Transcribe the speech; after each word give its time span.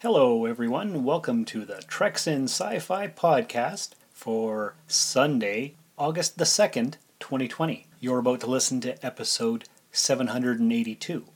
Hello, 0.00 0.44
everyone. 0.44 1.04
Welcome 1.04 1.46
to 1.46 1.64
the 1.64 1.82
Treks 1.88 2.26
in 2.26 2.44
Sci 2.44 2.80
Fi 2.80 3.08
podcast 3.08 3.92
for 4.12 4.74
Sunday, 4.86 5.72
August 5.96 6.36
the 6.36 6.44
2nd, 6.44 6.96
2020. 7.18 7.86
You're 7.98 8.18
about 8.18 8.40
to 8.40 8.46
listen 8.46 8.82
to 8.82 9.04
episode 9.04 9.64
782. 9.92 11.20
Do 11.20 11.26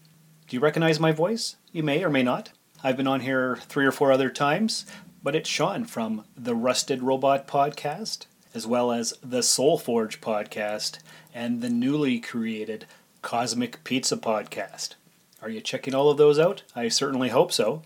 you 0.51 0.61
recognize 0.61 1.01
my 1.01 1.11
voice? 1.11 1.57
You 1.73 1.83
may 1.83 2.05
or 2.05 2.11
may 2.11 2.23
not. 2.23 2.51
I've 2.85 2.99
been 2.99 3.07
on 3.07 3.21
here 3.21 3.57
three 3.57 3.87
or 3.87 3.93
four 3.93 4.13
other 4.13 4.29
times, 4.29 4.85
but 5.23 5.35
it's 5.35 5.49
Sean 5.49 5.87
from 5.87 6.27
the 6.37 6.55
Rusted 6.55 7.03
Robot 7.03 7.49
podcast, 7.49 8.27
as 8.53 8.67
well 8.67 8.93
as 8.93 9.15
the 9.23 9.43
Soul 9.43 9.79
Forge 9.79 10.21
podcast, 10.21 10.99
and 11.35 11.63
the 11.63 11.71
newly 11.71 12.21
created 12.21 12.85
Cosmic 13.23 13.83
Pizza 13.85 14.19
podcast. 14.19 14.97
Are 15.41 15.49
you 15.49 15.63
checking 15.63 15.95
all 15.95 16.11
of 16.11 16.19
those 16.19 16.39
out? 16.39 16.63
I 16.77 16.89
certainly 16.89 17.31
hope 17.31 17.53
so. 17.53 17.81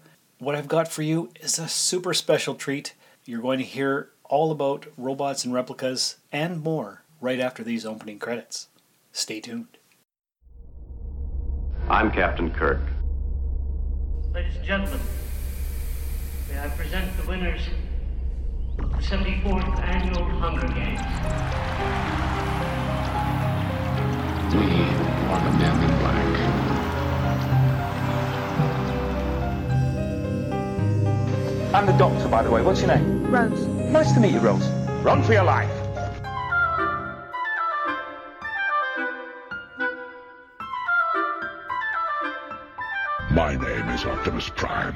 What 0.45 0.55
I've 0.55 0.69
got 0.69 0.89
for 0.89 1.01
you 1.01 1.31
is 1.41 1.59
a 1.59 1.69
super 1.69 2.13
special 2.13 2.55
treat. 2.55 2.93
You're 3.25 3.41
going 3.41 3.61
to 3.61 3.65
hear 3.65 4.11
all 4.25 4.51
about 4.51 4.85
robots 4.99 5.43
and 5.43 5.55
replicas 5.55 6.17
and 6.31 6.63
more 6.63 7.03
right 7.19 7.41
after 7.41 7.65
these 7.65 7.87
opening 7.87 8.19
credits. 8.19 8.69
Stay 9.11 9.41
tuned. 9.41 9.79
I'm 11.89 12.11
Captain 12.11 12.51
Kirk. 12.51 12.83
Ladies 14.35 14.57
and 14.57 14.67
gentlemen, 14.67 15.01
may 16.51 16.61
I 16.61 16.69
present 16.69 17.17
the 17.17 17.27
winners 17.27 17.63
of 18.81 18.91
the 18.91 18.99
74th 18.99 19.81
Annual 19.81 20.25
Hunger 20.25 20.69
Games. 20.75 21.01
We 24.53 24.67
are 25.33 25.51
the 25.51 25.57
men 25.57 25.94
I'm 31.75 31.87
the 31.87 31.93
doctor, 31.95 32.29
by 32.29 32.45
the 32.45 32.51
way. 32.53 32.63
What's 32.63 32.83
your 32.83 32.95
name? 32.95 33.29
Rose. 33.29 33.67
Nice 33.67 34.13
to 34.13 34.21
meet 34.21 34.33
you, 34.33 34.39
Rose. 34.39 34.65
Run 35.03 35.25
for 35.25 35.33
your 35.33 35.43
life. 35.43 35.69
My 43.33 43.57
name 43.57 43.89
is 43.89 44.05
Optimus 44.05 44.49
Prime. 44.51 44.95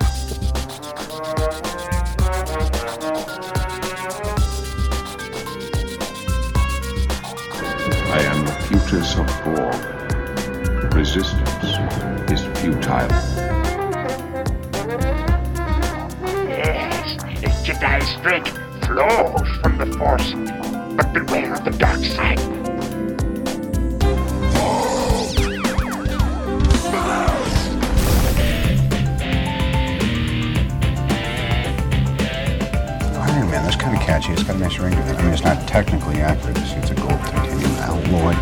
I 8.06 8.22
am 8.22 8.44
the 8.46 8.52
Putus 8.68 9.16
of 9.18 9.26
Borg. 9.44 10.94
Resistance 10.94 12.30
is 12.30 12.46
futile. 12.60 13.47
The 17.80 17.86
Jedi 17.86 18.02
strength 18.18 18.58
flows 18.86 19.48
from 19.58 19.78
the 19.78 19.86
Force, 19.98 20.32
but 20.96 21.12
beware 21.12 21.54
of 21.54 21.64
the 21.64 21.70
dark 21.70 21.98
side. 21.98 22.38
Oh, 24.54 25.34
Iron 33.20 33.50
Man, 33.50 33.64
that's 33.64 33.76
kind 33.76 33.96
of 33.96 34.02
catchy. 34.02 34.32
It's 34.32 34.42
got 34.42 34.56
a 34.56 34.58
nice 34.58 34.78
ring 34.78 34.92
to 34.92 34.98
it. 34.98 35.16
I 35.16 35.22
mean, 35.22 35.32
it's 35.32 35.44
not 35.44 35.66
technically 35.68 36.20
accurate. 36.20 36.58
It's, 36.58 36.72
it's 36.72 36.90
a 36.90 36.94
gold 36.94 37.20
titanium 37.20 37.70
alloy. 37.76 38.34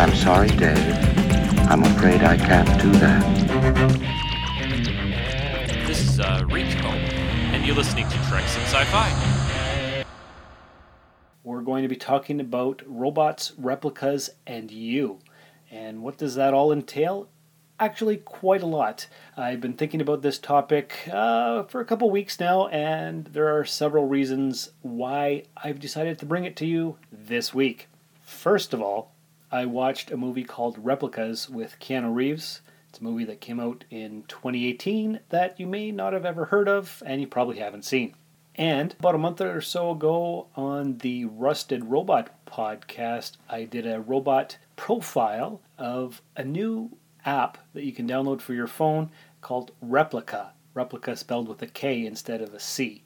I'm 0.00 0.14
sorry, 0.14 0.48
Dave. 0.48 0.96
I'm 1.68 1.84
afraid 1.84 2.22
I 2.22 2.36
can't 2.36 2.80
do 2.80 2.90
that. 2.98 4.21
And 7.62 7.68
you're 7.68 7.76
listening 7.76 8.08
to 8.08 8.16
Treks 8.24 8.56
in 8.56 8.62
Sci-Fi. 8.62 10.04
We're 11.44 11.60
going 11.60 11.84
to 11.84 11.88
be 11.88 11.94
talking 11.94 12.40
about 12.40 12.82
robots, 12.84 13.52
replicas, 13.56 14.30
and 14.44 14.68
you. 14.68 15.20
And 15.70 16.02
what 16.02 16.18
does 16.18 16.34
that 16.34 16.54
all 16.54 16.72
entail? 16.72 17.28
Actually, 17.78 18.16
quite 18.16 18.64
a 18.64 18.66
lot. 18.66 19.06
I've 19.36 19.60
been 19.60 19.74
thinking 19.74 20.00
about 20.00 20.22
this 20.22 20.40
topic 20.40 21.08
uh, 21.12 21.62
for 21.62 21.80
a 21.80 21.84
couple 21.84 22.10
weeks 22.10 22.40
now, 22.40 22.66
and 22.66 23.26
there 23.26 23.56
are 23.56 23.64
several 23.64 24.08
reasons 24.08 24.70
why 24.80 25.44
I've 25.56 25.78
decided 25.78 26.18
to 26.18 26.26
bring 26.26 26.44
it 26.44 26.56
to 26.56 26.66
you 26.66 26.96
this 27.12 27.54
week. 27.54 27.86
First 28.24 28.74
of 28.74 28.82
all, 28.82 29.12
I 29.52 29.66
watched 29.66 30.10
a 30.10 30.16
movie 30.16 30.42
called 30.42 30.84
Replicas 30.84 31.48
with 31.48 31.76
Keanu 31.78 32.12
Reeves. 32.12 32.60
Movie 33.02 33.24
that 33.24 33.40
came 33.40 33.60
out 33.60 33.84
in 33.90 34.24
2018 34.28 35.20
that 35.28 35.58
you 35.58 35.66
may 35.66 35.90
not 35.90 36.12
have 36.12 36.24
ever 36.24 36.46
heard 36.46 36.68
of, 36.68 37.02
and 37.04 37.20
you 37.20 37.26
probably 37.26 37.58
haven't 37.58 37.84
seen. 37.84 38.14
And 38.54 38.94
about 38.98 39.14
a 39.14 39.18
month 39.18 39.40
or 39.40 39.60
so 39.60 39.90
ago 39.92 40.48
on 40.54 40.98
the 40.98 41.24
Rusted 41.24 41.86
Robot 41.86 42.30
podcast, 42.46 43.32
I 43.48 43.64
did 43.64 43.86
a 43.86 44.00
robot 44.00 44.58
profile 44.76 45.62
of 45.78 46.20
a 46.36 46.44
new 46.44 46.96
app 47.24 47.58
that 47.72 47.84
you 47.84 47.92
can 47.92 48.06
download 48.06 48.40
for 48.40 48.52
your 48.52 48.66
phone 48.66 49.10
called 49.40 49.72
Replika. 49.84 50.48
Replika 50.74 51.16
spelled 51.16 51.48
with 51.48 51.62
a 51.62 51.66
K 51.66 52.04
instead 52.04 52.40
of 52.40 52.52
a 52.54 52.60
C. 52.60 53.02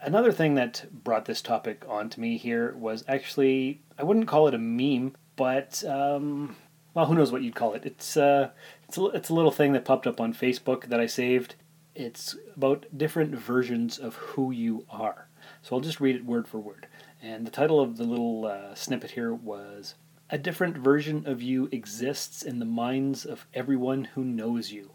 Another 0.00 0.32
thing 0.32 0.54
that 0.54 0.84
brought 0.92 1.24
this 1.24 1.40
topic 1.40 1.84
onto 1.88 2.20
me 2.20 2.36
here 2.36 2.74
was 2.76 3.04
actually, 3.08 3.80
I 3.98 4.02
wouldn't 4.02 4.28
call 4.28 4.48
it 4.48 4.54
a 4.54 4.58
meme, 4.58 5.16
but, 5.34 5.82
um, 5.84 6.56
well, 6.92 7.06
who 7.06 7.14
knows 7.14 7.32
what 7.32 7.42
you'd 7.42 7.54
call 7.54 7.74
it. 7.74 7.86
It's, 7.86 8.16
uh, 8.16 8.50
it's, 8.94 8.98
a, 8.98 9.06
it's 9.16 9.28
a 9.28 9.34
little 9.34 9.50
thing 9.50 9.72
that 9.72 9.84
popped 9.84 10.06
up 10.06 10.20
on 10.20 10.32
Facebook 10.32 10.84
that 10.86 11.00
I 11.00 11.06
saved 11.06 11.56
it's 11.96 12.36
about 12.56 12.86
different 12.96 13.34
versions 13.34 13.98
of 13.98 14.14
who 14.16 14.50
you 14.50 14.84
are. 14.90 15.28
So 15.62 15.74
I'll 15.74 15.80
just 15.80 16.00
read 16.00 16.16
it 16.16 16.24
word 16.24 16.48
for 16.48 16.58
word. 16.58 16.88
And 17.22 17.46
the 17.46 17.52
title 17.52 17.80
of 17.80 17.96
the 17.96 18.04
little 18.04 18.46
uh, 18.46 18.74
snippet 18.74 19.12
here 19.12 19.32
was 19.32 19.94
A 20.30 20.38
different 20.38 20.76
version 20.76 21.24
of 21.26 21.40
you 21.40 21.68
exists 21.70 22.42
in 22.42 22.58
the 22.58 22.64
minds 22.64 23.24
of 23.24 23.46
everyone 23.54 24.04
who 24.14 24.24
knows 24.24 24.72
you. 24.72 24.90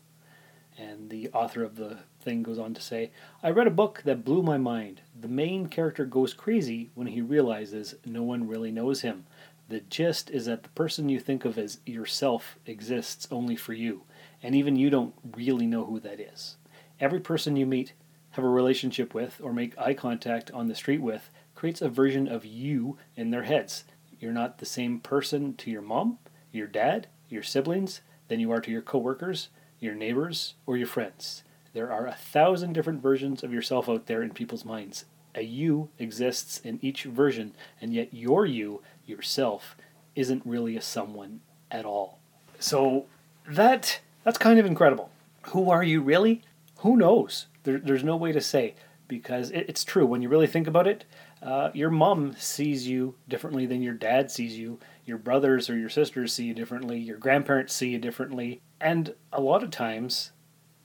And 0.77 1.09
the 1.09 1.29
author 1.29 1.63
of 1.63 1.75
the 1.75 1.99
thing 2.21 2.43
goes 2.43 2.59
on 2.59 2.73
to 2.73 2.81
say 2.81 3.11
I 3.41 3.49
read 3.49 3.67
a 3.67 3.71
book 3.71 4.01
that 4.05 4.25
blew 4.25 4.41
my 4.41 4.57
mind. 4.57 5.01
The 5.19 5.27
main 5.27 5.67
character 5.67 6.05
goes 6.05 6.33
crazy 6.33 6.89
when 6.95 7.07
he 7.07 7.21
realizes 7.21 7.95
no 8.05 8.23
one 8.23 8.47
really 8.47 8.71
knows 8.71 9.01
him. 9.01 9.25
The 9.69 9.81
gist 9.81 10.31
is 10.31 10.47
that 10.47 10.63
the 10.63 10.69
person 10.69 11.09
you 11.09 11.19
think 11.19 11.45
of 11.45 11.55
as 11.59 11.79
yourself 11.85 12.57
exists 12.65 13.27
only 13.29 13.55
for 13.55 13.73
you, 13.73 14.01
and 14.41 14.55
even 14.55 14.75
you 14.75 14.89
don't 14.89 15.13
really 15.37 15.67
know 15.67 15.85
who 15.85 15.99
that 15.99 16.19
is. 16.19 16.57
Every 16.99 17.19
person 17.19 17.55
you 17.55 17.67
meet, 17.67 17.93
have 18.31 18.43
a 18.43 18.49
relationship 18.49 19.13
with, 19.13 19.39
or 19.43 19.53
make 19.53 19.77
eye 19.77 19.93
contact 19.93 20.49
on 20.49 20.67
the 20.67 20.73
street 20.73 21.03
with 21.03 21.29
creates 21.53 21.83
a 21.83 21.89
version 21.89 22.27
of 22.27 22.45
you 22.45 22.97
in 23.15 23.29
their 23.29 23.43
heads. 23.43 23.83
You're 24.19 24.31
not 24.31 24.57
the 24.57 24.65
same 24.65 24.99
person 25.01 25.55
to 25.57 25.69
your 25.69 25.83
mom, 25.83 26.17
your 26.51 26.67
dad, 26.67 27.05
your 27.29 27.43
siblings 27.43 28.01
than 28.27 28.39
you 28.39 28.51
are 28.51 28.61
to 28.61 28.71
your 28.71 28.81
coworkers, 28.81 29.49
your 29.79 29.93
neighbors, 29.93 30.55
or 30.65 30.77
your 30.77 30.87
friends. 30.87 31.43
There 31.73 31.91
are 31.91 32.07
a 32.07 32.15
thousand 32.15 32.73
different 32.73 33.03
versions 33.03 33.43
of 33.43 33.53
yourself 33.53 33.87
out 33.87 34.07
there 34.07 34.23
in 34.23 34.31
people's 34.31 34.65
minds. 34.65 35.05
A 35.35 35.43
you 35.43 35.89
exists 35.99 36.59
in 36.59 36.79
each 36.81 37.03
version, 37.03 37.53
and 37.79 37.93
yet 37.93 38.13
your 38.13 38.47
you, 38.47 38.81
yourself, 39.09 39.75
isn't 40.15 40.43
really 40.45 40.77
a 40.77 40.81
someone 40.81 41.41
at 41.71 41.85
all. 41.85 42.19
So 42.59 43.05
that 43.47 44.01
that's 44.23 44.37
kind 44.37 44.59
of 44.59 44.65
incredible. 44.65 45.09
Who 45.47 45.69
are 45.69 45.83
you 45.83 46.01
really? 46.01 46.43
Who 46.77 46.95
knows? 46.95 47.47
There, 47.63 47.79
there's 47.79 48.03
no 48.03 48.15
way 48.15 48.31
to 48.31 48.41
say 48.41 48.75
because 49.07 49.51
it, 49.51 49.65
it's 49.67 49.83
true 49.83 50.05
when 50.05 50.21
you 50.21 50.29
really 50.29 50.47
think 50.47 50.67
about 50.67 50.87
it. 50.87 51.05
Uh, 51.41 51.71
your 51.73 51.89
mom 51.89 52.35
sees 52.37 52.87
you 52.87 53.15
differently 53.27 53.65
than 53.65 53.81
your 53.81 53.93
dad 53.93 54.29
sees 54.29 54.57
you. 54.57 54.79
Your 55.05 55.17
brothers 55.17 55.69
or 55.69 55.77
your 55.77 55.89
sisters 55.89 56.33
see 56.33 56.45
you 56.45 56.53
differently. 56.53 56.99
Your 56.99 57.17
grandparents 57.17 57.73
see 57.73 57.89
you 57.89 57.99
differently. 57.99 58.61
And 58.79 59.15
a 59.33 59.41
lot 59.41 59.63
of 59.63 59.71
times, 59.71 60.31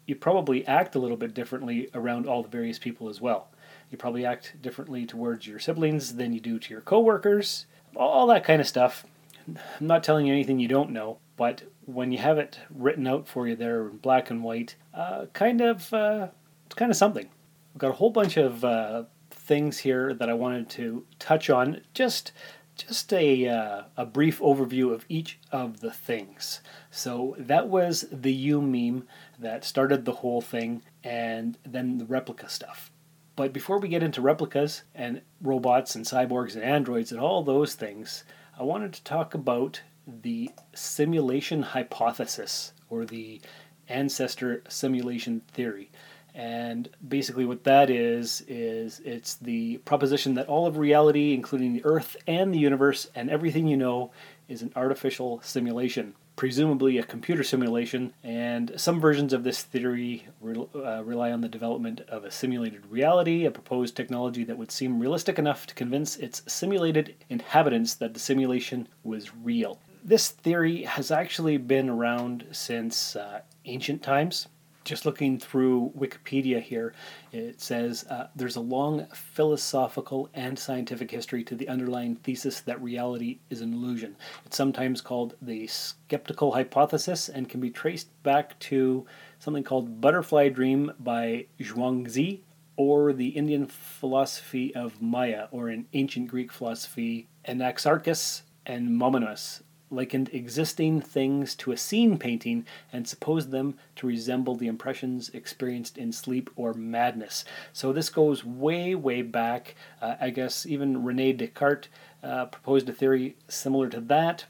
you 0.06 0.14
probably 0.14 0.66
act 0.66 0.94
a 0.94 0.98
little 0.98 1.16
bit 1.16 1.34
differently 1.34 1.88
around 1.94 2.26
all 2.26 2.42
the 2.42 2.48
various 2.48 2.78
people 2.78 3.08
as 3.08 3.20
well. 3.20 3.48
You 3.90 3.98
probably 3.98 4.24
act 4.24 4.54
differently 4.60 5.06
towards 5.06 5.46
your 5.46 5.58
siblings 5.58 6.16
than 6.16 6.32
you 6.32 6.40
do 6.40 6.58
to 6.58 6.70
your 6.70 6.80
coworkers, 6.80 7.66
all 7.96 8.26
that 8.28 8.44
kind 8.44 8.60
of 8.60 8.66
stuff. 8.66 9.04
I'm 9.46 9.86
not 9.86 10.02
telling 10.02 10.26
you 10.26 10.32
anything 10.32 10.58
you 10.58 10.68
don't 10.68 10.90
know, 10.90 11.18
but 11.36 11.62
when 11.84 12.12
you 12.12 12.18
have 12.18 12.38
it 12.38 12.58
written 12.70 13.06
out 13.06 13.28
for 13.28 13.46
you 13.46 13.56
there 13.56 13.88
in 13.88 13.98
black 13.98 14.30
and 14.30 14.42
white, 14.42 14.76
uh, 14.94 15.26
kind 15.32 15.60
of 15.60 15.92
uh, 15.92 16.28
it's 16.66 16.74
kind 16.74 16.90
of 16.90 16.96
something. 16.96 17.28
I've 17.74 17.78
got 17.78 17.90
a 17.90 17.94
whole 17.94 18.10
bunch 18.10 18.36
of 18.36 18.64
uh, 18.64 19.04
things 19.30 19.78
here 19.78 20.14
that 20.14 20.30
I 20.30 20.34
wanted 20.34 20.70
to 20.70 21.04
touch 21.18 21.50
on. 21.50 21.82
Just 21.92 22.32
just 22.76 23.12
a 23.12 23.48
uh, 23.48 23.82
a 23.96 24.06
brief 24.06 24.40
overview 24.40 24.92
of 24.92 25.04
each 25.08 25.38
of 25.52 25.80
the 25.80 25.92
things. 25.92 26.60
So 26.90 27.36
that 27.38 27.68
was 27.68 28.06
the 28.10 28.32
you 28.32 28.60
meme 28.60 29.06
that 29.38 29.64
started 29.64 30.04
the 30.04 30.12
whole 30.12 30.40
thing, 30.40 30.82
and 31.02 31.58
then 31.64 31.98
the 31.98 32.06
replica 32.06 32.48
stuff. 32.48 32.90
But 33.36 33.52
before 33.52 33.78
we 33.78 33.88
get 33.88 34.02
into 34.02 34.20
replicas 34.20 34.82
and 34.94 35.22
robots 35.42 35.96
and 35.96 36.04
cyborgs 36.04 36.54
and 36.54 36.62
androids 36.62 37.10
and 37.10 37.20
all 37.20 37.42
those 37.42 37.74
things, 37.74 38.24
I 38.58 38.62
wanted 38.62 38.92
to 38.92 39.04
talk 39.04 39.34
about 39.34 39.82
the 40.06 40.50
simulation 40.74 41.62
hypothesis 41.62 42.72
or 42.88 43.04
the 43.04 43.40
ancestor 43.88 44.62
simulation 44.68 45.42
theory. 45.52 45.90
And 46.34 46.88
basically, 47.06 47.44
what 47.44 47.64
that 47.64 47.90
is, 47.90 48.44
is 48.48 49.00
it's 49.04 49.36
the 49.36 49.78
proposition 49.78 50.34
that 50.34 50.48
all 50.48 50.66
of 50.66 50.78
reality, 50.78 51.32
including 51.32 51.72
the 51.72 51.84
Earth 51.84 52.16
and 52.26 52.52
the 52.52 52.58
universe 52.58 53.08
and 53.14 53.30
everything 53.30 53.68
you 53.68 53.76
know, 53.76 54.10
is 54.48 54.60
an 54.60 54.72
artificial 54.74 55.40
simulation, 55.42 56.14
presumably 56.36 56.98
a 56.98 57.02
computer 57.02 57.42
simulation. 57.42 58.12
And 58.22 58.72
some 58.76 59.00
versions 59.00 59.32
of 59.32 59.44
this 59.44 59.62
theory 59.62 60.26
re- 60.40 60.66
uh, 60.74 61.02
rely 61.04 61.32
on 61.32 61.40
the 61.40 61.48
development 61.48 62.00
of 62.08 62.24
a 62.24 62.30
simulated 62.30 62.86
reality, 62.86 63.44
a 63.44 63.50
proposed 63.50 63.96
technology 63.96 64.44
that 64.44 64.58
would 64.58 64.70
seem 64.70 64.98
realistic 64.98 65.38
enough 65.38 65.66
to 65.66 65.74
convince 65.74 66.16
its 66.16 66.42
simulated 66.46 67.14
inhabitants 67.28 67.94
that 67.94 68.14
the 68.14 68.20
simulation 68.20 68.88
was 69.02 69.34
real. 69.34 69.78
This 70.02 70.28
theory 70.28 70.82
has 70.82 71.10
actually 71.10 71.56
been 71.56 71.88
around 71.88 72.46
since 72.52 73.16
uh, 73.16 73.40
ancient 73.64 74.02
times 74.02 74.48
just 74.84 75.06
looking 75.06 75.38
through 75.38 75.92
Wikipedia 75.96 76.62
here, 76.62 76.94
it 77.32 77.60
says 77.60 78.04
uh, 78.10 78.28
there's 78.36 78.56
a 78.56 78.60
long 78.60 79.06
philosophical 79.14 80.28
and 80.34 80.58
scientific 80.58 81.10
history 81.10 81.42
to 81.44 81.54
the 81.54 81.68
underlying 81.68 82.16
thesis 82.16 82.60
that 82.60 82.80
reality 82.82 83.38
is 83.50 83.60
an 83.60 83.72
illusion. 83.72 84.16
It's 84.44 84.56
sometimes 84.56 85.00
called 85.00 85.34
the 85.40 85.66
skeptical 85.66 86.52
hypothesis 86.52 87.28
and 87.28 87.48
can 87.48 87.60
be 87.60 87.70
traced 87.70 88.08
back 88.22 88.58
to 88.60 89.06
something 89.38 89.64
called 89.64 90.00
Butterfly 90.00 90.50
Dream 90.50 90.92
by 91.00 91.46
Zhuangzi 91.58 92.40
or 92.76 93.12
the 93.12 93.28
Indian 93.28 93.66
philosophy 93.66 94.74
of 94.74 95.00
Maya, 95.00 95.46
or 95.52 95.68
an 95.68 95.86
ancient 95.92 96.28
Greek 96.28 96.50
philosophy, 96.50 97.28
Anaxarchus 97.46 98.42
and 98.66 98.96
Monimus 98.96 99.62
likened 99.94 100.30
existing 100.32 101.00
things 101.00 101.54
to 101.56 101.72
a 101.72 101.76
scene 101.76 102.18
painting 102.18 102.66
and 102.92 103.06
supposed 103.06 103.50
them 103.50 103.76
to 103.96 104.06
resemble 104.06 104.54
the 104.54 104.66
impressions 104.66 105.28
experienced 105.30 105.96
in 105.98 106.12
sleep 106.12 106.50
or 106.56 106.74
madness. 106.74 107.44
So 107.72 107.92
this 107.92 108.10
goes 108.10 108.44
way, 108.44 108.94
way 108.94 109.22
back. 109.22 109.74
Uh, 110.00 110.16
I 110.20 110.30
guess 110.30 110.66
even 110.66 111.04
Rene 111.04 111.32
Descartes 111.34 111.88
uh, 112.22 112.46
proposed 112.46 112.88
a 112.88 112.92
theory 112.92 113.36
similar 113.48 113.88
to 113.90 114.00
that. 114.00 114.44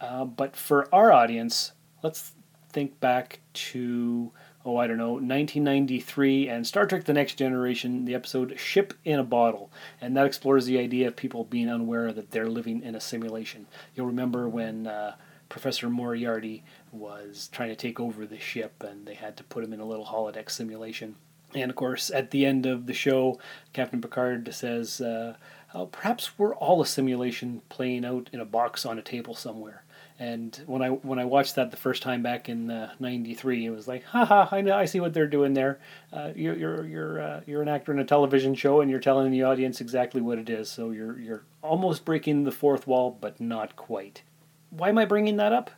Uh, 0.00 0.24
but 0.24 0.56
for 0.56 0.88
our 0.94 1.12
audience, 1.12 1.72
let's 2.02 2.32
think 2.70 3.00
back 3.00 3.40
to 3.54 4.32
oh, 4.66 4.76
I 4.76 4.88
don't 4.88 4.98
know, 4.98 5.12
1993, 5.12 6.48
and 6.48 6.66
Star 6.66 6.86
Trek 6.86 7.04
The 7.04 7.12
Next 7.12 7.34
Generation, 7.36 8.04
the 8.04 8.16
episode 8.16 8.58
Ship 8.58 8.92
in 9.04 9.20
a 9.20 9.24
Bottle. 9.24 9.70
And 10.00 10.16
that 10.16 10.26
explores 10.26 10.66
the 10.66 10.78
idea 10.78 11.06
of 11.06 11.14
people 11.14 11.44
being 11.44 11.70
unaware 11.70 12.12
that 12.12 12.32
they're 12.32 12.48
living 12.48 12.82
in 12.82 12.96
a 12.96 13.00
simulation. 13.00 13.68
You'll 13.94 14.06
remember 14.06 14.48
when 14.48 14.88
uh, 14.88 15.14
Professor 15.48 15.88
Moriarty 15.88 16.64
was 16.90 17.48
trying 17.52 17.68
to 17.68 17.76
take 17.76 18.00
over 18.00 18.26
the 18.26 18.40
ship, 18.40 18.82
and 18.82 19.06
they 19.06 19.14
had 19.14 19.36
to 19.36 19.44
put 19.44 19.62
him 19.62 19.72
in 19.72 19.78
a 19.78 19.86
little 19.86 20.06
holodeck 20.06 20.50
simulation. 20.50 21.14
And 21.54 21.70
of 21.70 21.76
course, 21.76 22.10
at 22.10 22.32
the 22.32 22.44
end 22.44 22.66
of 22.66 22.86
the 22.86 22.92
show, 22.92 23.38
Captain 23.72 24.00
Picard 24.00 24.52
says, 24.52 25.00
uh, 25.00 25.36
oh, 25.74 25.86
perhaps 25.86 26.36
we're 26.36 26.56
all 26.56 26.82
a 26.82 26.86
simulation 26.86 27.62
playing 27.68 28.04
out 28.04 28.28
in 28.32 28.40
a 28.40 28.44
box 28.44 28.84
on 28.84 28.98
a 28.98 29.02
table 29.02 29.34
somewhere. 29.36 29.84
And 30.18 30.58
when 30.66 30.80
I 30.80 30.88
when 30.88 31.18
I 31.18 31.26
watched 31.26 31.56
that 31.56 31.70
the 31.70 31.76
first 31.76 32.02
time 32.02 32.22
back 32.22 32.48
in 32.48 32.68
'93, 32.98 33.66
uh, 33.68 33.70
it 33.70 33.74
was 33.74 33.86
like, 33.86 34.02
haha, 34.04 34.48
I 34.50 34.62
know, 34.62 34.74
I 34.74 34.86
see 34.86 34.98
what 34.98 35.12
they're 35.12 35.26
doing 35.26 35.52
there. 35.52 35.78
Uh, 36.10 36.30
you're 36.34 36.56
you're 36.56 36.86
you're 36.86 37.20
uh, 37.20 37.40
you're 37.46 37.60
an 37.60 37.68
actor 37.68 37.92
in 37.92 37.98
a 37.98 38.04
television 38.04 38.54
show, 38.54 38.80
and 38.80 38.90
you're 38.90 39.00
telling 39.00 39.30
the 39.30 39.42
audience 39.42 39.80
exactly 39.80 40.22
what 40.22 40.38
it 40.38 40.48
is. 40.48 40.70
So 40.70 40.90
you're 40.90 41.18
you're 41.18 41.44
almost 41.60 42.06
breaking 42.06 42.44
the 42.44 42.52
fourth 42.52 42.86
wall, 42.86 43.16
but 43.20 43.40
not 43.40 43.76
quite. 43.76 44.22
Why 44.70 44.88
am 44.88 44.98
I 44.98 45.04
bringing 45.04 45.36
that 45.36 45.52
up? 45.52 45.70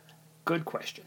Good 0.45 0.63
question. 0.63 1.03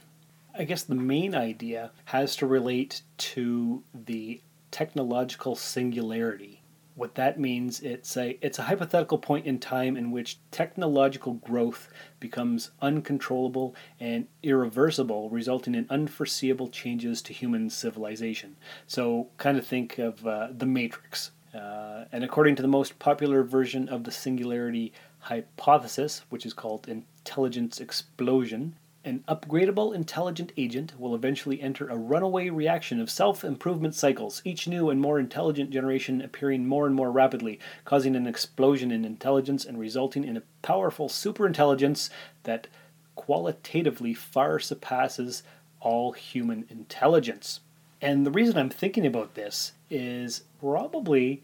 I 0.55 0.65
guess 0.65 0.83
the 0.83 0.95
main 0.95 1.35
idea 1.35 1.91
has 2.07 2.37
to 2.37 2.47
relate 2.47 3.01
to 3.17 3.83
the 3.95 4.43
technological 4.71 5.57
singularity 5.57 6.52
what 6.95 7.15
that 7.15 7.41
means 7.41 7.81
it's 7.81 8.17
a 8.17 8.39
it's 8.45 8.59
a 8.59 8.65
hypothetical 8.65 9.19
point 9.19 9.47
in 9.47 9.59
time 9.59 9.97
in 9.97 10.11
which 10.11 10.39
technological 10.51 11.35
growth 11.35 11.89
becomes 12.21 12.71
uncontrollable 12.81 13.75
and 13.99 14.27
irreversible 14.43 15.31
resulting 15.31 15.75
in 15.75 15.87
unforeseeable 15.89 16.69
changes 16.69 17.23
to 17.23 17.33
human 17.33 17.71
civilization. 17.71 18.57
So 18.87 19.29
kind 19.39 19.57
of 19.57 19.67
think 19.67 19.99
of 19.99 20.27
uh, 20.27 20.49
the 20.57 20.67
matrix 20.67 21.31
uh, 21.55 22.05
and 22.13 22.25
according 22.25 22.57
to 22.57 22.63
the 22.63 22.69
most 22.69 22.99
popular 22.99 23.43
version 23.43 23.89
of 23.89 24.05
the 24.05 24.13
singularity 24.13 24.93
hypothesis 25.21 26.23
which 26.29 26.45
is 26.45 26.53
called 26.53 26.89
intelligence 26.89 27.81
explosion 27.81 28.77
an 29.05 29.25
upgradable 29.27 29.95
intelligent 29.95 30.53
agent 30.57 30.99
will 30.99 31.15
eventually 31.15 31.61
enter 31.61 31.89
a 31.89 31.97
runaway 31.97 32.51
reaction 32.51 33.01
of 33.01 33.11
self 33.11 33.43
improvement 33.45 33.95
cycles, 33.95 34.41
each 34.45 34.69
new 34.69 34.91
and 34.91 35.01
more 35.01 35.19
intelligent 35.19 35.71
generation 35.71 36.21
appearing 36.21 36.67
more 36.67 36.87
and 36.87 36.95
more 36.95 37.11
rapidly, 37.11 37.59
causing 37.85 38.15
an 38.15 38.27
explosion 38.27 38.91
in 38.93 39.05
intelligence 39.05 39.65
and 39.65 39.79
resulting 39.79 40.25
in 40.25 40.37
a 40.37 40.43
powerful 40.63 41.09
superintelligence 41.09 42.11
that 42.45 42.69
qualitatively 43.15 44.15
far 44.15 44.59
surpasses 44.59 45.43
all 45.81 46.13
human 46.13 46.65
intelligence. 46.71 47.61
And 48.01 48.25
the 48.25 48.31
reason 48.31 48.57
I'm 48.57 48.71
thinking 48.71 49.07
about 49.07 49.35
this 49.35 49.73
is 49.91 50.43
probably 50.61 51.43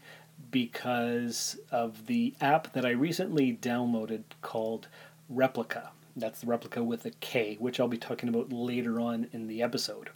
because 0.51 1.57
of 1.71 2.07
the 2.07 2.33
app 2.39 2.73
that 2.73 2.85
I 2.85 2.91
recently 2.91 3.53
downloaded 3.53 4.23
called 4.41 4.87
Replika. 5.31 5.89
That's 6.19 6.41
the 6.41 6.47
Replika 6.47 6.83
with 6.83 7.05
a 7.05 7.11
K, 7.11 7.55
which 7.59 7.79
I'll 7.79 7.87
be 7.87 7.97
talking 7.97 8.29
about 8.29 8.51
later 8.51 8.99
on 8.99 9.27
in 9.31 9.47
the 9.47 9.61
episode. 9.61 10.09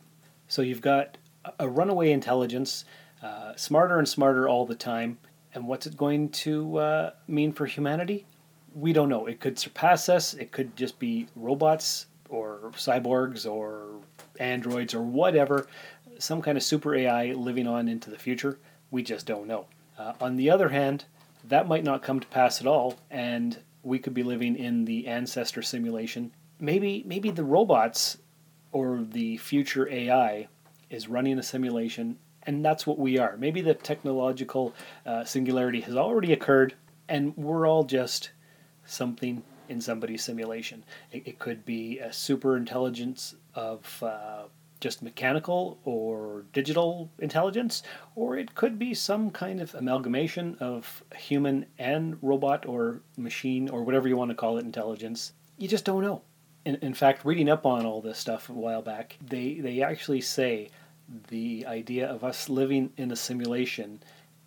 So 0.48 0.62
you've 0.62 0.82
got 0.82 1.18
a 1.60 1.68
runaway 1.68 2.12
intelligence, 2.12 2.86
uh, 3.22 3.56
smarter 3.56 3.98
and 3.98 4.08
smarter 4.08 4.48
all 4.48 4.66
the 4.66 4.76
time. 4.76 5.18
And 5.54 5.68
what's 5.68 5.86
it 5.86 5.98
going 5.98 6.30
to 6.30 6.78
uh, 6.78 7.12
mean 7.28 7.54
for 7.54 7.66
humanity? 7.66 8.26
We 8.76 8.92
don't 8.92 9.10
know. 9.10 9.28
It 9.28 9.40
could 9.40 9.60
surpass 9.60 10.10
us, 10.10 10.34
it 10.34 10.52
could 10.52 10.76
just 10.76 10.98
be 10.98 11.28
robots 11.36 12.08
or 12.30 12.72
cyborgs 12.76 13.50
or 13.50 14.02
androids 14.40 14.96
or 14.96 15.04
whatever, 15.04 15.68
some 16.18 16.42
kind 16.42 16.58
of 16.58 16.64
super 16.64 16.96
AI 16.96 17.34
living 17.34 17.68
on 17.68 17.88
into 17.88 18.10
the 18.10 18.18
future. 18.18 18.58
We 18.90 19.04
just 19.04 19.28
don't 19.28 19.48
know. 19.48 19.68
Uh, 19.98 20.14
on 20.20 20.38
the 20.38 20.50
other 20.50 20.70
hand, 20.70 21.06
that 21.44 21.68
might 21.68 21.84
not 21.84 22.02
come 22.02 22.20
to 22.20 22.28
pass 22.28 22.62
at 22.62 22.68
all, 22.68 22.98
and 23.12 23.60
we 23.84 24.00
could 24.00 24.14
be 24.14 24.24
living 24.24 24.56
in 24.56 24.86
the 24.86 25.08
ancestor 25.08 25.62
simulation. 25.62 26.32
Maybe 26.60 27.04
maybe 27.06 27.30
the 27.32 27.44
robots 27.44 28.18
or 28.72 29.02
the 29.02 29.38
future 29.38 29.88
AI 29.90 30.48
is 30.90 31.08
running 31.08 31.38
a 31.38 31.44
simulation, 31.44 32.18
and 32.44 32.64
that's 32.64 32.88
what 32.88 32.98
we 32.98 33.20
are. 33.20 33.38
Maybe 33.38 33.62
the 33.62 33.74
technological 33.74 34.74
uh, 35.06 35.26
singularity 35.26 35.82
has 35.82 35.96
already 35.96 36.34
occurred, 36.34 36.76
and 37.10 37.36
we're 37.38 37.68
all 37.68 37.84
just 37.84 38.32
something 38.86 39.44
in 39.70 39.82
somebody's 39.82 40.24
simulation. 40.24 40.84
It, 41.12 41.24
it 41.26 41.40
could 41.40 41.66
be 41.66 42.00
a 42.00 42.12
super 42.12 42.58
intelligence 42.58 43.36
of 43.56 44.04
uh, 44.04 44.44
just 44.84 45.02
mechanical 45.02 45.80
or 45.86 46.44
digital 46.52 47.10
intelligence, 47.20 47.82
or 48.16 48.38
it 48.38 48.54
could 48.54 48.78
be 48.78 48.94
some 48.94 49.32
kind 49.32 49.62
of 49.62 49.74
amalgamation 49.74 50.58
of 50.60 51.02
human 51.16 51.66
and 51.80 52.18
robot 52.22 52.66
or 52.66 53.00
machine 53.18 53.70
or 53.70 53.84
whatever 53.84 54.10
you 54.10 54.18
want 54.18 54.30
to 54.30 54.36
call 54.36 54.58
it 54.58 54.66
intelligence. 54.66 55.32
You 55.58 55.70
just 55.70 55.86
don't 55.86 56.04
know. 56.04 56.22
In, 56.66 56.76
in 56.82 56.94
fact, 56.94 57.24
reading 57.24 57.50
up 57.50 57.66
on 57.66 57.86
all 57.86 58.02
this 58.02 58.20
stuff 58.20 58.50
a 58.50 58.54
while 58.54 58.82
back, 58.82 59.18
they, 59.26 59.56
they 59.56 59.82
actually 59.82 60.22
say 60.22 60.70
the 61.30 61.66
idea 61.66 62.08
of 62.08 62.26
us 62.26 62.50
living 62.50 62.92
in 62.98 63.10
a 63.12 63.16
simulation 63.16 64.02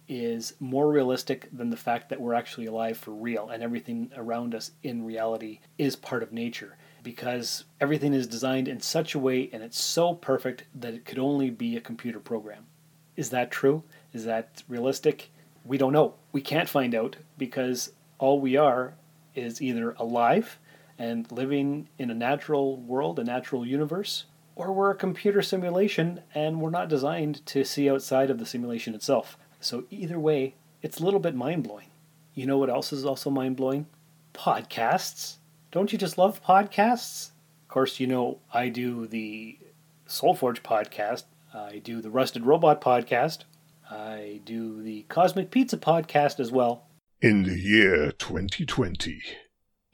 is 0.08 0.54
more 0.60 0.92
realistic 0.92 1.48
than 1.50 1.70
the 1.70 1.76
fact 1.76 2.10
that 2.10 2.20
we're 2.20 2.34
actually 2.34 2.66
alive 2.66 2.98
for 2.98 3.12
real 3.12 3.48
and 3.48 3.62
everything 3.62 4.10
around 4.16 4.54
us 4.54 4.70
in 4.82 5.04
reality 5.04 5.60
is 5.78 5.96
part 5.96 6.22
of 6.22 6.32
nature 6.32 6.76
because 7.06 7.66
everything 7.80 8.12
is 8.12 8.26
designed 8.26 8.66
in 8.66 8.80
such 8.80 9.14
a 9.14 9.18
way 9.20 9.48
and 9.52 9.62
it's 9.62 9.78
so 9.78 10.12
perfect 10.12 10.64
that 10.75 10.92
it 10.92 11.04
could 11.04 11.20
only 11.20 11.50
be 11.50 11.76
a 11.76 11.80
computer 11.80 12.18
program. 12.18 12.66
Is 13.14 13.30
that 13.30 13.52
true? 13.52 13.84
Is 14.12 14.25
that 14.25 14.64
realistic? 14.66 15.30
We 15.64 15.78
don't 15.78 15.92
know. 15.92 16.14
We 16.32 16.40
can't 16.40 16.68
find 16.68 16.96
out 16.96 17.14
because 17.38 17.92
all 18.18 18.40
we 18.40 18.56
are 18.56 18.94
is 19.36 19.62
either 19.62 19.92
alive 20.00 20.58
and 20.98 21.30
living 21.30 21.88
in 21.96 22.10
a 22.10 22.14
natural 22.14 22.76
world, 22.78 23.20
a 23.20 23.25
natural 23.25 23.64
universe, 23.64 24.25
or 24.56 24.72
we're 24.72 24.90
a 24.90 24.96
computer 24.96 25.42
simulation 25.42 26.22
and 26.34 26.60
we're 26.60 26.70
not 26.70 26.88
designed 26.88 27.46
to 27.46 27.62
see 27.62 27.88
outside 27.88 28.30
of 28.30 28.40
the 28.40 28.46
simulation 28.46 28.96
itself. 28.96 29.38
So, 29.60 29.84
either 29.90 30.18
way, 30.18 30.56
it's 30.82 30.98
a 30.98 31.04
little 31.04 31.20
bit 31.20 31.36
mind 31.36 31.62
blowing. 31.62 31.92
You 32.34 32.46
know 32.46 32.58
what 32.58 32.68
else 32.68 32.92
is 32.92 33.04
also 33.04 33.30
mind 33.30 33.54
blowing? 33.54 33.86
Podcasts. 34.34 35.36
Don't 35.73 35.92
you 35.92 35.99
just 35.99 36.16
love 36.16 36.42
podcasts? 36.44 37.30
Of 37.62 37.68
course, 37.68 37.99
you 37.99 38.06
know 38.06 38.38
I 38.54 38.68
do 38.68 39.06
the 39.06 39.58
Soulforge 40.08 40.62
podcast. 40.62 41.25
I 41.52 41.78
do 41.78 42.00
the 42.00 42.11
Rusted 42.11 42.46
Robot 42.46 42.80
podcast. 42.80 43.40
I 43.90 44.40
do 44.44 44.82
the 44.82 45.02
Cosmic 45.08 45.50
Pizza 45.50 45.76
podcast 45.76 46.38
as 46.38 46.52
well. 46.52 46.87
In 47.20 47.42
the 47.42 47.58
year 47.58 48.12
2020, 48.12 49.23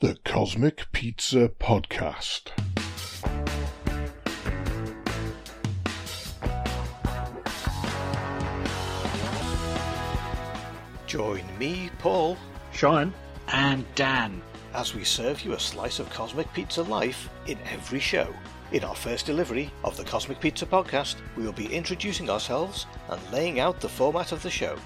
the 0.01 0.19
Cosmic 0.25 0.93
Pizza 0.93 1.49
podcast. 1.49 2.51
Join 11.07 11.43
me, 11.59 11.91
Paul, 11.99 12.37
Sean, 12.73 13.13
and 13.49 13.85
Dan 13.95 14.43
as 14.75 14.95
we 14.95 15.05
serve 15.05 15.43
you 15.43 15.53
a 15.53 15.61
slice 15.61 15.99
of 15.99 16.11
Cosmic 16.11 16.53
Pizza 16.53 16.83
life 16.83 17.29
in 17.47 17.59
every 17.71 18.01
show. 18.01 18.33
In 18.73 18.85
our 18.85 18.95
first 18.95 19.27
delivery 19.27 19.71
of 19.85 19.97
the 19.97 20.05
Cosmic 20.05 20.41
Pizza 20.41 20.65
podcast, 20.65 21.17
we 21.37 21.45
will 21.45 21.53
be 21.53 21.67
introducing 21.67 22.31
ourselves 22.31 22.87
and 23.09 23.21
laying 23.33 23.61
out 23.61 23.81
the 23.81 23.89
format 23.89 24.33
of 24.33 24.43
the 24.43 24.51
show. 24.51 24.77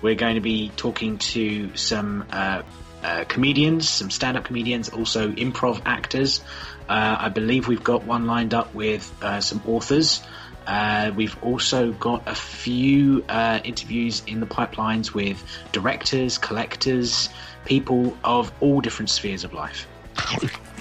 We're 0.00 0.14
going 0.14 0.36
to 0.36 0.40
be 0.40 0.70
talking 0.76 1.18
to 1.18 1.76
some 1.76 2.24
uh, 2.30 2.62
uh, 3.02 3.24
comedians, 3.24 3.88
some 3.88 4.10
stand 4.10 4.36
up 4.36 4.44
comedians, 4.44 4.88
also 4.88 5.30
improv 5.32 5.82
actors. 5.84 6.42
Uh, 6.88 7.16
I 7.20 7.28
believe 7.28 7.68
we've 7.68 7.84
got 7.84 8.04
one 8.04 8.26
lined 8.26 8.54
up 8.54 8.74
with 8.74 9.12
uh, 9.22 9.40
some 9.40 9.62
authors. 9.66 10.22
Uh, 10.66 11.12
we've 11.14 11.36
also 11.42 11.92
got 11.92 12.22
a 12.26 12.34
few 12.34 13.24
uh, 13.28 13.60
interviews 13.64 14.22
in 14.26 14.40
the 14.40 14.46
pipelines 14.46 15.12
with 15.12 15.42
directors, 15.72 16.38
collectors, 16.38 17.28
people 17.64 18.16
of 18.24 18.52
all 18.60 18.80
different 18.80 19.10
spheres 19.10 19.44
of 19.44 19.52
life. 19.52 19.86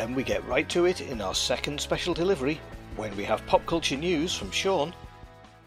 Then 0.00 0.14
we 0.14 0.22
get 0.22 0.42
right 0.46 0.66
to 0.70 0.86
it 0.86 1.02
in 1.02 1.20
our 1.20 1.34
second 1.34 1.78
special 1.78 2.14
delivery 2.14 2.58
when 2.96 3.14
we 3.18 3.24
have 3.24 3.44
pop 3.46 3.66
culture 3.66 3.98
news 3.98 4.34
from 4.34 4.50
Sean. 4.50 4.94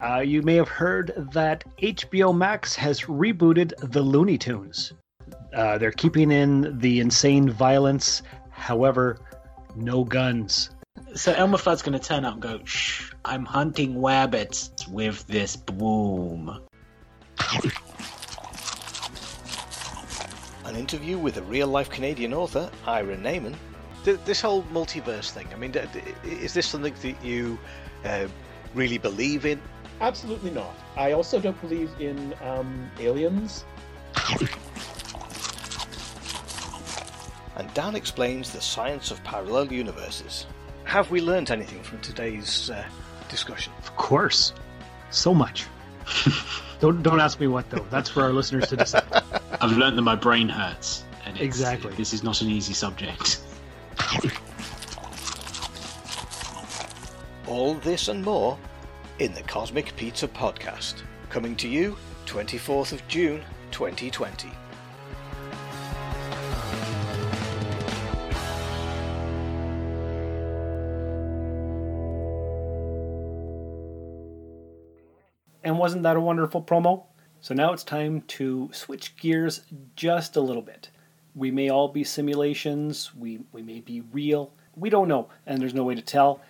Uh, 0.02 0.22
you 0.26 0.42
may 0.42 0.56
have 0.56 0.66
heard 0.66 1.12
that 1.32 1.62
HBO 1.80 2.36
Max 2.36 2.74
has 2.74 3.02
rebooted 3.02 3.74
the 3.92 4.02
Looney 4.02 4.36
Tunes. 4.36 4.92
Uh, 5.54 5.78
they're 5.78 5.92
keeping 5.92 6.32
in 6.32 6.76
the 6.80 6.98
insane 6.98 7.48
violence, 7.48 8.22
however, 8.50 9.20
no 9.76 10.02
guns. 10.02 10.70
So 11.16 11.32
Elmer 11.32 11.58
Fudd's 11.58 11.82
going 11.82 11.98
to 11.98 12.04
turn 12.04 12.24
up 12.24 12.34
and 12.34 12.42
go, 12.42 12.60
Shh, 12.64 13.12
I'm 13.24 13.44
hunting 13.44 14.02
rabbits 14.02 14.70
with 14.88 15.26
this 15.28 15.54
broom. 15.56 16.60
An 20.64 20.76
interview 20.76 21.18
with 21.18 21.36
a 21.36 21.42
real 21.42 21.68
life 21.68 21.88
Canadian 21.88 22.34
author, 22.34 22.70
Ira 22.86 23.16
Naiman. 23.16 23.54
This 24.04 24.40
whole 24.40 24.62
multiverse 24.64 25.30
thing, 25.30 25.46
I 25.52 25.56
mean, 25.56 25.72
is 26.24 26.52
this 26.52 26.66
something 26.66 26.94
that 27.02 27.24
you 27.24 27.58
uh, 28.04 28.26
really 28.74 28.98
believe 28.98 29.46
in? 29.46 29.60
Absolutely 30.00 30.50
not. 30.50 30.74
I 30.96 31.12
also 31.12 31.40
don't 31.40 31.60
believe 31.60 31.90
in 32.00 32.34
um, 32.42 32.90
aliens. 32.98 33.64
And 37.56 37.72
Dan 37.72 37.94
explains 37.94 38.52
the 38.52 38.60
science 38.60 39.10
of 39.10 39.22
parallel 39.22 39.72
universes. 39.72 40.46
Have 40.84 41.10
we 41.10 41.20
learned 41.20 41.50
anything 41.50 41.82
from 41.82 42.00
today's 42.00 42.70
uh, 42.70 42.84
discussion? 43.28 43.72
Of 43.78 43.96
course. 43.96 44.52
So 45.10 45.34
much. 45.34 45.66
don't 46.80 47.02
don't 47.02 47.20
ask 47.20 47.40
me 47.40 47.46
what 47.46 47.68
though. 47.70 47.86
That's 47.90 48.10
for 48.10 48.22
our 48.22 48.32
listeners 48.32 48.68
to 48.68 48.76
decide. 48.76 49.04
I've 49.60 49.76
learned 49.76 49.96
that 49.98 50.02
my 50.02 50.14
brain 50.14 50.48
hurts. 50.48 51.04
And 51.24 51.40
exactly. 51.40 51.94
This 51.94 52.12
is 52.12 52.22
not 52.22 52.42
an 52.42 52.48
easy 52.50 52.74
subject. 52.74 53.40
All 57.46 57.74
this 57.74 58.08
and 58.08 58.22
more 58.22 58.58
in 59.18 59.32
the 59.32 59.42
Cosmic 59.42 59.94
Pizza 59.96 60.28
Podcast, 60.28 61.02
coming 61.30 61.56
to 61.56 61.68
you 61.68 61.96
24th 62.26 62.92
of 62.92 63.06
June 63.08 63.42
2020. 63.70 64.50
And 75.64 75.78
wasn't 75.78 76.02
that 76.02 76.16
a 76.16 76.20
wonderful 76.20 76.62
promo? 76.62 77.04
So 77.40 77.54
now 77.54 77.72
it's 77.72 77.82
time 77.82 78.20
to 78.28 78.68
switch 78.72 79.16
gears 79.16 79.62
just 79.96 80.36
a 80.36 80.40
little 80.40 80.62
bit. 80.62 80.90
We 81.34 81.50
may 81.50 81.70
all 81.70 81.88
be 81.88 82.04
simulations, 82.04 83.14
we, 83.14 83.40
we 83.50 83.62
may 83.62 83.80
be 83.80 84.02
real, 84.12 84.52
we 84.76 84.90
don't 84.90 85.08
know, 85.08 85.28
and 85.46 85.60
there's 85.60 85.74
no 85.74 85.84
way 85.84 85.94
to 85.94 86.02
tell. 86.02 86.40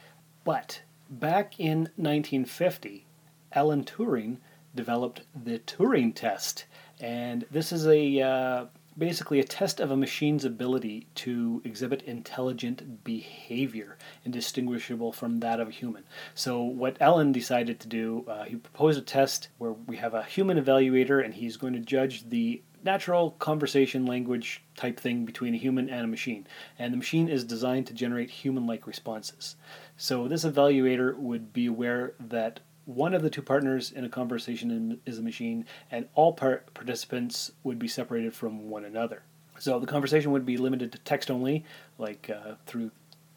But 0.44 0.82
back 1.08 1.58
in 1.58 1.88
1950, 1.96 3.06
Alan 3.52 3.84
Turing 3.84 4.38
developed 4.74 5.22
the 5.34 5.60
Turing 5.60 6.14
test. 6.14 6.64
And 7.00 7.46
this 7.50 7.72
is 7.72 7.86
a 7.86 8.20
uh, 8.20 8.66
basically 8.96 9.40
a 9.40 9.44
test 9.44 9.80
of 9.80 9.90
a 9.90 9.96
machine's 9.96 10.44
ability 10.44 11.06
to 11.14 11.60
exhibit 11.64 12.02
intelligent 12.02 13.04
behavior 13.04 13.96
indistinguishable 14.24 15.12
from 15.12 15.40
that 15.40 15.60
of 15.60 15.68
a 15.68 15.72
human. 15.72 16.04
So, 16.34 16.62
what 16.62 17.00
Alan 17.00 17.32
decided 17.32 17.80
to 17.80 17.88
do, 17.88 18.24
uh, 18.28 18.44
he 18.44 18.56
proposed 18.56 18.98
a 18.98 19.02
test 19.02 19.48
where 19.58 19.72
we 19.72 19.96
have 19.96 20.14
a 20.14 20.22
human 20.22 20.62
evaluator 20.62 21.24
and 21.24 21.34
he's 21.34 21.56
going 21.56 21.72
to 21.72 21.80
judge 21.80 22.28
the 22.28 22.62
natural 22.82 23.30
conversation 23.32 24.04
language 24.04 24.62
type 24.76 25.00
thing 25.00 25.24
between 25.24 25.54
a 25.54 25.58
human 25.58 25.88
and 25.88 26.04
a 26.04 26.08
machine. 26.08 26.46
And 26.78 26.92
the 26.92 26.98
machine 26.98 27.28
is 27.28 27.44
designed 27.44 27.86
to 27.86 27.94
generate 27.94 28.30
human 28.30 28.66
like 28.66 28.86
responses. 28.86 29.56
So, 29.96 30.28
this 30.28 30.44
evaluator 30.44 31.16
would 31.16 31.52
be 31.52 31.66
aware 31.66 32.14
that 32.20 32.60
one 32.86 33.14
of 33.14 33.22
the 33.22 33.30
two 33.30 33.42
partners 33.42 33.90
in 33.90 34.04
a 34.04 34.08
conversation 34.08 35.00
is 35.06 35.18
a 35.18 35.22
machine, 35.22 35.66
and 35.90 36.08
all 36.14 36.32
part 36.32 36.72
participants 36.74 37.52
would 37.62 37.78
be 37.78 37.88
separated 37.88 38.34
from 38.34 38.68
one 38.68 38.84
another. 38.84 39.22
So 39.58 39.78
the 39.78 39.86
conversation 39.86 40.32
would 40.32 40.44
be 40.44 40.56
limited 40.56 40.92
to 40.92 40.98
text 40.98 41.30
only, 41.30 41.64
like 41.98 42.30
uh, 42.30 42.54
through 42.66 42.90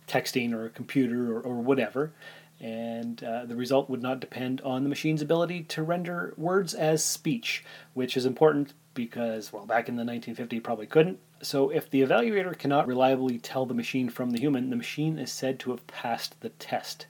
texting 0.08 0.54
or 0.54 0.66
a 0.66 0.70
computer 0.70 1.36
or, 1.36 1.42
or 1.42 1.56
whatever, 1.56 2.12
and 2.60 3.24
uh, 3.24 3.46
the 3.46 3.56
result 3.56 3.90
would 3.90 4.02
not 4.02 4.20
depend 4.20 4.62
on 4.62 4.84
the 4.84 4.90
machine's 4.90 5.22
ability 5.22 5.64
to 5.64 5.84
render 5.84 6.34
words 6.38 6.74
as 6.74 7.04
speech, 7.04 7.64
which 7.94 8.18
is 8.18 8.26
important 8.26 8.74
because, 8.94 9.54
well, 9.54 9.68
back 9.68 9.88
in 9.88 9.96
the 9.96 10.04
1950s, 10.04 10.64
probably 10.64 10.88
couldn't. 10.88 11.20
So, 11.44 11.70
if 11.70 11.88
the 11.88 12.02
evaluator 12.02 12.58
cannot 12.58 12.88
reliably 12.88 13.38
tell 13.38 13.68
the 13.68 13.76
machine 13.76 14.10
from 14.10 14.32
the 14.32 14.40
human, 14.40 14.72
the 14.72 14.76
machine 14.76 15.20
is 15.20 15.32
said 15.32 15.60
to 15.60 15.70
have 15.70 15.86
passed 15.86 16.42
the 16.42 16.50
test. 16.50 17.06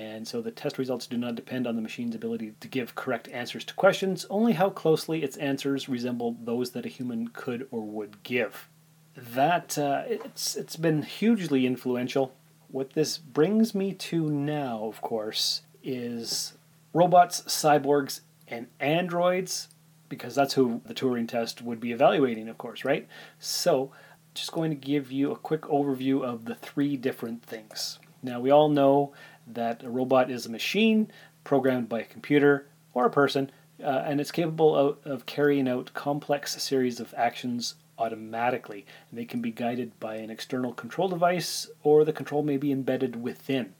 And 0.00 0.26
so 0.26 0.40
the 0.40 0.50
test 0.50 0.78
results 0.78 1.06
do 1.06 1.18
not 1.18 1.34
depend 1.34 1.66
on 1.66 1.76
the 1.76 1.82
machine's 1.82 2.14
ability 2.14 2.54
to 2.58 2.68
give 2.68 2.94
correct 2.94 3.28
answers 3.28 3.66
to 3.66 3.74
questions, 3.74 4.24
only 4.30 4.54
how 4.54 4.70
closely 4.70 5.22
its 5.22 5.36
answers 5.36 5.90
resemble 5.90 6.38
those 6.42 6.70
that 6.70 6.86
a 6.86 6.88
human 6.88 7.28
could 7.28 7.68
or 7.70 7.82
would 7.82 8.22
give. 8.22 8.70
That 9.14 9.76
uh, 9.76 10.04
it's 10.06 10.56
it's 10.56 10.76
been 10.76 11.02
hugely 11.02 11.66
influential. 11.66 12.32
What 12.68 12.94
this 12.94 13.18
brings 13.18 13.74
me 13.74 13.92
to 13.92 14.30
now, 14.30 14.84
of 14.84 15.02
course, 15.02 15.62
is 15.84 16.54
robots, 16.94 17.42
cyborgs, 17.42 18.20
and 18.48 18.68
androids, 18.78 19.68
because 20.08 20.34
that's 20.34 20.54
who 20.54 20.80
the 20.86 20.94
Turing 20.94 21.28
test 21.28 21.60
would 21.60 21.78
be 21.78 21.92
evaluating, 21.92 22.48
of 22.48 22.56
course, 22.56 22.86
right? 22.86 23.06
So, 23.38 23.92
just 24.32 24.52
going 24.52 24.70
to 24.70 24.76
give 24.76 25.12
you 25.12 25.30
a 25.30 25.36
quick 25.36 25.62
overview 25.62 26.24
of 26.24 26.46
the 26.46 26.54
three 26.54 26.96
different 26.96 27.42
things. 27.42 27.98
Now, 28.22 28.40
we 28.40 28.50
all 28.50 28.68
know 28.68 29.12
that 29.54 29.82
a 29.82 29.90
robot 29.90 30.30
is 30.30 30.46
a 30.46 30.50
machine 30.50 31.10
programmed 31.44 31.88
by 31.88 32.00
a 32.00 32.04
computer 32.04 32.66
or 32.94 33.06
a 33.06 33.10
person, 33.10 33.50
uh, 33.82 34.02
and 34.04 34.20
it's 34.20 34.32
capable 34.32 34.74
of, 34.74 34.98
of 35.04 35.26
carrying 35.26 35.68
out 35.68 35.94
complex 35.94 36.60
series 36.62 37.00
of 37.00 37.14
actions 37.16 37.74
automatically. 37.98 38.86
And 39.10 39.18
they 39.18 39.24
can 39.24 39.40
be 39.40 39.50
guided 39.50 39.98
by 40.00 40.16
an 40.16 40.30
external 40.30 40.72
control 40.72 41.08
device, 41.08 41.68
or 41.82 42.04
the 42.04 42.12
control 42.12 42.42
may 42.42 42.56
be 42.56 42.72
embedded 42.72 43.22
within. 43.22 43.74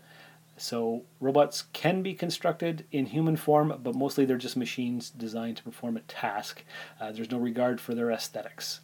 So, 0.56 1.04
robots 1.20 1.64
can 1.72 2.02
be 2.02 2.12
constructed 2.12 2.84
in 2.92 3.06
human 3.06 3.36
form, 3.36 3.80
but 3.82 3.94
mostly 3.94 4.26
they're 4.26 4.36
just 4.36 4.58
machines 4.58 5.08
designed 5.08 5.56
to 5.56 5.62
perform 5.62 5.96
a 5.96 6.00
task. 6.00 6.62
Uh, 7.00 7.12
there's 7.12 7.30
no 7.30 7.38
regard 7.38 7.80
for 7.80 7.94
their 7.94 8.10
aesthetics. 8.10 8.80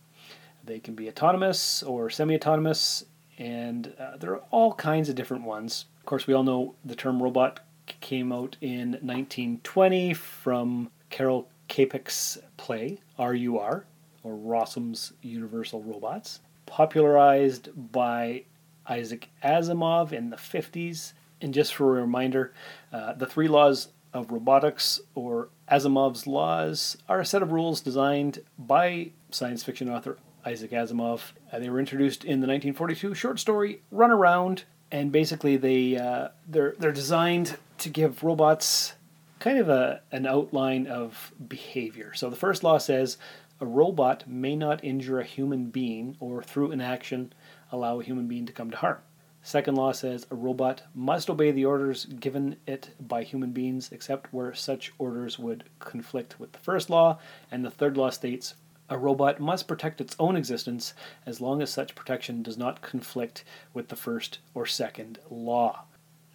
They 0.64 0.80
can 0.80 0.94
be 0.94 1.06
autonomous 1.08 1.82
or 1.82 2.08
semi 2.08 2.34
autonomous, 2.34 3.04
and 3.38 3.92
uh, 3.98 4.16
there 4.16 4.32
are 4.32 4.42
all 4.50 4.74
kinds 4.74 5.08
of 5.08 5.14
different 5.14 5.44
ones. 5.44 5.86
Of 5.98 6.06
course, 6.06 6.26
we 6.26 6.34
all 6.34 6.42
know 6.42 6.74
the 6.84 6.94
term 6.94 7.22
robot 7.22 7.60
came 8.00 8.32
out 8.32 8.56
in 8.60 8.92
1920 8.92 10.14
from 10.14 10.90
Karel 11.10 11.48
Čapek's 11.68 12.38
play 12.56 12.98
RUR, 13.18 13.84
or 14.22 14.34
Rossum's 14.34 15.12
Universal 15.22 15.82
Robots, 15.82 16.40
popularized 16.66 17.68
by 17.92 18.44
Isaac 18.88 19.28
Asimov 19.42 20.12
in 20.12 20.30
the 20.30 20.36
50s. 20.36 21.12
And 21.40 21.52
just 21.52 21.74
for 21.74 21.98
a 21.98 22.00
reminder, 22.00 22.52
uh, 22.92 23.12
the 23.12 23.26
three 23.26 23.48
laws 23.48 23.88
of 24.12 24.30
robotics, 24.30 25.00
or 25.14 25.48
Asimov's 25.70 26.26
laws, 26.26 26.96
are 27.08 27.20
a 27.20 27.26
set 27.26 27.42
of 27.42 27.52
rules 27.52 27.80
designed 27.80 28.40
by 28.58 29.10
science 29.30 29.62
fiction 29.62 29.90
author 29.90 30.16
Isaac 30.46 30.70
Asimov. 30.70 31.32
Uh, 31.52 31.58
they 31.58 31.68
were 31.68 31.80
introduced 31.80 32.24
in 32.24 32.40
the 32.40 32.46
1942 32.46 33.14
short 33.14 33.40
story 33.40 33.82
Runaround, 33.92 34.62
and 34.92 35.10
basically 35.10 35.56
they 35.56 35.96
uh, 35.96 36.28
they're 36.48 36.74
they're 36.78 36.92
designed 36.92 37.58
to 37.78 37.88
give 37.88 38.22
robots 38.22 38.94
kind 39.40 39.58
of 39.58 39.68
a 39.68 40.00
an 40.12 40.26
outline 40.26 40.86
of 40.86 41.32
behavior. 41.48 42.14
So 42.14 42.30
the 42.30 42.36
first 42.36 42.62
law 42.62 42.78
says 42.78 43.18
a 43.60 43.66
robot 43.66 44.28
may 44.28 44.54
not 44.54 44.84
injure 44.84 45.18
a 45.18 45.24
human 45.24 45.66
being 45.70 46.16
or 46.20 46.42
through 46.42 46.70
an 46.70 46.80
action 46.80 47.32
allow 47.72 47.98
a 47.98 48.04
human 48.04 48.28
being 48.28 48.46
to 48.46 48.52
come 48.52 48.70
to 48.70 48.76
harm. 48.76 48.98
Second 49.42 49.76
law 49.76 49.92
says 49.92 50.26
a 50.30 50.34
robot 50.34 50.82
must 50.94 51.30
obey 51.30 51.52
the 51.52 51.64
orders 51.64 52.06
given 52.06 52.56
it 52.66 52.90
by 53.00 53.22
human 53.22 53.52
beings, 53.52 53.90
except 53.92 54.32
where 54.32 54.52
such 54.52 54.92
orders 54.98 55.38
would 55.38 55.64
conflict 55.78 56.38
with 56.40 56.52
the 56.52 56.58
first 56.58 56.90
law. 56.90 57.18
And 57.50 57.64
the 57.64 57.70
third 57.70 57.96
law 57.96 58.10
states 58.10 58.54
a 58.88 58.98
robot 58.98 59.40
must 59.40 59.68
protect 59.68 60.00
its 60.00 60.16
own 60.18 60.36
existence 60.36 60.94
as 61.24 61.40
long 61.40 61.60
as 61.60 61.70
such 61.70 61.94
protection 61.94 62.42
does 62.42 62.56
not 62.56 62.82
conflict 62.82 63.44
with 63.74 63.88
the 63.88 63.96
first 63.96 64.38
or 64.54 64.66
second 64.66 65.18
law. 65.30 65.84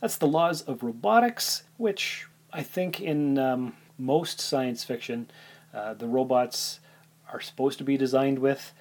That's 0.02 0.18
the 0.18 0.28
laws 0.28 0.62
of 0.62 0.84
robotics, 0.84 1.64
which 1.78 2.28
I 2.52 2.64
think 2.64 3.00
in 3.00 3.38
um, 3.38 3.76
most 3.98 4.42
science 4.42 4.84
fiction, 4.84 5.30
uh, 5.74 5.94
the 5.94 6.08
robots 6.08 6.80
are 7.32 7.40
supposed 7.40 7.78
to 7.78 7.84
be 7.84 7.98
designed 7.98 8.40
with. 8.40 8.74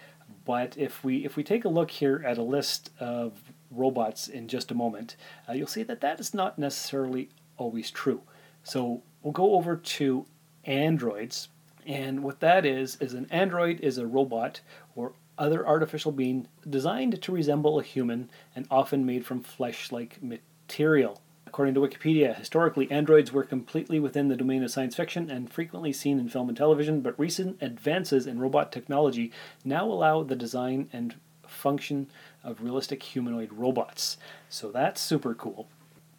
But 0.44 0.76
if 0.76 1.04
we 1.04 1.24
if 1.24 1.36
we 1.36 1.44
take 1.44 1.64
a 1.64 1.68
look 1.68 1.90
here 1.90 2.24
at 2.26 2.38
a 2.38 2.42
list 2.42 2.90
of 2.98 3.32
robots 3.70 4.26
in 4.28 4.48
just 4.48 4.70
a 4.70 4.74
moment, 4.74 5.16
uh, 5.48 5.52
you'll 5.52 5.66
see 5.66 5.82
that 5.84 6.00
that 6.00 6.18
is 6.18 6.34
not 6.34 6.58
necessarily 6.58 7.28
always 7.56 7.90
true. 7.90 8.22
So 8.64 9.02
we'll 9.22 9.32
go 9.32 9.54
over 9.54 9.76
to 9.76 10.26
androids, 10.64 11.48
and 11.86 12.22
what 12.22 12.40
that 12.40 12.64
is 12.64 12.96
is 13.00 13.14
an 13.14 13.26
android 13.30 13.80
is 13.80 13.98
a 13.98 14.06
robot 14.06 14.60
or 14.94 15.12
other 15.38 15.66
artificial 15.66 16.12
being 16.12 16.46
designed 16.68 17.20
to 17.22 17.32
resemble 17.32 17.78
a 17.78 17.82
human 17.82 18.28
and 18.54 18.66
often 18.70 19.06
made 19.06 19.24
from 19.24 19.42
flesh-like 19.42 20.22
material. 20.22 21.20
According 21.46 21.74
to 21.74 21.80
Wikipedia, 21.80 22.36
historically 22.36 22.90
androids 22.90 23.32
were 23.32 23.42
completely 23.42 23.98
within 23.98 24.28
the 24.28 24.36
domain 24.36 24.62
of 24.62 24.70
science 24.70 24.94
fiction 24.94 25.30
and 25.30 25.52
frequently 25.52 25.92
seen 25.92 26.20
in 26.20 26.28
film 26.28 26.48
and 26.48 26.56
television, 26.56 27.00
but 27.00 27.18
recent 27.18 27.60
advances 27.60 28.26
in 28.26 28.38
robot 28.38 28.70
technology 28.70 29.32
now 29.64 29.84
allow 29.84 30.22
the 30.22 30.36
design 30.36 30.88
and 30.92 31.16
function 31.46 32.06
of 32.44 32.62
realistic 32.62 33.02
humanoid 33.02 33.52
robots. 33.52 34.16
So 34.48 34.70
that's 34.70 35.00
super 35.00 35.34
cool. 35.34 35.68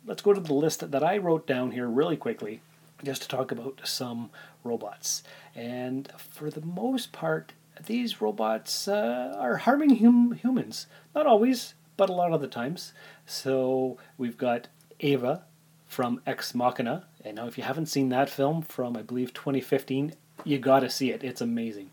Let's 0.05 0.21
go 0.21 0.33
to 0.33 0.41
the 0.41 0.53
list 0.53 0.91
that 0.91 1.03
I 1.03 1.17
wrote 1.17 1.47
down 1.47 1.71
here 1.71 1.87
really 1.87 2.17
quickly 2.17 2.61
just 3.03 3.23
to 3.23 3.27
talk 3.27 3.51
about 3.51 3.81
some 3.83 4.29
robots. 4.63 5.23
And 5.55 6.11
for 6.17 6.49
the 6.49 6.61
most 6.61 7.11
part, 7.11 7.53
these 7.85 8.21
robots 8.21 8.87
uh, 8.87 9.35
are 9.37 9.57
harming 9.57 9.97
hum- 9.97 10.33
humans. 10.33 10.87
Not 11.15 11.25
always, 11.25 11.73
but 11.97 12.09
a 12.09 12.13
lot 12.13 12.33
of 12.33 12.41
the 12.41 12.47
times. 12.47 12.93
So 13.25 13.97
we've 14.17 14.37
got 14.37 14.67
Ava 14.99 15.43
from 15.87 16.21
Ex 16.25 16.55
Machina. 16.55 17.05
And 17.23 17.35
now, 17.35 17.47
if 17.47 17.57
you 17.57 17.63
haven't 17.63 17.87
seen 17.87 18.09
that 18.09 18.29
film 18.29 18.61
from, 18.61 18.95
I 18.97 19.01
believe, 19.01 19.33
2015, 19.33 20.13
you 20.43 20.57
got 20.57 20.79
to 20.79 20.89
see 20.89 21.11
it. 21.11 21.23
It's 21.23 21.41
amazing. 21.41 21.91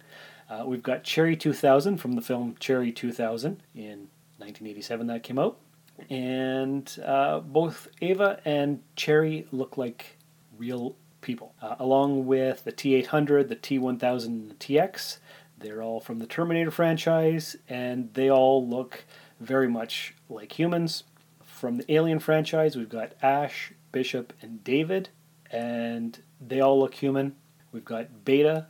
Uh, 0.49 0.65
we've 0.67 0.83
got 0.83 1.05
Cherry 1.05 1.37
2000 1.37 1.99
from 1.99 2.13
the 2.13 2.23
film 2.23 2.57
Cherry 2.59 2.91
2000 2.91 3.63
in 3.75 4.09
1987 4.39 5.07
that 5.09 5.23
came 5.23 5.39
out. 5.39 5.59
And 6.09 6.97
uh, 7.05 7.41
both 7.41 7.89
Ava 8.01 8.41
and 8.45 8.83
Cherry 8.97 9.47
look 9.51 9.77
like 9.77 10.18
real 10.59 10.97
people, 11.21 11.55
uh, 11.63 11.77
along 11.79 12.27
with 12.27 12.65
the 12.65 12.73
T 12.73 12.95
800, 12.97 13.49
the 13.49 13.55
T 13.55 13.79
1000, 13.79 14.33
and 14.33 14.51
the 14.51 14.55
TX. 14.55 15.19
They're 15.59 15.83
all 15.83 16.01
from 16.01 16.19
the 16.19 16.27
Terminator 16.27 16.71
franchise, 16.71 17.57
and 17.69 18.13
they 18.15 18.31
all 18.31 18.67
look 18.67 19.05
very 19.41 19.69
much 19.69 20.15
like 20.29 20.59
humans. 20.59 21.05
From 21.43 21.79
the 21.79 21.93
Alien 21.93 22.21
franchise, 22.21 22.77
we've 22.77 22.89
got 22.89 23.13
Ash, 23.21 23.73
Bishop, 23.91 24.33
and 24.41 24.63
David, 24.63 25.09
and 25.51 26.21
they 26.41 26.61
all 26.61 26.79
look 26.79 26.95
human. 26.95 27.35
We've 27.73 27.85
got 27.85 28.25
Beta 28.25 28.67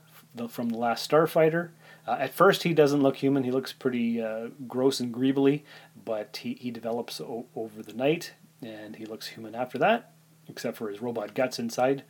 from 0.48 0.70
the 0.70 0.78
last 0.78 1.10
Starfighter. 1.10 1.70
Uh, 2.06 2.16
at 2.20 2.32
first, 2.32 2.62
he 2.62 2.72
doesn't 2.72 3.02
look 3.02 3.16
human. 3.16 3.44
He 3.44 3.50
looks 3.50 3.72
pretty 3.72 4.22
uh, 4.22 4.48
gross 4.66 5.00
and 5.00 5.12
greebly, 5.12 5.62
but 6.04 6.38
he, 6.38 6.54
he 6.54 6.70
develops 6.70 7.20
o- 7.20 7.46
over 7.54 7.82
the 7.82 7.92
night, 7.92 8.32
and 8.62 8.96
he 8.96 9.04
looks 9.04 9.28
human 9.28 9.54
after 9.54 9.76
that, 9.78 10.12
except 10.48 10.76
for 10.76 10.88
his 10.88 11.00
robot 11.02 11.34
guts 11.34 11.58
inside. 11.58 12.04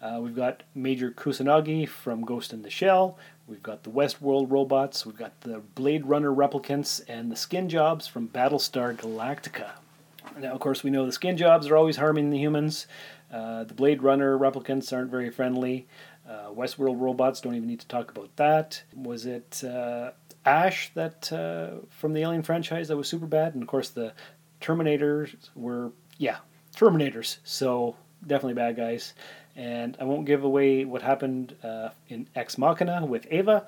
Uh, 0.00 0.18
we've 0.20 0.34
got 0.34 0.64
Major 0.74 1.12
Kusanagi 1.12 1.88
from 1.88 2.24
Ghost 2.24 2.52
in 2.52 2.62
the 2.62 2.70
Shell. 2.70 3.16
We've 3.46 3.62
got 3.62 3.84
the 3.84 3.90
Westworld 3.90 4.50
robots. 4.50 5.06
We've 5.06 5.16
got 5.16 5.40
the 5.42 5.60
Blade 5.74 6.06
Runner 6.06 6.32
replicants 6.32 7.00
and 7.06 7.30
the 7.30 7.36
skin 7.36 7.68
jobs 7.68 8.08
from 8.08 8.28
Battlestar 8.28 8.96
Galactica. 8.96 9.70
Now, 10.38 10.52
of 10.52 10.60
course, 10.60 10.82
we 10.82 10.90
know 10.90 11.06
the 11.06 11.12
skin 11.12 11.36
jobs 11.36 11.68
are 11.68 11.76
always 11.76 11.96
harming 11.96 12.30
the 12.30 12.38
humans. 12.38 12.86
Uh, 13.32 13.64
the 13.64 13.74
Blade 13.74 14.02
Runner 14.02 14.36
replicants 14.36 14.92
aren't 14.92 15.10
very 15.10 15.30
friendly. 15.30 15.86
Uh, 16.28 16.50
Westworld 16.50 17.00
robots 17.00 17.40
don't 17.40 17.54
even 17.54 17.68
need 17.68 17.80
to 17.80 17.88
talk 17.88 18.10
about 18.10 18.34
that. 18.36 18.82
Was 18.94 19.26
it 19.26 19.62
uh, 19.64 20.12
Ash 20.44 20.90
that 20.94 21.32
uh, 21.32 21.84
from 21.90 22.12
the 22.12 22.22
Alien 22.22 22.42
franchise 22.42 22.88
that 22.88 22.96
was 22.96 23.08
super 23.08 23.26
bad? 23.26 23.54
And 23.54 23.62
of 23.62 23.68
course, 23.68 23.90
the 23.90 24.12
Terminators 24.60 25.34
were 25.54 25.92
yeah 26.18 26.38
Terminators. 26.76 27.38
So 27.44 27.96
definitely 28.26 28.54
bad 28.54 28.76
guys. 28.76 29.14
And 29.54 29.96
I 30.00 30.04
won't 30.04 30.24
give 30.24 30.44
away 30.44 30.84
what 30.84 31.02
happened 31.02 31.54
uh, 31.62 31.90
in 32.08 32.26
Ex 32.34 32.56
Machina 32.56 33.04
with 33.04 33.26
Ava, 33.30 33.66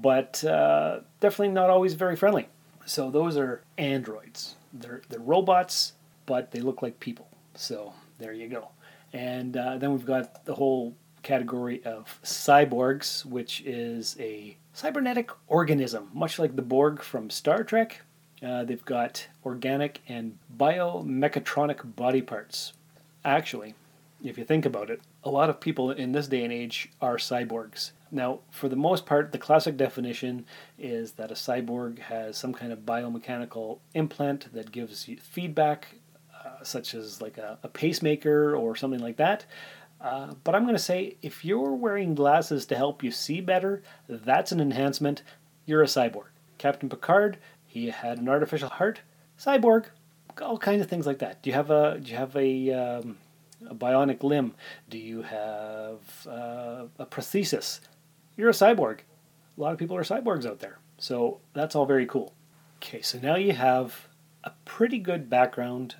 but 0.00 0.42
uh, 0.44 1.00
definitely 1.20 1.52
not 1.52 1.68
always 1.68 1.94
very 1.94 2.16
friendly. 2.16 2.48
So 2.86 3.10
those 3.10 3.36
are 3.36 3.62
androids. 3.76 4.54
They're 4.72 5.02
they're 5.10 5.20
robots, 5.20 5.92
but 6.24 6.50
they 6.50 6.60
look 6.60 6.80
like 6.80 6.98
people. 7.00 7.28
So 7.54 7.92
there 8.18 8.32
you 8.32 8.48
go. 8.48 8.68
And 9.12 9.56
uh, 9.56 9.76
then 9.78 9.92
we've 9.92 10.06
got 10.06 10.44
the 10.46 10.54
whole 10.54 10.94
category 11.22 11.82
of 11.84 12.18
cyborgs, 12.22 13.24
which 13.24 13.62
is 13.66 14.16
a 14.18 14.56
cybernetic 14.72 15.30
organism, 15.46 16.10
much 16.14 16.38
like 16.38 16.56
the 16.56 16.62
Borg 16.62 17.02
from 17.02 17.28
Star 17.28 17.64
Trek. 17.64 18.02
Uh, 18.42 18.64
they've 18.64 18.84
got 18.84 19.26
organic 19.44 20.00
and 20.08 20.38
biomechatronic 20.56 21.96
body 21.96 22.22
parts. 22.22 22.72
Actually, 23.24 23.74
if 24.22 24.38
you 24.38 24.44
think 24.44 24.64
about 24.64 24.90
it, 24.90 25.00
a 25.24 25.30
lot 25.30 25.50
of 25.50 25.60
people 25.60 25.90
in 25.90 26.12
this 26.12 26.28
day 26.28 26.44
and 26.44 26.52
age 26.52 26.90
are 27.00 27.16
cyborgs. 27.16 27.92
Now, 28.10 28.40
for 28.50 28.68
the 28.68 28.76
most 28.76 29.06
part, 29.06 29.32
the 29.32 29.38
classic 29.38 29.76
definition 29.76 30.46
is 30.78 31.12
that 31.12 31.30
a 31.30 31.34
cyborg 31.34 31.98
has 31.98 32.36
some 32.36 32.54
kind 32.54 32.72
of 32.72 32.80
biomechanical 32.80 33.78
implant 33.94 34.52
that 34.54 34.72
gives 34.72 35.08
you 35.08 35.18
feedback, 35.18 35.96
uh, 36.34 36.62
such 36.62 36.94
as 36.94 37.20
like 37.20 37.36
a, 37.38 37.58
a, 37.62 37.68
pacemaker 37.68 38.56
or 38.56 38.74
something 38.74 39.00
like 39.00 39.18
that. 39.18 39.44
Uh, 40.00 40.34
but 40.44 40.54
I'm 40.54 40.62
going 40.62 40.76
to 40.76 40.82
say 40.82 41.16
if 41.22 41.44
you're 41.44 41.74
wearing 41.74 42.14
glasses 42.14 42.64
to 42.66 42.76
help 42.76 43.02
you 43.02 43.10
see 43.10 43.40
better, 43.40 43.82
that's 44.08 44.52
an 44.52 44.60
enhancement. 44.60 45.22
You're 45.66 45.82
a 45.82 45.86
cyborg. 45.86 46.28
Captain 46.56 46.88
Picard, 46.88 47.36
he 47.68 47.90
had 47.90 48.18
an 48.18 48.28
artificial 48.28 48.70
heart. 48.70 49.02
Cyborg, 49.38 49.84
all 50.42 50.58
kinds 50.58 50.82
of 50.82 50.88
things 50.88 51.06
like 51.06 51.18
that. 51.18 51.42
Do 51.42 51.50
you 51.50 51.54
have 51.54 51.70
a 51.70 52.00
do 52.02 52.10
you 52.10 52.16
have 52.16 52.34
a 52.34 52.72
um, 52.72 53.18
a 53.68 53.74
bionic 53.74 54.22
limb? 54.24 54.54
Do 54.88 54.98
you 54.98 55.22
have 55.22 56.00
uh, 56.26 56.86
a 56.98 57.06
prosthesis? 57.06 57.80
You're 58.36 58.50
a 58.50 58.52
cyborg. 58.52 59.00
A 59.56 59.60
lot 59.60 59.72
of 59.72 59.78
people 59.78 59.96
are 59.96 60.02
cyborgs 60.02 60.46
out 60.46 60.60
there. 60.60 60.78
So 60.96 61.40
that's 61.52 61.76
all 61.76 61.86
very 61.86 62.06
cool. 62.06 62.32
Okay, 62.82 63.02
so 63.02 63.18
now 63.18 63.36
you 63.36 63.52
have 63.52 64.08
a 64.44 64.52
pretty 64.64 64.98
good 64.98 65.28
background 65.28 65.96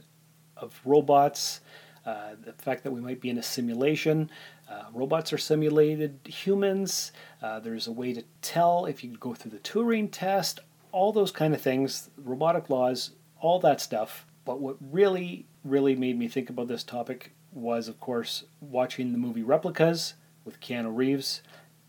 of 0.56 0.80
robots, 0.84 1.60
uh, 2.06 2.30
the 2.44 2.52
fact 2.52 2.84
that 2.84 2.90
we 2.92 3.00
might 3.00 3.20
be 3.20 3.30
in 3.30 3.38
a 3.38 3.42
simulation. 3.42 4.30
Uh, 4.70 4.84
robots 4.92 5.32
are 5.32 5.38
simulated 5.38 6.18
humans. 6.24 7.12
Uh, 7.42 7.58
there's 7.58 7.86
a 7.86 7.92
way 7.92 8.12
to 8.12 8.22
tell 8.42 8.86
if 8.86 9.02
you 9.02 9.16
go 9.18 9.34
through 9.34 9.50
the 9.50 9.58
Turing 9.58 10.08
test, 10.10 10.60
all 10.92 11.12
those 11.12 11.30
kind 11.30 11.54
of 11.54 11.60
things, 11.60 12.10
robotic 12.16 12.70
laws, 12.70 13.10
all 13.40 13.58
that 13.60 13.80
stuff. 13.80 14.26
But 14.44 14.60
what 14.60 14.76
really, 14.80 15.46
really 15.64 15.94
made 15.94 16.18
me 16.18 16.28
think 16.28 16.50
about 16.50 16.68
this 16.68 16.82
topic 16.82 17.32
was, 17.52 17.88
of 17.88 18.00
course, 18.00 18.44
watching 18.60 19.12
the 19.12 19.18
movie 19.18 19.42
Replicas 19.42 20.14
with 20.44 20.60
Keanu 20.60 20.94
Reeves 20.94 21.42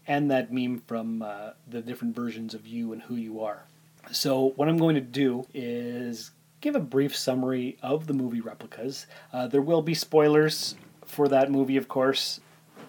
and 0.07 0.29
that 0.31 0.51
meme 0.51 0.81
from 0.87 1.21
uh, 1.21 1.51
the 1.67 1.81
different 1.81 2.15
versions 2.15 2.53
of 2.53 2.65
you 2.67 2.91
and 2.93 3.03
who 3.03 3.15
you 3.15 3.41
are. 3.41 3.63
So, 4.11 4.53
what 4.55 4.67
I'm 4.67 4.77
going 4.77 4.95
to 4.95 5.01
do 5.01 5.45
is 5.53 6.31
give 6.61 6.75
a 6.75 6.79
brief 6.79 7.15
summary 7.15 7.77
of 7.81 8.07
the 8.07 8.13
movie 8.13 8.41
Replicas. 8.41 9.05
Uh, 9.31 9.47
there 9.47 9.61
will 9.61 9.81
be 9.81 9.93
spoilers 9.93 10.75
for 11.05 11.27
that 11.27 11.51
movie, 11.51 11.77
of 11.77 11.87
course. 11.87 12.39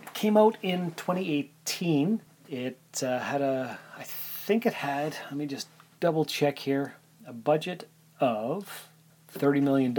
It 0.02 0.14
came 0.14 0.36
out 0.36 0.56
in 0.62 0.92
2018. 0.92 2.22
It 2.48 2.78
uh, 3.02 3.18
had 3.18 3.42
a, 3.42 3.78
I 3.98 4.02
think 4.02 4.66
it 4.66 4.74
had, 4.74 5.16
let 5.26 5.36
me 5.36 5.46
just 5.46 5.68
double 6.00 6.24
check 6.24 6.58
here, 6.58 6.94
a 7.26 7.32
budget 7.32 7.88
of 8.18 8.88
$30 9.32 9.62
million. 9.62 9.92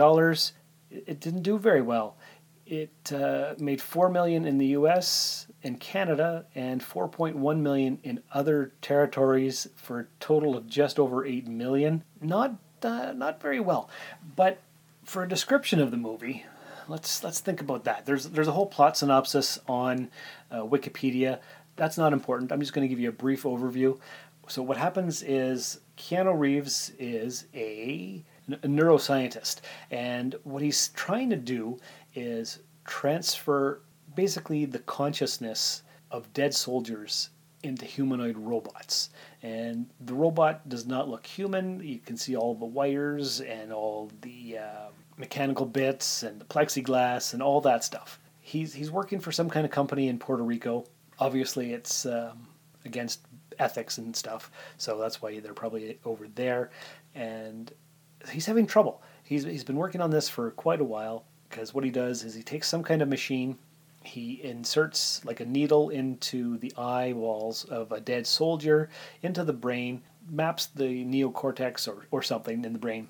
It 0.89 1.19
didn't 1.19 1.43
do 1.43 1.57
very 1.57 1.81
well. 1.81 2.17
It 2.65 3.11
uh, 3.13 3.53
made 3.59 3.81
four 3.81 4.09
million 4.09 4.45
in 4.45 4.57
the 4.57 4.67
U.S. 4.67 5.47
and 5.63 5.79
Canada, 5.79 6.45
and 6.55 6.81
4.1 6.81 7.59
million 7.59 7.99
in 8.03 8.23
other 8.33 8.71
territories, 8.81 9.67
for 9.75 9.99
a 9.99 10.05
total 10.19 10.55
of 10.55 10.67
just 10.67 10.97
over 10.97 11.25
eight 11.25 11.47
million. 11.47 12.03
Not 12.21 12.55
uh, 12.81 13.11
not 13.13 13.41
very 13.41 13.59
well, 13.59 13.89
but 14.37 14.59
for 15.03 15.23
a 15.23 15.27
description 15.27 15.81
of 15.81 15.91
the 15.91 15.97
movie, 15.97 16.45
let's 16.87 17.25
let's 17.25 17.41
think 17.41 17.59
about 17.59 17.83
that. 17.83 18.05
There's 18.05 18.29
there's 18.29 18.47
a 18.47 18.53
whole 18.53 18.67
plot 18.67 18.95
synopsis 18.95 19.59
on 19.67 20.09
uh, 20.49 20.61
Wikipedia. 20.61 21.39
That's 21.75 21.97
not 21.97 22.13
important. 22.13 22.53
I'm 22.53 22.61
just 22.61 22.73
going 22.73 22.85
to 22.85 22.89
give 22.89 22.99
you 23.01 23.09
a 23.09 23.13
brief 23.13 23.43
overview. 23.43 23.99
So 24.47 24.61
what 24.61 24.77
happens 24.77 25.23
is 25.23 25.79
Keanu 26.01 26.37
Reeves 26.37 26.91
is 26.97 27.45
a 27.53 28.23
a 28.49 28.67
neuroscientist, 28.67 29.61
and 29.91 30.35
what 30.43 30.61
he's 30.61 30.89
trying 30.89 31.29
to 31.29 31.35
do 31.37 31.77
is 32.15 32.59
transfer 32.85 33.81
basically 34.15 34.65
the 34.65 34.79
consciousness 34.79 35.83
of 36.09 36.33
dead 36.33 36.53
soldiers 36.53 37.29
into 37.63 37.85
humanoid 37.85 38.35
robots. 38.35 39.11
And 39.43 39.85
the 40.01 40.15
robot 40.15 40.67
does 40.67 40.87
not 40.87 41.07
look 41.07 41.25
human. 41.25 41.79
You 41.79 41.99
can 41.99 42.17
see 42.17 42.35
all 42.35 42.55
the 42.55 42.65
wires 42.65 43.39
and 43.39 43.71
all 43.71 44.11
the 44.21 44.57
uh, 44.57 44.89
mechanical 45.17 45.67
bits 45.67 46.23
and 46.23 46.41
the 46.41 46.45
plexiglass 46.45 47.33
and 47.33 47.43
all 47.43 47.61
that 47.61 47.83
stuff. 47.83 48.19
He's, 48.41 48.73
he's 48.73 48.91
working 48.91 49.19
for 49.19 49.31
some 49.31 49.49
kind 49.49 49.65
of 49.65 49.71
company 49.71 50.07
in 50.09 50.17
Puerto 50.17 50.43
Rico. 50.43 50.85
Obviously, 51.19 51.73
it's 51.73 52.05
um, 52.07 52.47
against 52.85 53.21
ethics 53.59 53.97
and 53.97 54.15
stuff, 54.15 54.51
so 54.77 54.97
that's 54.97 55.21
why 55.21 55.39
they're 55.39 55.53
probably 55.53 55.99
over 56.05 56.27
there. 56.35 56.69
And 57.15 57.71
he's 58.29 58.45
having 58.45 58.67
trouble. 58.67 59.01
He's, 59.23 59.43
he's 59.43 59.63
been 59.63 59.77
working 59.77 60.01
on 60.01 60.11
this 60.11 60.29
for 60.29 60.51
quite 60.51 60.81
a 60.81 60.85
while 60.85 61.25
because 61.49 61.73
what 61.73 61.83
he 61.83 61.91
does 61.91 62.23
is 62.23 62.33
he 62.33 62.43
takes 62.43 62.67
some 62.67 62.83
kind 62.83 63.01
of 63.01 63.09
machine 63.09 63.57
he 64.03 64.41
inserts 64.43 65.23
like 65.25 65.39
a 65.39 65.45
needle 65.45 65.89
into 65.89 66.57
the 66.57 66.73
eye 66.77 67.13
walls 67.13 67.65
of 67.65 67.91
a 67.91 67.99
dead 67.99 68.25
soldier 68.25 68.89
into 69.21 69.43
the 69.43 69.53
brain 69.53 70.01
maps 70.29 70.67
the 70.67 71.05
neocortex 71.05 71.87
or, 71.87 72.07
or 72.11 72.23
something 72.23 72.65
in 72.65 72.73
the 72.73 72.79
brain 72.79 73.07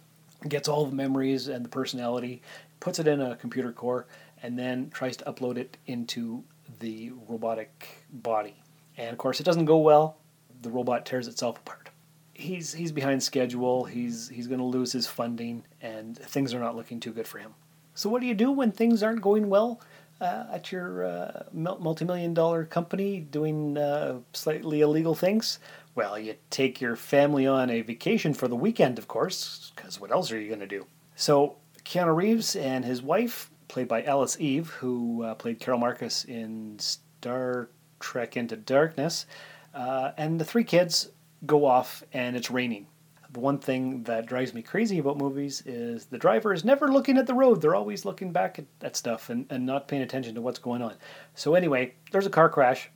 gets 0.49 0.67
all 0.67 0.85
the 0.85 0.95
memories 0.95 1.47
and 1.47 1.63
the 1.63 1.69
personality 1.69 2.41
puts 2.79 2.99
it 2.99 3.07
in 3.07 3.21
a 3.21 3.35
computer 3.37 3.71
core 3.71 4.05
and 4.43 4.57
then 4.57 4.89
tries 4.89 5.15
to 5.15 5.23
upload 5.25 5.57
it 5.57 5.77
into 5.87 6.43
the 6.79 7.11
robotic 7.27 8.05
body 8.11 8.55
and 8.97 9.11
of 9.11 9.17
course 9.17 9.39
it 9.39 9.43
doesn't 9.43 9.65
go 9.65 9.77
well 9.77 10.17
the 10.61 10.69
robot 10.69 11.05
tears 11.05 11.27
itself 11.27 11.57
apart 11.57 11.89
he's 12.33 12.73
he's 12.73 12.91
behind 12.91 13.21
schedule 13.21 13.85
he's 13.85 14.29
he's 14.29 14.47
going 14.47 14.59
to 14.59 14.65
lose 14.65 14.91
his 14.91 15.07
funding 15.07 15.63
and 15.81 16.17
things 16.17 16.53
are 16.53 16.59
not 16.59 16.75
looking 16.75 16.99
too 16.99 17.11
good 17.11 17.27
for 17.27 17.37
him 17.37 17.53
so 17.93 18.09
what 18.09 18.21
do 18.21 18.27
you 18.27 18.33
do 18.33 18.51
when 18.51 18.71
things 18.71 19.03
aren't 19.03 19.21
going 19.21 19.49
well 19.49 19.81
uh, 20.21 20.45
at 20.51 20.71
your 20.71 21.03
uh, 21.03 21.43
multi-million 21.51 22.33
dollar 22.33 22.63
company 22.63 23.19
doing 23.19 23.77
uh, 23.77 24.19
slightly 24.33 24.81
illegal 24.81 25.15
things? 25.15 25.59
Well, 25.95 26.17
you 26.17 26.35
take 26.49 26.79
your 26.79 26.95
family 26.95 27.47
on 27.47 27.69
a 27.69 27.81
vacation 27.81 28.33
for 28.33 28.47
the 28.47 28.55
weekend, 28.55 28.97
of 28.97 29.07
course, 29.07 29.73
because 29.75 29.99
what 29.99 30.11
else 30.11 30.31
are 30.31 30.39
you 30.39 30.47
going 30.47 30.61
to 30.61 30.67
do? 30.67 30.85
So 31.15 31.57
Keanu 31.83 32.15
Reeves 32.15 32.55
and 32.55 32.85
his 32.85 33.01
wife, 33.01 33.51
played 33.67 33.87
by 33.87 34.03
Alice 34.03 34.37
Eve, 34.39 34.69
who 34.69 35.23
uh, 35.23 35.35
played 35.35 35.59
Carol 35.59 35.79
Marcus 35.79 36.23
in 36.23 36.77
Star 36.79 37.69
Trek 37.99 38.37
Into 38.37 38.55
Darkness, 38.55 39.25
uh, 39.73 40.11
and 40.17 40.39
the 40.39 40.45
three 40.45 40.63
kids 40.63 41.09
go 41.45 41.65
off, 41.65 42.03
and 42.13 42.35
it's 42.35 42.51
raining 42.51 42.87
the 43.31 43.39
one 43.39 43.59
thing 43.59 44.03
that 44.03 44.25
drives 44.25 44.53
me 44.53 44.61
crazy 44.61 44.97
about 44.97 45.17
movies 45.17 45.63
is 45.65 46.05
the 46.05 46.17
driver 46.17 46.53
is 46.53 46.65
never 46.65 46.91
looking 46.91 47.17
at 47.17 47.27
the 47.27 47.33
road. 47.33 47.61
They're 47.61 47.75
always 47.75 48.03
looking 48.03 48.31
back 48.31 48.59
at, 48.59 48.65
at 48.81 48.95
stuff 48.95 49.29
and, 49.29 49.45
and 49.49 49.65
not 49.65 49.87
paying 49.87 50.01
attention 50.01 50.35
to 50.35 50.41
what's 50.41 50.59
going 50.59 50.81
on. 50.81 50.95
So, 51.35 51.55
anyway, 51.55 51.93
there's 52.11 52.25
a 52.25 52.31
car 52.31 52.49
crash. 52.49 52.89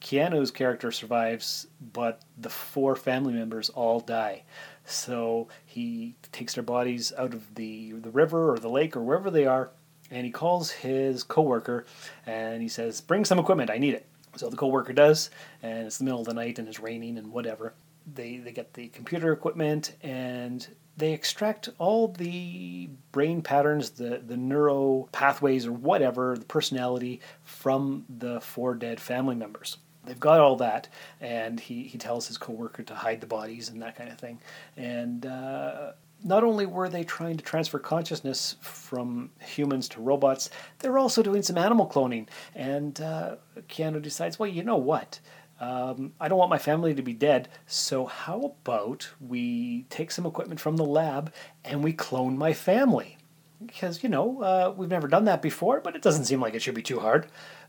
Keanu's 0.00 0.50
character 0.50 0.90
survives, 0.92 1.66
but 1.92 2.22
the 2.38 2.48
four 2.48 2.96
family 2.96 3.34
members 3.34 3.68
all 3.70 4.00
die. 4.00 4.44
So 4.86 5.48
he 5.66 6.16
takes 6.32 6.54
their 6.54 6.62
bodies 6.62 7.12
out 7.18 7.34
of 7.34 7.54
the, 7.54 7.92
the 7.92 8.10
river 8.10 8.52
or 8.52 8.58
the 8.58 8.70
lake 8.70 8.96
or 8.96 9.02
wherever 9.02 9.30
they 9.30 9.44
are, 9.44 9.70
and 10.10 10.24
he 10.24 10.32
calls 10.32 10.70
his 10.70 11.22
coworker 11.22 11.84
and 12.24 12.62
he 12.62 12.68
says, 12.68 13.00
Bring 13.02 13.26
some 13.26 13.38
equipment, 13.38 13.70
I 13.70 13.76
need 13.76 13.94
it. 13.94 14.06
So 14.36 14.48
the 14.48 14.56
coworker 14.56 14.92
does, 14.92 15.30
and 15.62 15.86
it's 15.86 15.98
the 15.98 16.04
middle 16.04 16.20
of 16.20 16.26
the 16.26 16.34
night 16.34 16.58
and 16.58 16.68
it's 16.68 16.80
raining 16.80 17.18
and 17.18 17.32
whatever 17.32 17.74
they, 18.14 18.36
they 18.38 18.52
get 18.52 18.74
the 18.74 18.88
computer 18.88 19.32
equipment 19.32 19.94
and 20.02 20.66
they 20.96 21.12
extract 21.12 21.68
all 21.78 22.08
the 22.08 22.90
brain 23.12 23.42
patterns, 23.42 23.90
the, 23.90 24.22
the 24.24 24.36
neuro 24.36 25.08
pathways 25.12 25.66
or 25.66 25.72
whatever, 25.72 26.36
the 26.36 26.44
personality 26.44 27.20
from 27.42 28.04
the 28.18 28.40
four 28.40 28.74
dead 28.74 29.00
family 29.00 29.34
members. 29.34 29.78
They've 30.04 30.18
got 30.18 30.40
all 30.40 30.56
that, 30.56 30.88
and 31.20 31.60
he, 31.60 31.84
he 31.84 31.98
tells 31.98 32.26
his 32.26 32.38
coworker 32.38 32.82
to 32.84 32.94
hide 32.94 33.20
the 33.20 33.26
bodies 33.26 33.68
and 33.68 33.82
that 33.82 33.96
kind 33.96 34.10
of 34.10 34.18
thing. 34.18 34.40
And 34.76 35.26
uh, 35.26 35.92
not 36.22 36.44
only 36.44 36.66
were 36.66 36.88
they 36.88 37.04
trying 37.04 37.36
to 37.36 37.44
transfer 37.44 37.78
consciousness 37.78 38.56
from 38.60 39.30
humans 39.40 39.88
to 39.90 40.00
robots, 40.00 40.50
they 40.80 40.88
were 40.88 40.98
also 40.98 41.22
doing 41.22 41.42
some 41.42 41.58
animal 41.58 41.86
cloning. 41.86 42.28
And 42.54 43.00
uh, 43.00 43.36
Keanu 43.68 44.02
decides, 44.02 44.38
well, 44.38 44.48
you 44.48 44.62
know 44.62 44.76
what? 44.76 45.20
Um, 45.60 46.14
I 46.18 46.28
don't 46.28 46.38
want 46.38 46.50
my 46.50 46.58
family 46.58 46.94
to 46.94 47.02
be 47.02 47.12
dead, 47.12 47.48
so 47.66 48.06
how 48.06 48.40
about 48.40 49.10
we 49.20 49.84
take 49.90 50.10
some 50.10 50.24
equipment 50.24 50.58
from 50.58 50.76
the 50.76 50.86
lab 50.86 51.34
and 51.64 51.84
we 51.84 51.92
clone 51.92 52.38
my 52.38 52.54
family? 52.54 53.18
Because, 53.64 54.02
you 54.02 54.08
know, 54.08 54.42
uh, 54.42 54.72
we've 54.74 54.88
never 54.88 55.06
done 55.06 55.26
that 55.26 55.42
before, 55.42 55.82
but 55.82 55.94
it 55.94 56.00
doesn't 56.00 56.24
seem 56.24 56.40
like 56.40 56.54
it 56.54 56.62
should 56.62 56.74
be 56.74 56.82
too 56.82 56.98
hard. 56.98 57.26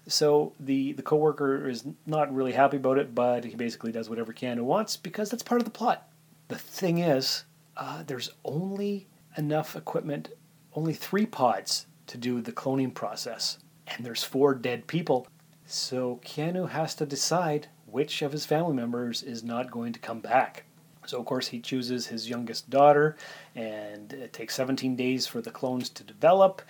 So 0.07 0.53
the, 0.57 0.93
the 0.93 1.01
coworker 1.01 1.67
is 1.67 1.83
not 2.05 2.33
really 2.33 2.53
happy 2.53 2.77
about 2.77 2.97
it, 2.97 3.13
but 3.13 3.43
he 3.43 3.55
basically 3.55 3.91
does 3.91 4.09
whatever 4.09 4.31
Keanu 4.31 4.61
wants 4.61 4.95
because 4.95 5.29
that's 5.29 5.43
part 5.43 5.59
of 5.59 5.65
the 5.65 5.71
plot. 5.71 6.07
The 6.47 6.57
thing 6.57 6.99
is, 6.99 7.43
uh, 7.77 8.03
there's 8.05 8.31
only 8.43 9.07
enough 9.37 9.75
equipment, 9.75 10.29
only 10.75 10.93
three 10.93 11.25
pods 11.25 11.87
to 12.07 12.17
do 12.17 12.41
the 12.41 12.51
cloning 12.51 12.93
process, 12.93 13.57
and 13.87 14.05
there's 14.05 14.23
four 14.23 14.53
dead 14.53 14.87
people. 14.87 15.27
So 15.65 16.19
Keanu 16.25 16.69
has 16.69 16.95
to 16.95 17.05
decide 17.05 17.67
which 17.85 18.21
of 18.21 18.31
his 18.31 18.45
family 18.45 18.73
members 18.73 19.23
is 19.23 19.43
not 19.43 19.71
going 19.71 19.93
to 19.93 19.99
come 19.99 20.19
back. 20.19 20.65
So, 21.07 21.19
of 21.19 21.25
course, 21.25 21.47
he 21.47 21.59
chooses 21.59 22.07
his 22.07 22.29
youngest 22.29 22.69
daughter, 22.69 23.17
and 23.55 24.13
it 24.13 24.33
takes 24.33 24.55
17 24.55 24.95
days 24.95 25.25
for 25.25 25.41
the 25.41 25.49
clones 25.49 25.89
to 25.89 26.03
develop. 26.03 26.61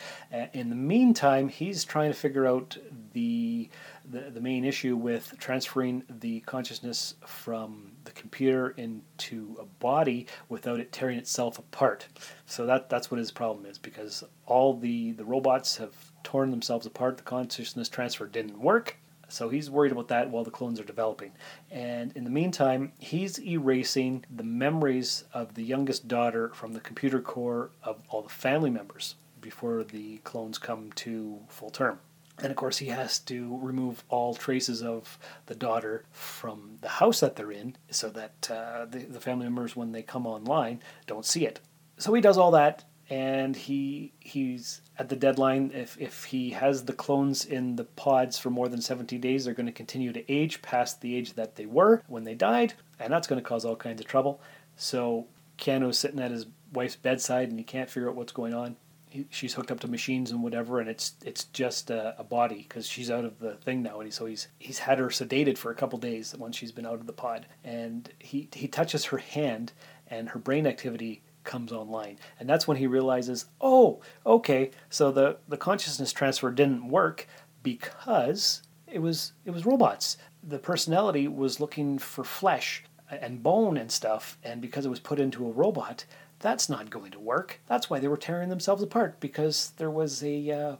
In 0.53 0.69
the 0.69 0.75
meantime, 0.75 1.49
he's 1.49 1.83
trying 1.83 2.11
to 2.11 2.17
figure 2.17 2.47
out 2.47 2.77
the, 3.13 3.69
the, 4.11 4.29
the 4.29 4.41
main 4.41 4.65
issue 4.65 4.95
with 4.95 5.33
transferring 5.39 6.03
the 6.09 6.41
consciousness 6.41 7.15
from 7.25 7.91
the 8.03 8.11
computer 8.11 8.69
into 8.71 9.55
a 9.59 9.65
body 9.65 10.27
without 10.49 10.79
it 10.79 10.91
tearing 10.91 11.17
itself 11.17 11.57
apart. 11.57 12.07
So 12.45 12.65
that 12.65 12.89
that's 12.89 13.09
what 13.09 13.17
his 13.17 13.31
problem 13.31 13.65
is 13.65 13.77
because 13.77 14.23
all 14.45 14.73
the 14.73 15.13
the 15.13 15.25
robots 15.25 15.77
have 15.77 16.11
torn 16.23 16.51
themselves 16.51 16.85
apart. 16.85 17.17
The 17.17 17.23
consciousness 17.23 17.89
transfer 17.89 18.27
didn't 18.27 18.59
work. 18.59 18.97
So 19.27 19.47
he's 19.47 19.69
worried 19.69 19.93
about 19.93 20.09
that 20.09 20.29
while 20.29 20.43
the 20.43 20.51
clones 20.51 20.77
are 20.77 20.83
developing. 20.83 21.31
And 21.71 22.11
in 22.17 22.25
the 22.25 22.29
meantime, 22.29 22.91
he's 22.99 23.39
erasing 23.39 24.25
the 24.29 24.43
memories 24.43 25.23
of 25.33 25.53
the 25.55 25.63
youngest 25.63 26.09
daughter 26.09 26.49
from 26.53 26.73
the 26.73 26.81
computer 26.81 27.21
core 27.21 27.71
of 27.81 28.01
all 28.09 28.23
the 28.23 28.29
family 28.29 28.69
members 28.69 29.15
before 29.39 29.83
the 29.85 30.17
clones 30.19 30.57
come 30.57 30.91
to 30.95 31.39
full 31.47 31.69
term. 31.69 31.99
And 32.39 32.49
of 32.49 32.55
course, 32.55 32.77
he 32.77 32.87
has 32.87 33.19
to 33.19 33.59
remove 33.61 34.03
all 34.09 34.33
traces 34.33 34.81
of 34.81 35.19
the 35.45 35.55
daughter 35.55 36.05
from 36.11 36.77
the 36.81 36.89
house 36.89 37.19
that 37.19 37.35
they're 37.35 37.51
in 37.51 37.75
so 37.89 38.09
that 38.09 38.49
uh, 38.49 38.85
the, 38.85 38.99
the 38.99 39.19
family 39.19 39.45
members, 39.45 39.75
when 39.75 39.91
they 39.91 40.01
come 40.01 40.25
online, 40.25 40.81
don't 41.07 41.25
see 41.25 41.45
it. 41.45 41.59
So 41.97 42.13
he 42.13 42.21
does 42.21 42.37
all 42.37 42.51
that 42.51 42.85
and 43.11 43.57
he 43.57 44.13
he's 44.21 44.81
at 44.97 45.09
the 45.09 45.17
deadline. 45.17 45.71
If 45.75 45.99
if 45.99 46.23
he 46.23 46.51
has 46.51 46.85
the 46.85 46.93
clones 46.93 47.45
in 47.45 47.75
the 47.75 47.83
pods 47.83 48.39
for 48.39 48.49
more 48.49 48.69
than 48.69 48.81
70 48.81 49.17
days, 49.17 49.43
they're 49.43 49.53
going 49.53 49.65
to 49.65 49.71
continue 49.73 50.13
to 50.13 50.31
age 50.31 50.61
past 50.61 51.01
the 51.01 51.13
age 51.15 51.33
that 51.33 51.57
they 51.57 51.65
were 51.65 52.03
when 52.07 52.23
they 52.23 52.35
died, 52.35 52.73
and 52.99 53.11
that's 53.11 53.27
going 53.27 53.41
to 53.41 53.47
cause 53.47 53.65
all 53.65 53.75
kinds 53.75 53.99
of 53.99 54.07
trouble. 54.07 54.41
So 54.77 55.27
Keanu's 55.57 55.99
sitting 55.99 56.21
at 56.21 56.31
his 56.31 56.45
wife's 56.71 56.95
bedside, 56.95 57.49
and 57.49 57.59
he 57.59 57.65
can't 57.65 57.89
figure 57.89 58.09
out 58.09 58.15
what's 58.15 58.31
going 58.31 58.53
on. 58.53 58.77
He, 59.11 59.27
she's 59.29 59.53
hooked 59.53 59.71
up 59.71 59.79
to 59.81 59.87
machines 59.87 60.31
and 60.31 60.41
whatever, 60.41 60.79
and 60.79 60.89
it's 60.89 61.13
it's 61.23 61.43
just 61.45 61.89
a, 61.89 62.15
a 62.17 62.23
body 62.23 62.65
because 62.67 62.87
she's 62.87 63.11
out 63.11 63.25
of 63.25 63.39
the 63.39 63.55
thing 63.55 63.83
now, 63.83 63.99
and 63.99 64.07
he, 64.07 64.11
so 64.11 64.25
he's 64.25 64.47
he's 64.57 64.79
had 64.79 64.99
her 64.99 65.07
sedated 65.07 65.57
for 65.57 65.69
a 65.69 65.75
couple 65.75 65.99
days 65.99 66.33
once 66.37 66.55
she's 66.55 66.71
been 66.71 66.85
out 66.85 66.95
of 66.95 67.07
the 67.07 67.13
pod, 67.13 67.45
and 67.63 68.09
he 68.19 68.47
he 68.53 68.67
touches 68.67 69.05
her 69.05 69.17
hand, 69.17 69.73
and 70.07 70.29
her 70.29 70.39
brain 70.39 70.65
activity 70.65 71.21
comes 71.43 71.71
online. 71.71 72.17
And 72.39 72.47
that's 72.47 72.67
when 72.67 72.77
he 72.77 72.87
realizes, 72.87 73.45
oh, 73.59 74.01
okay, 74.25 74.71
so 74.89 75.11
the, 75.11 75.37
the 75.47 75.57
consciousness 75.57 76.13
transfer 76.13 76.51
didn't 76.51 76.87
work 76.87 77.27
because 77.63 78.61
it 78.87 78.99
was 78.99 79.33
it 79.45 79.51
was 79.51 79.65
robots. 79.65 80.17
The 80.43 80.59
personality 80.59 81.27
was 81.27 81.59
looking 81.59 81.97
for 81.97 82.23
flesh 82.23 82.83
and 83.09 83.43
bone 83.43 83.77
and 83.77 83.91
stuff, 83.91 84.37
and 84.43 84.61
because 84.61 84.85
it 84.85 84.89
was 84.89 84.99
put 84.99 85.19
into 85.19 85.45
a 85.45 85.51
robot, 85.51 86.05
that's 86.41 86.69
not 86.69 86.89
going 86.89 87.11
to 87.11 87.19
work. 87.19 87.61
That's 87.67 87.89
why 87.89 87.99
they 87.99 88.07
were 88.07 88.17
tearing 88.17 88.49
themselves 88.49 88.83
apart 88.83 89.19
because 89.19 89.71
there 89.77 89.91
was 89.91 90.23
a 90.23 90.51
uh, 90.51 90.75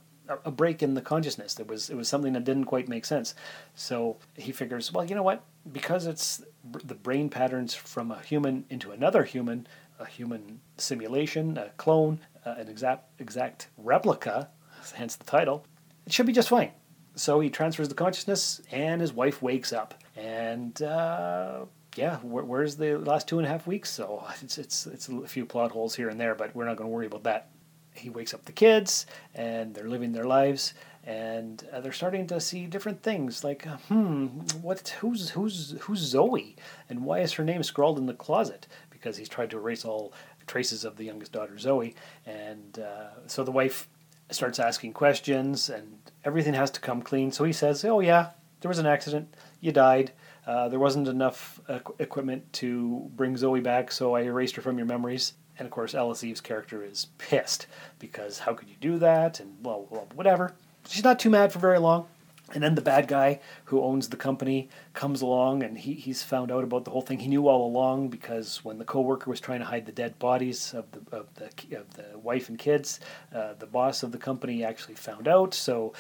a 0.46 0.52
break 0.52 0.82
in 0.82 0.94
the 0.94 1.02
consciousness. 1.02 1.54
There 1.54 1.66
was 1.66 1.90
it 1.90 1.96
was 1.96 2.08
something 2.08 2.34
that 2.34 2.44
didn't 2.44 2.66
quite 2.66 2.88
make 2.88 3.06
sense. 3.06 3.36
So 3.76 4.18
he 4.36 4.52
figures, 4.52 4.92
well, 4.92 5.06
you 5.06 5.16
know 5.16 5.24
what? 5.24 5.44
Because 5.72 6.08
it's 6.08 6.44
the 6.84 6.96
brain 6.96 7.30
patterns 7.30 7.74
from 7.74 8.12
a 8.12 8.22
human 8.22 8.66
into 8.70 8.92
another 8.92 9.24
human, 9.24 9.68
a 10.00 10.06
human 10.06 10.60
simulation, 10.78 11.58
a 11.58 11.70
clone, 11.78 12.20
uh, 12.46 12.56
an 12.58 12.68
exact 12.68 13.20
exact 13.20 13.68
replica, 13.78 14.50
hence 14.96 15.16
the 15.16 15.26
title. 15.26 15.66
It 16.06 16.14
should 16.14 16.26
be 16.26 16.34
just 16.34 16.50
fine. 16.50 16.72
So 17.16 17.40
he 17.40 17.50
transfers 17.50 17.90
the 17.90 17.96
consciousness, 17.96 18.62
and 18.72 19.02
his 19.02 19.12
wife 19.14 19.42
wakes 19.42 19.74
up, 19.74 19.94
and 20.16 20.82
uh, 20.82 21.66
yeah, 21.96 22.18
where, 22.18 22.44
where's 22.44 22.78
the 22.78 22.98
last 22.98 23.28
two 23.28 23.38
and 23.40 23.46
a 23.46 23.50
half 23.50 23.68
weeks? 23.68 23.90
So 23.90 24.26
it's 24.42 24.58
it's 24.58 24.88
it's 24.88 25.08
a 25.10 25.28
few 25.28 25.46
plot 25.46 25.72
holes 25.72 25.96
here 25.96 26.10
and 26.10 26.20
there, 26.20 26.36
but 26.36 26.56
we're 26.56 26.66
not 26.66 26.78
going 26.78 26.90
to 26.90 26.94
worry 26.94 27.06
about 27.06 27.24
that. 27.24 27.50
He 27.94 28.10
wakes 28.10 28.34
up 28.34 28.46
the 28.46 28.54
kids, 28.54 29.06
and 29.36 29.74
they're 29.74 29.90
living 29.90 30.14
their 30.14 30.24
lives, 30.24 30.74
and 31.04 31.68
uh, 31.74 31.82
they're 31.82 31.92
starting 31.92 32.26
to 32.28 32.40
see 32.40 32.66
different 32.66 33.04
things. 33.04 33.44
Like, 33.44 33.68
uh, 33.68 33.78
hmm, 33.90 34.28
what? 34.62 34.88
Who's 35.00 35.32
who's 35.32 35.76
who's 35.82 36.00
Zoe, 36.00 36.56
and 36.90 37.04
why 37.04 37.20
is 37.20 37.34
her 37.34 37.44
name 37.44 37.64
scrawled 37.64 37.98
in 37.98 38.06
the 38.06 38.14
closet? 38.14 38.68
Because 38.90 39.18
he's 39.18 39.30
tried 39.30 39.50
to 39.50 39.58
erase 39.58 39.84
all 39.84 40.14
traces 40.48 40.86
of 40.86 40.96
the 40.96 41.04
youngest 41.04 41.32
daughter, 41.32 41.58
Zoe, 41.58 41.96
and 42.26 42.80
uh, 42.80 43.28
so 43.28 43.44
the 43.44 43.52
wife 43.52 43.90
starts 44.30 44.60
asking 44.60 44.94
questions, 44.94 45.70
and 45.70 45.98
everything 46.24 46.54
has 46.54 46.72
to 46.72 46.80
come 46.80 47.02
clean. 47.02 47.32
So 47.34 47.44
he 47.44 47.54
says, 47.54 47.84
"Oh 47.84 48.00
yeah, 48.00 48.30
there 48.62 48.70
was 48.70 48.80
an 48.80 48.86
accident. 48.86 49.36
You 49.60 49.74
died." 49.74 50.14
Uh, 50.46 50.68
there 50.70 50.80
wasn't 50.80 51.08
enough 51.08 51.60
equipment 52.00 52.52
to 52.54 53.10
bring 53.16 53.38
Zoe 53.38 53.60
back, 53.60 53.92
so 53.92 54.16
I 54.16 54.22
erased 54.22 54.56
her 54.56 54.62
from 54.62 54.78
your 54.78 54.88
memories. 54.88 55.34
And 55.60 55.66
of 55.66 55.72
course, 55.72 55.94
Alice 55.94 56.24
Eve's 56.24 56.42
character 56.42 56.84
is 56.84 57.08
pissed 57.18 57.68
because 58.00 58.40
how 58.40 58.54
could 58.54 58.70
you 58.70 58.76
do 58.80 58.98
that? 59.00 59.40
And 59.40 59.58
well, 59.64 59.88
well, 59.90 60.08
whatever. 60.16 60.54
She's 60.88 61.04
not 61.04 61.20
too 61.20 61.30
mad 61.30 61.54
for 61.54 61.60
very 61.60 61.78
long. 61.78 62.08
And 62.54 62.64
then 62.64 62.76
the 62.76 62.82
bad 62.82 63.08
guy 63.08 63.40
who 63.66 63.82
owns 63.82 64.10
the 64.10 64.18
company 64.18 64.70
comes 64.94 65.22
along 65.22 65.64
and 65.64 65.78
he, 65.78 65.94
he's 65.94 66.24
found 66.24 66.52
out 66.52 66.64
about 66.64 66.86
the 66.86 66.92
whole 66.92 67.02
thing. 67.02 67.20
He 67.20 67.30
knew 67.30 67.48
all 67.48 67.66
along 67.66 68.10
because 68.10 68.64
when 68.64 68.78
the 68.78 68.86
coworker 68.86 69.30
was 69.30 69.40
trying 69.40 69.60
to 69.60 69.66
hide 69.66 69.86
the 69.86 69.92
dead 69.92 70.20
bodies 70.20 70.74
of 70.74 70.86
the 70.92 71.16
of 71.16 71.34
the, 71.36 71.78
of 71.78 71.94
the 71.94 72.20
wife 72.20 72.50
and 72.50 72.58
kids, 72.58 73.00
uh, 73.34 73.54
the 73.54 73.66
boss 73.66 74.04
of 74.04 74.12
the 74.12 74.18
company 74.18 74.64
actually 74.64 74.96
found 74.96 75.28
out. 75.28 75.54
So 75.54 75.94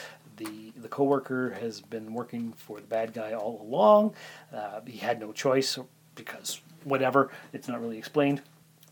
the 0.43 0.73
the 0.75 0.87
coworker 0.87 1.51
has 1.59 1.81
been 1.81 2.13
working 2.13 2.53
for 2.53 2.79
the 2.79 2.87
bad 2.87 3.13
guy 3.13 3.33
all 3.33 3.61
along. 3.61 4.13
Uh, 4.53 4.81
he 4.85 4.97
had 4.97 5.19
no 5.19 5.31
choice 5.31 5.77
because 6.15 6.61
whatever. 6.83 7.29
It's 7.53 7.67
not 7.67 7.81
really 7.81 7.97
explained. 7.97 8.41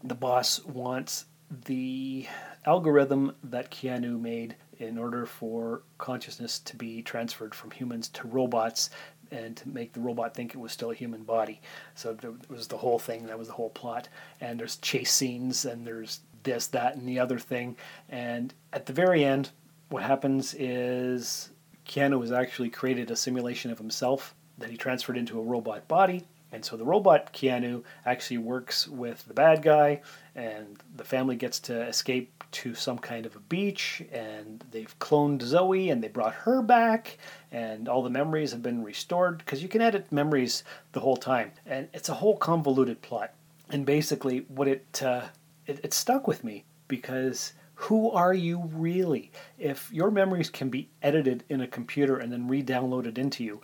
The 0.04 0.16
boss 0.16 0.64
wants 0.66 1.26
the 1.66 2.28
algorithm 2.66 3.36
that 3.44 3.72
Keanu 3.72 4.20
made 4.20 4.56
in 4.78 4.98
order 4.98 5.26
for 5.26 5.82
consciousness 5.98 6.60
to 6.60 6.76
be 6.76 7.02
transferred 7.02 7.54
from 7.56 7.72
humans 7.72 8.08
to 8.10 8.28
robots 8.28 8.92
and 9.32 9.56
to 9.58 9.70
make 9.70 9.94
the 9.94 10.00
robot 10.00 10.34
think 10.34 10.54
it 10.54 10.58
was 10.58 10.72
still 10.72 10.92
a 10.92 10.96
human 10.96 11.24
body. 11.24 11.62
So 11.96 12.14
there 12.14 12.34
was 12.50 12.68
the 12.68 12.78
whole 12.78 13.00
thing, 13.00 13.26
that 13.28 13.38
was 13.38 13.48
the 13.48 13.54
whole 13.54 13.70
plot. 13.70 14.10
And 14.42 14.60
there's 14.60 14.78
chase 14.78 15.12
scenes 15.12 15.66
and 15.66 15.86
there's 15.86 16.22
this, 16.44 16.68
that, 16.68 16.96
and 16.96 17.08
the 17.08 17.20
other 17.20 17.40
thing. 17.40 17.76
And 18.10 18.54
at 18.72 18.86
the 18.86 18.94
very 18.94 19.24
end, 19.24 19.52
what 19.90 20.04
happens 20.04 20.54
is 20.54 21.50
Keanu 21.86 22.22
has 22.22 22.32
actually 22.32 22.70
created 22.70 23.12
a 23.12 23.16
simulation 23.16 23.72
of 23.72 23.78
himself 23.78 24.36
that 24.58 24.70
he 24.70 24.78
transferred 24.78 25.18
into 25.18 25.40
a 25.40 25.44
robot 25.44 25.88
body. 25.88 26.26
And 26.52 26.66
so 26.66 26.78
the 26.78 26.86
robot 26.86 27.32
Keanu 27.32 27.84
actually 28.06 28.40
works 28.40 28.88
with 28.88 29.24
the 29.28 29.36
bad 29.36 29.62
guy, 29.62 30.02
and 30.36 30.82
the 30.96 31.04
family 31.04 31.36
gets 31.36 31.60
to 31.62 31.84
escape 31.84 32.44
to 32.52 32.74
some 32.74 32.98
kind 32.98 33.28
of 33.28 33.36
a 33.36 33.40
beach. 33.40 34.02
And 34.12 34.64
they've 34.72 34.98
cloned 34.98 35.44
Zoe, 35.44 35.92
and 35.92 36.04
they 36.04 36.08
brought 36.08 36.34
her 36.34 36.64
back, 36.64 37.20
and 37.52 37.88
all 37.88 38.02
the 38.02 38.10
memories 38.10 38.52
have 38.52 38.64
been 38.64 38.84
restored 38.84 39.38
because 39.40 39.62
you 39.62 39.70
can 39.70 39.82
edit 39.82 40.12
memories 40.12 40.64
the 40.94 41.02
whole 41.02 41.18
time. 41.18 41.52
And 41.68 41.88
it's 41.94 42.10
a 42.10 42.16
whole 42.16 42.36
convoluted 42.36 43.04
plot. 43.04 43.32
And 43.70 43.86
basically, 43.86 44.46
what 44.48 44.68
it 44.68 45.04
uh, 45.04 45.26
it, 45.68 45.80
it 45.84 45.94
stuck 45.94 46.28
with 46.28 46.44
me 46.44 46.66
because 46.88 47.54
who 47.80 48.12
are 48.12 48.34
you 48.34 48.70
really? 48.74 49.32
If 49.58 49.90
your 49.94 50.12
memories 50.12 50.50
can 50.50 50.70
be 50.70 50.90
edited 51.02 51.46
in 51.48 51.62
a 51.62 51.68
computer 51.68 52.18
and 52.18 52.30
then 52.32 52.46
re-downloaded 52.46 53.18
into 53.18 53.42
you, 53.42 53.62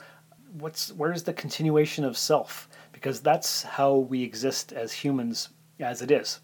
what's 0.54 0.94
where's 0.94 1.24
the 1.24 1.34
continuation 1.34 2.06
of 2.06 2.18
self? 2.18 2.70
Because 2.94 3.20
that's 3.20 3.64
how 3.64 3.98
we 3.98 4.24
exist 4.24 4.72
as 4.72 4.94
humans 4.94 5.50
as 5.82 6.02
it 6.02 6.12
is. 6.12 6.40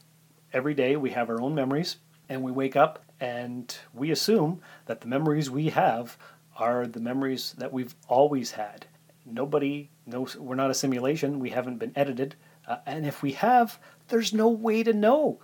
Every 0.51 0.73
day 0.73 0.97
we 0.97 1.11
have 1.11 1.29
our 1.29 1.39
own 1.39 1.55
memories 1.55 1.95
and 2.27 2.43
we 2.43 2.51
wake 2.51 2.75
up 2.75 3.05
and 3.21 3.73
we 3.93 4.11
assume 4.11 4.61
that 4.85 4.99
the 4.99 5.07
memories 5.07 5.49
we 5.49 5.69
have 5.69 6.17
are 6.57 6.85
the 6.85 6.99
memories 6.99 7.55
that 7.57 7.71
we've 7.71 7.95
always 8.09 8.51
had. 8.51 8.85
Nobody 9.25 9.89
knows 10.05 10.35
we're 10.35 10.55
not 10.55 10.71
a 10.71 10.75
simulation, 10.75 11.39
we 11.39 11.51
haven't 11.51 11.77
been 11.77 11.93
edited. 11.95 12.35
Uh, 12.67 12.77
and 12.85 13.05
if 13.05 13.23
we 13.23 13.31
have, 13.31 13.79
there's 14.09 14.33
no 14.33 14.49
way 14.49 14.83
to 14.83 14.91
know 14.91 15.39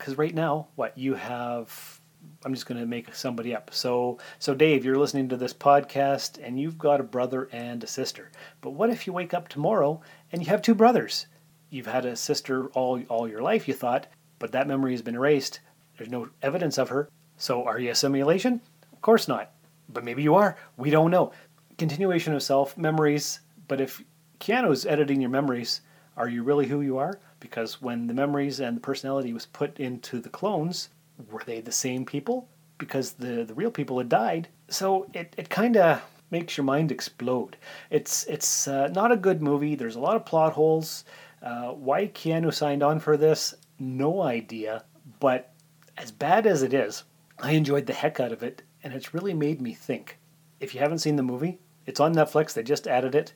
because 0.00 0.16
right 0.16 0.34
now, 0.34 0.66
what 0.76 0.96
you 0.96 1.14
have, 1.14 2.00
I'm 2.42 2.54
just 2.54 2.64
going 2.64 2.80
to 2.80 2.86
make 2.86 3.14
somebody 3.14 3.54
up. 3.54 3.68
So, 3.74 4.18
so 4.38 4.54
Dave, 4.54 4.82
you're 4.82 4.96
listening 4.96 5.28
to 5.28 5.36
this 5.36 5.52
podcast, 5.52 6.40
and 6.42 6.58
you've 6.58 6.78
got 6.78 7.00
a 7.00 7.04
brother 7.04 7.50
and 7.52 7.84
a 7.84 7.86
sister. 7.86 8.30
But 8.62 8.70
what 8.70 8.88
if 8.88 9.06
you 9.06 9.12
wake 9.12 9.34
up 9.34 9.48
tomorrow 9.48 10.00
and 10.32 10.40
you 10.40 10.48
have 10.48 10.62
two 10.62 10.74
brothers? 10.74 11.26
You've 11.68 11.86
had 11.86 12.06
a 12.06 12.16
sister 12.16 12.68
all 12.68 13.02
all 13.10 13.28
your 13.28 13.42
life, 13.42 13.68
you 13.68 13.74
thought, 13.74 14.06
but 14.38 14.52
that 14.52 14.66
memory 14.66 14.92
has 14.92 15.02
been 15.02 15.16
erased. 15.16 15.60
There's 15.98 16.10
no 16.10 16.30
evidence 16.40 16.78
of 16.78 16.88
her. 16.88 17.10
So, 17.36 17.64
are 17.64 17.78
you 17.78 17.90
a 17.90 17.94
simulation? 17.94 18.62
Of 18.94 19.02
course 19.02 19.28
not. 19.28 19.52
But 19.90 20.04
maybe 20.04 20.22
you 20.22 20.34
are. 20.34 20.56
We 20.78 20.88
don't 20.88 21.10
know. 21.10 21.32
Continuation 21.76 22.32
of 22.32 22.42
self, 22.42 22.74
memories. 22.78 23.40
But 23.68 23.82
if 23.82 24.02
Keanu's 24.38 24.86
editing 24.86 25.20
your 25.20 25.30
memories, 25.30 25.82
are 26.16 26.28
you 26.28 26.42
really 26.42 26.66
who 26.66 26.80
you 26.80 26.98
are? 26.98 27.18
Because 27.38 27.80
when 27.80 28.06
the 28.06 28.14
memories 28.14 28.60
and 28.60 28.76
the 28.76 28.80
personality 28.80 29.32
was 29.32 29.46
put 29.46 29.78
into 29.80 30.20
the 30.20 30.28
clones, 30.28 30.90
were 31.30 31.42
they 31.44 31.60
the 31.60 31.72
same 31.72 32.04
people? 32.04 32.48
Because 32.78 33.12
the, 33.12 33.44
the 33.44 33.54
real 33.54 33.70
people 33.70 33.98
had 33.98 34.08
died. 34.08 34.48
So 34.68 35.08
it, 35.14 35.34
it 35.36 35.50
kind 35.50 35.76
of 35.76 36.02
makes 36.30 36.56
your 36.56 36.64
mind 36.64 36.92
explode. 36.92 37.56
It's 37.90 38.24
it's 38.24 38.68
uh, 38.68 38.88
not 38.88 39.12
a 39.12 39.16
good 39.16 39.42
movie. 39.42 39.74
There's 39.74 39.96
a 39.96 40.00
lot 40.00 40.16
of 40.16 40.26
plot 40.26 40.52
holes. 40.52 41.04
Uh, 41.42 41.70
why 41.70 42.08
Keanu 42.08 42.52
signed 42.52 42.82
on 42.82 43.00
for 43.00 43.16
this, 43.16 43.54
no 43.78 44.22
idea. 44.22 44.84
But 45.20 45.52
as 45.96 46.10
bad 46.10 46.46
as 46.46 46.62
it 46.62 46.74
is, 46.74 47.04
I 47.38 47.52
enjoyed 47.52 47.86
the 47.86 47.94
heck 47.94 48.20
out 48.20 48.32
of 48.32 48.42
it, 48.42 48.62
and 48.84 48.92
it's 48.92 49.14
really 49.14 49.32
made 49.32 49.60
me 49.60 49.72
think. 49.72 50.18
If 50.60 50.74
you 50.74 50.80
haven't 50.80 50.98
seen 50.98 51.16
the 51.16 51.22
movie, 51.22 51.58
it's 51.86 52.00
on 52.00 52.14
Netflix. 52.14 52.52
They 52.52 52.62
just 52.62 52.86
added 52.86 53.14
it. 53.14 53.32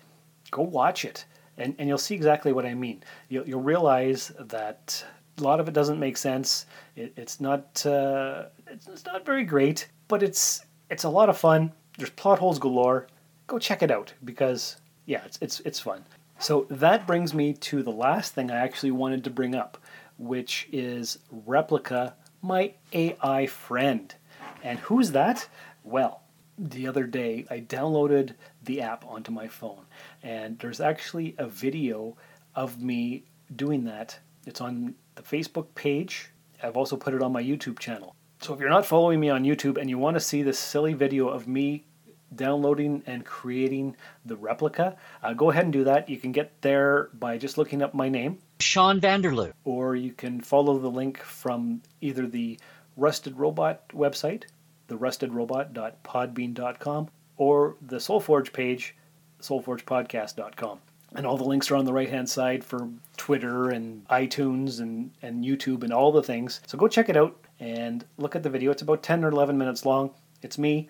Go 0.50 0.62
watch 0.62 1.04
it 1.04 1.24
and, 1.58 1.74
and 1.78 1.88
you'll 1.88 1.98
see 1.98 2.14
exactly 2.14 2.52
what 2.52 2.66
I 2.66 2.74
mean. 2.74 3.02
You'll, 3.28 3.46
you'll 3.46 3.62
realize 3.62 4.32
that 4.38 5.04
a 5.38 5.42
lot 5.42 5.60
of 5.60 5.68
it 5.68 5.74
doesn't 5.74 5.98
make 5.98 6.16
sense. 6.16 6.66
It, 6.96 7.12
it's 7.16 7.40
not 7.40 7.84
uh, 7.86 8.44
it's, 8.66 8.86
it's 8.88 9.04
not 9.04 9.24
very 9.24 9.44
great, 9.44 9.88
but 10.08 10.22
it's 10.22 10.64
it's 10.90 11.04
a 11.04 11.08
lot 11.08 11.28
of 11.28 11.38
fun. 11.38 11.72
There's 11.98 12.10
plot 12.10 12.38
holes 12.38 12.58
galore. 12.58 13.06
Go 13.46 13.58
check 13.58 13.82
it 13.82 13.90
out 13.90 14.12
because 14.24 14.76
yeah, 15.06 15.22
it's 15.24 15.38
it's 15.40 15.60
it's 15.60 15.80
fun. 15.80 16.04
So 16.38 16.66
that 16.68 17.06
brings 17.06 17.32
me 17.32 17.54
to 17.54 17.82
the 17.82 17.92
last 17.92 18.34
thing 18.34 18.50
I 18.50 18.56
actually 18.56 18.90
wanted 18.90 19.24
to 19.24 19.30
bring 19.30 19.54
up, 19.54 19.78
which 20.18 20.68
is 20.72 21.18
Replika, 21.46 22.14
my 22.42 22.74
AI 22.92 23.46
friend. 23.46 24.14
And 24.62 24.78
who's 24.80 25.12
that? 25.12 25.48
Well, 25.84 26.22
the 26.58 26.86
other 26.86 27.04
day 27.04 27.46
I 27.50 27.60
downloaded 27.60 28.34
the 28.62 28.80
app 28.80 29.04
onto 29.06 29.32
my 29.32 29.48
phone, 29.48 29.86
and 30.24 30.58
there's 30.58 30.80
actually 30.80 31.36
a 31.38 31.46
video 31.46 32.16
of 32.56 32.82
me 32.82 33.22
doing 33.54 33.84
that. 33.84 34.18
It's 34.46 34.60
on 34.60 34.94
the 35.14 35.22
Facebook 35.22 35.74
page. 35.74 36.30
I've 36.62 36.76
also 36.76 36.96
put 36.96 37.14
it 37.14 37.22
on 37.22 37.32
my 37.32 37.42
YouTube 37.42 37.78
channel. 37.78 38.16
So 38.40 38.54
if 38.54 38.60
you're 38.60 38.70
not 38.70 38.86
following 38.86 39.20
me 39.20 39.30
on 39.30 39.44
YouTube 39.44 39.78
and 39.78 39.88
you 39.88 39.98
want 39.98 40.14
to 40.14 40.20
see 40.20 40.42
this 40.42 40.58
silly 40.58 40.94
video 40.94 41.28
of 41.28 41.46
me 41.46 41.84
downloading 42.34 43.02
and 43.06 43.24
creating 43.24 43.94
the 44.24 44.36
replica, 44.36 44.96
uh, 45.22 45.34
go 45.34 45.50
ahead 45.50 45.64
and 45.64 45.72
do 45.72 45.84
that. 45.84 46.08
You 46.08 46.16
can 46.16 46.32
get 46.32 46.60
there 46.62 47.10
by 47.14 47.38
just 47.38 47.58
looking 47.58 47.82
up 47.82 47.94
my 47.94 48.08
name, 48.08 48.38
Sean 48.60 49.00
Vanderloo, 49.00 49.52
or 49.64 49.94
you 49.94 50.12
can 50.12 50.40
follow 50.40 50.78
the 50.78 50.90
link 50.90 51.18
from 51.18 51.82
either 52.00 52.26
the 52.26 52.58
Rusted 52.96 53.38
Robot 53.38 53.88
website 53.90 54.44
therustedrobot.podbean.com 54.88 57.08
or 57.36 57.76
the 57.80 57.96
Soulforge 57.96 58.52
page, 58.52 58.94
soulforgepodcast.com. 59.44 60.78
And 61.16 61.26
all 61.26 61.36
the 61.36 61.44
links 61.44 61.70
are 61.70 61.76
on 61.76 61.84
the 61.84 61.92
right 61.92 62.08
hand 62.08 62.28
side 62.28 62.64
for 62.64 62.88
Twitter 63.16 63.70
and 63.70 64.06
iTunes 64.08 64.80
and, 64.80 65.12
and 65.22 65.44
YouTube 65.44 65.84
and 65.84 65.92
all 65.92 66.10
the 66.10 66.22
things. 66.22 66.60
So 66.66 66.76
go 66.76 66.88
check 66.88 67.08
it 67.08 67.16
out 67.16 67.36
and 67.60 68.04
look 68.18 68.34
at 68.34 68.42
the 68.42 68.50
video. 68.50 68.72
It's 68.72 68.82
about 68.82 69.02
10 69.02 69.24
or 69.24 69.28
11 69.28 69.56
minutes 69.56 69.86
long. 69.86 70.10
It's 70.42 70.58
me. 70.58 70.88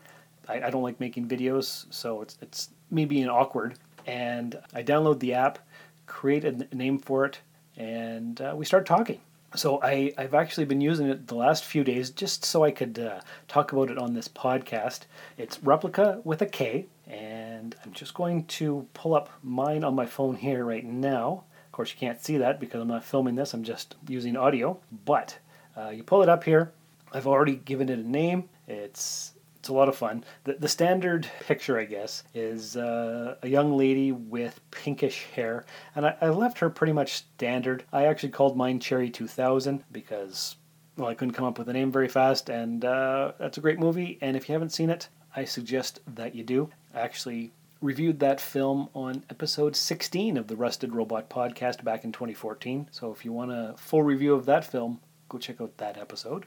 I, 0.48 0.62
I 0.62 0.70
don't 0.70 0.82
like 0.82 0.98
making 1.00 1.28
videos, 1.28 1.86
so 1.90 2.22
it's, 2.22 2.38
it's 2.40 2.70
me 2.90 3.04
being 3.04 3.28
awkward. 3.28 3.78
And 4.06 4.58
I 4.72 4.82
download 4.82 5.20
the 5.20 5.34
app, 5.34 5.58
create 6.06 6.44
a 6.44 6.52
name 6.74 6.98
for 6.98 7.24
it, 7.24 7.40
and 7.76 8.40
uh, 8.40 8.54
we 8.56 8.64
start 8.64 8.86
talking. 8.86 9.20
So 9.56 9.80
I, 9.82 10.12
I've 10.18 10.34
actually 10.34 10.64
been 10.64 10.80
using 10.80 11.08
it 11.08 11.28
the 11.28 11.36
last 11.36 11.64
few 11.64 11.84
days 11.84 12.10
just 12.10 12.44
so 12.44 12.64
I 12.64 12.72
could 12.72 12.98
uh, 12.98 13.20
talk 13.46 13.70
about 13.72 13.88
it 13.88 13.98
on 13.98 14.12
this 14.12 14.26
podcast. 14.26 15.02
It's 15.38 15.58
Replika 15.58 16.24
with 16.24 16.42
a 16.42 16.46
K, 16.46 16.86
and 17.06 17.76
I'm 17.84 17.92
just 17.92 18.14
going 18.14 18.46
to 18.46 18.88
pull 18.94 19.14
up 19.14 19.30
mine 19.44 19.84
on 19.84 19.94
my 19.94 20.06
phone 20.06 20.34
here 20.34 20.64
right 20.64 20.84
now. 20.84 21.44
Of 21.66 21.72
course, 21.72 21.92
you 21.92 21.98
can't 21.98 22.20
see 22.20 22.36
that 22.38 22.58
because 22.58 22.80
I'm 22.80 22.88
not 22.88 23.04
filming 23.04 23.36
this, 23.36 23.54
I'm 23.54 23.62
just 23.62 23.94
using 24.08 24.36
audio. 24.36 24.80
But 25.04 25.38
uh, 25.76 25.90
you 25.90 26.02
pull 26.02 26.22
it 26.24 26.28
up 26.28 26.42
here. 26.42 26.72
I've 27.12 27.28
already 27.28 27.54
given 27.54 27.88
it 27.88 28.00
a 28.00 28.08
name. 28.08 28.48
It's 28.66 29.33
It's 29.64 29.70
a 29.70 29.72
lot 29.72 29.88
of 29.88 29.96
fun. 29.96 30.24
The, 30.44 30.58
the 30.60 30.68
standard 30.68 31.26
picture, 31.40 31.78
I 31.78 31.86
guess, 31.86 32.22
is 32.34 32.76
uh, 32.76 33.36
a 33.42 33.48
young 33.48 33.78
lady 33.78 34.12
with 34.12 34.60
pinkish 34.70 35.24
hair, 35.34 35.64
and 35.96 36.04
I, 36.04 36.14
I 36.20 36.28
left 36.28 36.58
her 36.58 36.68
pretty 36.68 36.92
much 36.92 37.14
standard. 37.14 37.82
I 37.90 38.04
actually 38.04 38.28
called 38.28 38.58
mine 38.58 38.78
Cherry 38.78 39.08
2000 39.08 39.82
because, 39.90 40.56
well, 40.98 41.08
I 41.08 41.14
couldn't 41.14 41.32
come 41.32 41.46
up 41.46 41.58
with 41.58 41.70
a 41.70 41.72
name 41.72 41.90
very 41.90 42.08
fast, 42.08 42.50
and 42.50 42.84
uh, 42.84 43.32
that's 43.38 43.56
a 43.56 43.62
great 43.62 43.78
movie. 43.78 44.18
And 44.20 44.36
if 44.36 44.50
you 44.50 44.52
haven't 44.52 44.74
seen 44.74 44.90
it, 44.90 45.08
I 45.34 45.46
suggest 45.46 46.00
that 46.14 46.34
you 46.34 46.44
do. 46.44 46.68
I 46.94 47.00
actually 47.00 47.50
reviewed 47.80 48.20
that 48.20 48.42
film 48.42 48.90
on 48.92 49.24
episode 49.30 49.76
16 49.76 50.36
of 50.36 50.46
the 50.46 50.56
Rusted 50.56 50.94
Robot 50.94 51.30
podcast 51.30 51.82
back 51.82 52.04
in 52.04 52.12
2014. 52.12 52.88
So 52.90 53.12
if 53.12 53.24
you 53.24 53.32
want 53.32 53.50
a 53.50 53.76
full 53.78 54.02
review 54.02 54.34
of 54.34 54.44
that 54.44 54.66
film, 54.66 55.00
go 55.30 55.38
check 55.38 55.58
out 55.62 55.78
that 55.78 55.96
episode. 55.96 56.44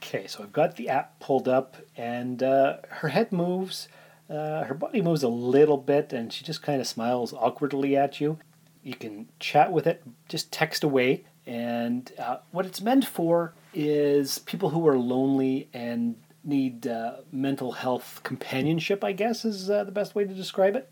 Okay, 0.00 0.26
so 0.26 0.42
I've 0.42 0.52
got 0.52 0.76
the 0.76 0.88
app 0.88 1.18
pulled 1.20 1.48
up, 1.48 1.76
and 1.96 2.42
uh, 2.42 2.76
her 2.88 3.08
head 3.08 3.32
moves, 3.32 3.88
uh, 4.30 4.64
her 4.64 4.74
body 4.74 5.02
moves 5.02 5.22
a 5.22 5.28
little 5.28 5.76
bit, 5.76 6.12
and 6.12 6.32
she 6.32 6.44
just 6.44 6.62
kind 6.62 6.80
of 6.80 6.86
smiles 6.86 7.32
awkwardly 7.32 7.96
at 7.96 8.20
you. 8.20 8.38
You 8.82 8.94
can 8.94 9.28
chat 9.40 9.72
with 9.72 9.86
it, 9.86 10.02
just 10.28 10.52
text 10.52 10.84
away, 10.84 11.24
and 11.46 12.10
uh, 12.18 12.38
what 12.52 12.64
it's 12.64 12.80
meant 12.80 13.04
for 13.04 13.54
is 13.74 14.38
people 14.38 14.70
who 14.70 14.86
are 14.86 14.96
lonely 14.96 15.68
and 15.74 16.16
need 16.44 16.86
uh, 16.86 17.16
mental 17.32 17.72
health 17.72 18.20
companionship, 18.22 19.02
I 19.02 19.12
guess 19.12 19.44
is 19.44 19.68
uh, 19.68 19.84
the 19.84 19.92
best 19.92 20.14
way 20.14 20.24
to 20.24 20.32
describe 20.32 20.76
it. 20.76 20.90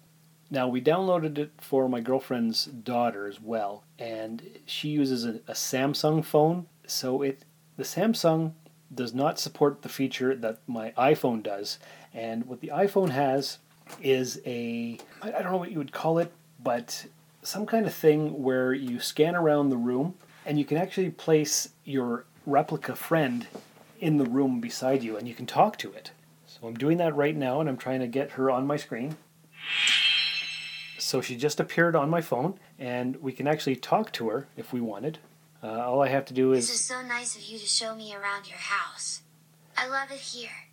Now, 0.51 0.69
we 0.69 0.81
downloaded 0.81 1.39
it 1.39 1.53
for 1.59 1.89
my 1.89 2.01
girlfriend's 2.01 2.67
daughter 2.67 3.27
as 3.27 3.41
well, 3.41 3.85
and 3.99 4.43
she 4.67 4.89
uses 4.89 5.25
a, 5.25 5.41
a 5.49 5.55
Samsung 5.55 6.25
phone, 6.25 6.67
so 6.87 7.23
it 7.23 7.45
the 7.77 7.85
Samsung 7.85 8.53
does 8.95 9.15
not 9.15 9.39
support 9.39 9.83
the 9.83 9.89
feature 9.89 10.35
that 10.35 10.61
my 10.67 10.93
iPhone 10.93 11.43
does. 11.43 11.79
And 12.15 12.47
what 12.47 12.61
the 12.61 12.69
iPhone 12.69 13.11
has 13.11 13.59
is 14.03 14.41
a, 14.47 14.99
I 15.23 15.31
don't 15.31 15.53
know 15.53 15.57
what 15.59 15.73
you 15.73 15.79
would 15.79 15.93
call 15.93 16.19
it, 16.19 16.33
but 16.63 17.07
some 17.43 17.67
kind 17.67 17.87
of 17.87 17.95
thing 17.95 18.43
where 18.43 18.73
you 18.73 18.99
scan 18.99 19.37
around 19.37 19.69
the 19.69 19.77
room 19.77 20.15
and 20.45 20.59
you 20.59 20.65
can 20.65 20.77
actually 20.77 21.11
place 21.11 21.71
your 21.85 22.25
Replika 22.49 22.97
friend 22.97 23.47
in 24.01 24.19
the 24.19 24.25
room 24.25 24.61
beside 24.61 25.03
you 25.03 25.17
and 25.17 25.27
you 25.27 25.35
can 25.35 25.47
talk 25.47 25.79
to 25.79 25.93
it. 25.93 26.13
So 26.47 26.67
I'm 26.67 26.75
doing 26.75 26.99
that 26.99 27.15
right 27.15 27.37
now 27.37 27.61
and 27.61 27.69
I'm 27.69 27.77
trying 27.77 28.01
to 28.01 28.07
get 28.07 28.33
her 28.33 28.51
on 28.51 28.67
my 28.67 28.77
screen. 28.77 29.17
So 30.99 31.21
she 31.21 31.37
just 31.37 31.61
appeared 31.61 31.95
on 31.95 32.11
my 32.11 32.21
phone 32.21 32.59
and 32.79 33.17
we 33.17 33.33
can 33.33 33.47
actually 33.47 33.77
talk 33.77 34.13
to 34.13 34.29
her 34.29 34.49
if 34.57 34.73
we 34.73 34.81
wanted. 34.81 35.19
Uh, 35.67 35.81
all 35.81 36.01
I 36.01 36.09
have 36.09 36.25
to 36.27 36.35
do 36.35 36.53
is. 36.53 36.69
This 36.69 36.77
is 36.77 36.85
so 36.85 37.03
nice 37.03 37.35
of 37.35 37.43
you 37.43 37.59
to 37.59 37.67
show 37.67 37.97
me 37.97 38.15
around 38.15 38.49
your 38.49 38.59
house. 38.59 39.23
I 39.77 39.89
love 39.89 40.13
it 40.13 40.21
here. 40.21 40.69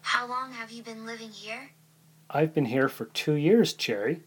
How 0.00 0.26
long 0.26 0.52
have 0.52 0.72
you 0.72 0.82
been 0.82 1.06
living 1.06 1.30
here? 1.30 1.70
I've 2.28 2.52
been 2.52 2.64
here 2.64 2.88
for 2.88 3.04
two 3.04 3.34
years, 3.34 3.72
Cherry. 3.72 4.22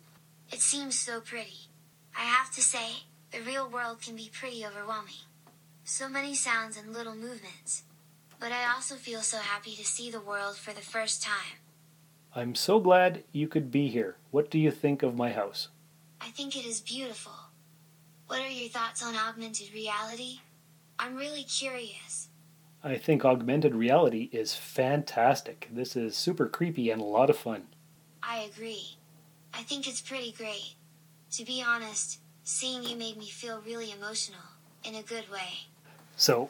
It 0.51 0.61
seems 0.61 0.97
so 0.97 1.19
pretty. 1.19 1.67
I 2.17 2.21
have 2.21 2.49
to 2.51 2.61
say, 2.61 3.03
the 3.31 3.41
real 3.41 3.69
world 3.69 4.01
can 4.01 4.15
be 4.15 4.31
pretty 4.31 4.65
overwhelming. 4.65 5.25
So 5.83 6.07
many 6.07 6.33
sounds 6.33 6.77
and 6.77 6.93
little 6.93 7.15
movements. 7.15 7.83
But 8.39 8.53
I 8.53 8.71
also 8.73 8.95
feel 8.95 9.19
so 9.19 9.39
happy 9.39 9.75
to 9.75 9.85
see 9.85 10.09
the 10.09 10.21
world 10.21 10.55
for 10.55 10.71
the 10.71 10.79
first 10.79 11.21
time. 11.21 11.59
I'm 12.33 12.55
so 12.55 12.79
glad 12.79 13.23
you 13.33 13.49
could 13.49 13.69
be 13.69 13.89
here. 13.89 14.15
What 14.31 14.49
do 14.49 14.59
you 14.59 14.71
think 14.71 15.03
of 15.03 15.17
my 15.17 15.31
house? 15.31 15.67
I 16.21 16.29
think 16.29 16.55
it 16.55 16.65
is 16.65 16.79
beautiful. 16.79 17.48
What 18.29 18.41
are 18.41 18.47
your 18.47 18.69
thoughts 18.69 19.03
on 19.03 19.15
augmented 19.15 19.73
reality? 19.73 20.41
I'm 20.99 21.15
really 21.15 21.41
curious. 21.41 22.27
I 22.83 22.95
think 22.95 23.25
augmented 23.25 23.73
reality 23.73 24.29
is 24.31 24.53
fantastic. 24.53 25.67
This 25.73 25.95
is 25.95 26.15
super 26.15 26.47
creepy 26.47 26.91
and 26.91 27.01
a 27.01 27.05
lot 27.05 27.31
of 27.31 27.39
fun. 27.39 27.63
I 28.21 28.41
agree. 28.41 28.97
I 29.51 29.63
think 29.63 29.87
it's 29.87 29.99
pretty 29.99 30.31
great. 30.31 30.75
To 31.31 31.43
be 31.43 31.63
honest, 31.67 32.19
seeing 32.43 32.83
you 32.83 32.95
made 32.95 33.17
me 33.17 33.25
feel 33.25 33.63
really 33.65 33.91
emotional, 33.91 34.43
in 34.83 34.93
a 34.93 35.01
good 35.01 35.27
way. 35.31 35.65
So, 36.15 36.49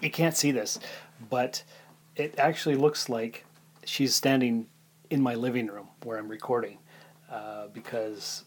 you 0.00 0.10
can't 0.10 0.36
see 0.36 0.50
this, 0.50 0.80
but 1.30 1.62
it 2.16 2.34
actually 2.36 2.74
looks 2.74 3.08
like 3.08 3.44
she's 3.84 4.12
standing 4.12 4.66
in 5.08 5.22
my 5.22 5.36
living 5.36 5.68
room 5.68 5.86
where 6.02 6.18
I'm 6.18 6.28
recording 6.28 6.78
uh, 7.30 7.68
because 7.68 8.42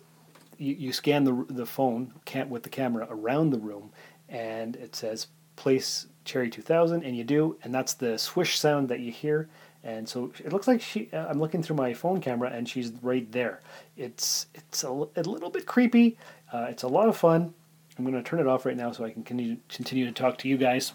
you, 0.57 0.73
you 0.75 0.93
scan 0.93 1.23
the, 1.23 1.45
the 1.49 1.65
phone 1.65 2.13
can't 2.25 2.49
with 2.49 2.63
the 2.63 2.69
camera 2.69 3.07
around 3.09 3.49
the 3.49 3.59
room 3.59 3.91
and 4.29 4.75
it 4.75 4.95
says 4.95 5.27
place 5.55 6.07
cherry 6.23 6.49
2000 6.49 7.03
and 7.03 7.15
you 7.15 7.23
do 7.23 7.57
and 7.63 7.73
that's 7.73 7.93
the 7.93 8.17
swish 8.17 8.59
sound 8.59 8.89
that 8.89 8.99
you 8.99 9.11
hear. 9.11 9.49
And 9.83 10.09
so 10.09 10.31
it 10.43 10.51
looks 10.51 10.67
like 10.67 10.81
she 10.81 11.09
uh, 11.13 11.27
i'm 11.27 11.39
looking 11.39 11.61
through 11.61 11.75
my 11.75 11.93
phone 11.93 12.19
camera 12.19 12.49
and 12.49 12.67
she's 12.67 12.91
right 13.01 13.31
there. 13.31 13.61
It's 13.97 14.47
it's 14.53 14.83
a, 14.83 14.89
a 14.89 15.23
little 15.23 15.49
bit 15.49 15.65
creepy. 15.65 16.17
Uh, 16.51 16.67
it's 16.69 16.83
a 16.83 16.87
lot 16.87 17.07
of 17.07 17.17
fun. 17.17 17.53
I'm 17.97 18.03
going 18.03 18.15
to 18.15 18.23
turn 18.23 18.39
it 18.39 18.47
off 18.47 18.65
right 18.65 18.75
now 18.75 18.91
so 18.91 19.05
i 19.05 19.09
can 19.09 19.23
continue, 19.23 19.57
continue 19.69 20.05
to 20.05 20.11
talk 20.11 20.37
to 20.39 20.49
you 20.49 20.57
guys. 20.57 20.93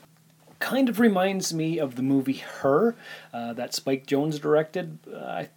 Kind 0.59 0.90
of 0.90 1.01
reminds 1.01 1.55
me 1.55 1.79
of 1.79 1.96
the 1.96 2.03
movie 2.03 2.42
her 2.61 2.94
uh, 3.33 3.55
that 3.55 3.73
Spike 3.73 4.07
Jonze 4.07 4.38
directed. 4.38 4.99
Uh, 5.11 5.16
i 5.16 5.49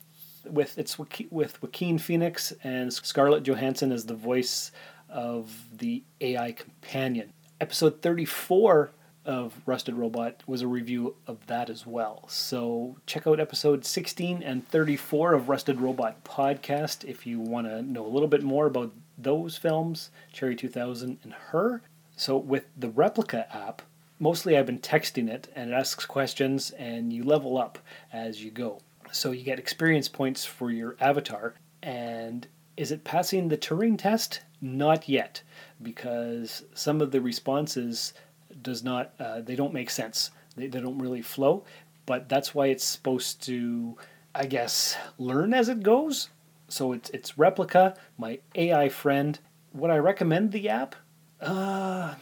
with 0.45 0.77
it's 0.77 0.97
with 0.97 1.61
Joaquin 1.61 1.97
Phoenix 1.97 2.53
and 2.63 2.93
Scarlett 2.93 3.43
Johansson 3.43 3.91
as 3.91 4.05
the 4.05 4.15
voice 4.15 4.71
of 5.09 5.53
the 5.77 6.03
AI 6.21 6.51
companion. 6.53 7.33
Episode 7.61 8.01
34 8.01 8.91
of 9.25 9.53
Rusted 9.65 9.95
Robot 9.95 10.43
was 10.47 10.61
a 10.61 10.67
review 10.67 11.15
of 11.27 11.45
that 11.47 11.69
as 11.69 11.87
well. 11.87 12.25
So 12.27 12.97
check 13.05 13.25
out 13.25 13.39
episode 13.39 13.85
16 13.85 14.43
and 14.43 14.67
34 14.67 15.33
of 15.33 15.49
Rusted 15.49 15.79
Robot 15.79 16.23
podcast 16.23 17.05
if 17.05 17.25
you 17.25 17.39
want 17.39 17.67
to 17.67 17.81
know 17.81 18.05
a 18.05 18.09
little 18.09 18.27
bit 18.27 18.43
more 18.43 18.65
about 18.65 18.91
those 19.17 19.55
films, 19.57 20.09
Cherry 20.31 20.55
2000 20.55 21.19
and 21.23 21.33
Her. 21.33 21.81
So 22.17 22.37
with 22.37 22.65
the 22.77 22.89
Replika 22.89 23.45
app, 23.55 23.81
mostly 24.19 24.57
I've 24.57 24.65
been 24.65 24.79
texting 24.79 25.29
it 25.29 25.47
and 25.55 25.71
it 25.71 25.73
asks 25.73 26.05
questions 26.05 26.71
and 26.71 27.13
you 27.13 27.23
level 27.23 27.57
up 27.57 27.79
as 28.11 28.43
you 28.43 28.51
go. 28.51 28.81
So 29.13 29.31
you 29.31 29.43
get 29.43 29.59
experience 29.59 30.09
points 30.09 30.43
for 30.43 30.71
your 30.71 30.95
avatar. 30.99 31.53
And 31.83 32.47
is 32.75 32.91
it 32.91 33.03
passing 33.03 33.47
the 33.47 33.57
Turing 33.57 33.97
test? 33.97 34.41
Not 34.59 35.07
yet, 35.07 35.43
because 35.81 36.63
some 36.73 36.99
of 36.99 37.11
the 37.11 37.21
responses 37.21 38.13
does 38.61 38.83
not 38.83 39.13
uh, 39.19 39.41
they 39.41 39.55
don't 39.55 39.73
make 39.73 39.89
sense. 39.89 40.31
They, 40.55 40.67
they 40.67 40.79
don't 40.79 40.97
really 40.97 41.21
flow. 41.21 41.63
But 42.05 42.27
that's 42.27 42.55
why 42.55 42.67
it's 42.67 42.83
supposed 42.83 43.43
to, 43.45 43.97
I 44.33 44.45
guess, 44.45 44.97
learn 45.17 45.53
as 45.53 45.69
it 45.69 45.83
goes. 45.83 46.29
So 46.67 46.93
it's 46.93 47.09
it's 47.11 47.33
Replika, 47.33 47.95
my 48.17 48.39
AI 48.55 48.89
friend. 48.89 49.37
Would 49.73 49.91
I 49.91 49.97
recommend 49.97 50.51
the 50.51 50.69
app? 50.69 50.95
Uh, 51.39 52.15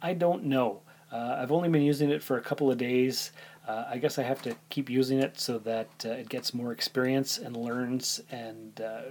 I 0.00 0.14
don't 0.14 0.44
know. 0.44 0.82
Uh, 1.10 1.38
I've 1.40 1.52
only 1.52 1.68
been 1.68 1.82
using 1.82 2.10
it 2.10 2.22
for 2.22 2.36
a 2.36 2.42
couple 2.42 2.70
of 2.70 2.78
days. 2.78 3.32
Uh, 3.68 3.84
I 3.90 3.98
guess 3.98 4.18
I 4.18 4.22
have 4.22 4.40
to 4.42 4.56
keep 4.70 4.88
using 4.88 5.18
it 5.18 5.38
so 5.38 5.58
that 5.58 5.90
uh, 6.04 6.08
it 6.12 6.30
gets 6.30 6.54
more 6.54 6.72
experience 6.72 7.36
and 7.36 7.54
learns, 7.54 8.22
and 8.30 8.80
uh, 8.80 9.02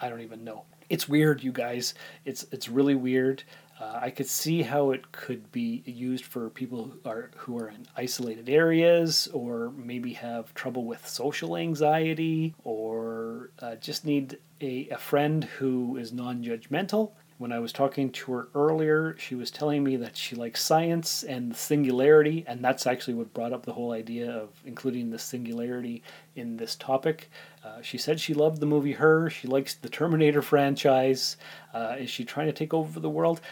I 0.00 0.08
don't 0.08 0.20
even 0.20 0.42
know. 0.42 0.64
It's 0.90 1.08
weird, 1.08 1.44
you 1.44 1.52
guys. 1.52 1.94
It's 2.24 2.46
it's 2.50 2.68
really 2.68 2.96
weird. 2.96 3.44
Uh, 3.80 4.00
I 4.02 4.10
could 4.10 4.26
see 4.26 4.62
how 4.62 4.90
it 4.90 5.12
could 5.12 5.52
be 5.52 5.82
used 5.86 6.24
for 6.24 6.50
people 6.50 6.90
who 7.04 7.08
are 7.08 7.30
who 7.36 7.56
are 7.58 7.68
in 7.68 7.86
isolated 7.96 8.48
areas, 8.48 9.28
or 9.32 9.70
maybe 9.76 10.14
have 10.14 10.52
trouble 10.54 10.84
with 10.84 11.06
social 11.06 11.56
anxiety, 11.56 12.54
or 12.64 13.50
uh, 13.60 13.76
just 13.76 14.04
need 14.04 14.38
a, 14.60 14.88
a 14.88 14.98
friend 14.98 15.44
who 15.44 15.96
is 15.98 16.12
non-judgmental 16.12 17.12
when 17.38 17.52
I 17.52 17.58
was 17.58 17.72
talking 17.72 18.10
to 18.12 18.32
her 18.32 18.48
earlier, 18.54 19.14
she 19.18 19.34
was 19.34 19.50
telling 19.50 19.84
me 19.84 19.96
that 19.96 20.16
she 20.16 20.34
likes 20.34 20.62
science 20.62 21.22
and 21.22 21.54
singularity, 21.54 22.44
and 22.46 22.64
that's 22.64 22.86
actually 22.86 23.14
what 23.14 23.34
brought 23.34 23.52
up 23.52 23.66
the 23.66 23.74
whole 23.74 23.92
idea 23.92 24.30
of 24.30 24.48
including 24.64 25.10
the 25.10 25.18
singularity 25.18 26.02
in 26.34 26.56
this 26.56 26.76
topic. 26.76 27.28
Uh, 27.62 27.82
she 27.82 27.98
said 27.98 28.18
she 28.18 28.32
loved 28.32 28.60
the 28.60 28.66
movie 28.66 28.92
Her. 28.92 29.28
She 29.28 29.48
likes 29.48 29.74
the 29.74 29.90
Terminator 29.90 30.40
franchise. 30.52 31.36
Uh, 31.74 31.96
is 31.98 32.08
she 32.08 32.24
trying 32.24 32.46
to 32.46 32.54
take 32.54 32.72
over 32.72 33.00
the 33.00 33.10
world? 33.10 33.42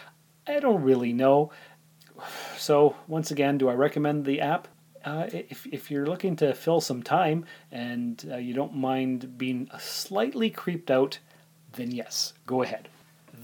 I 0.47 0.59
don't 0.59 0.81
really 0.81 1.13
know. 1.13 1.51
So, 2.57 2.95
once 3.07 3.29
again, 3.29 3.57
do 3.57 3.67
I 3.69 3.73
recommend 3.73 4.25
the 4.25 4.39
app? 4.39 4.69
Uh, 5.03 5.27
if, 5.31 5.67
if 5.67 5.91
you're 5.91 6.07
looking 6.07 6.35
to 6.37 6.53
fill 6.53 6.79
some 6.81 7.03
time 7.03 7.45
and 7.71 8.25
uh, 8.31 8.37
you 8.37 8.53
don't 8.53 8.73
mind 8.73 9.37
being 9.37 9.69
slightly 9.77 10.49
creeped 10.49 10.89
out, 10.89 11.19
then 11.73 11.91
yes, 11.91 12.33
go 12.47 12.63
ahead 12.63 12.87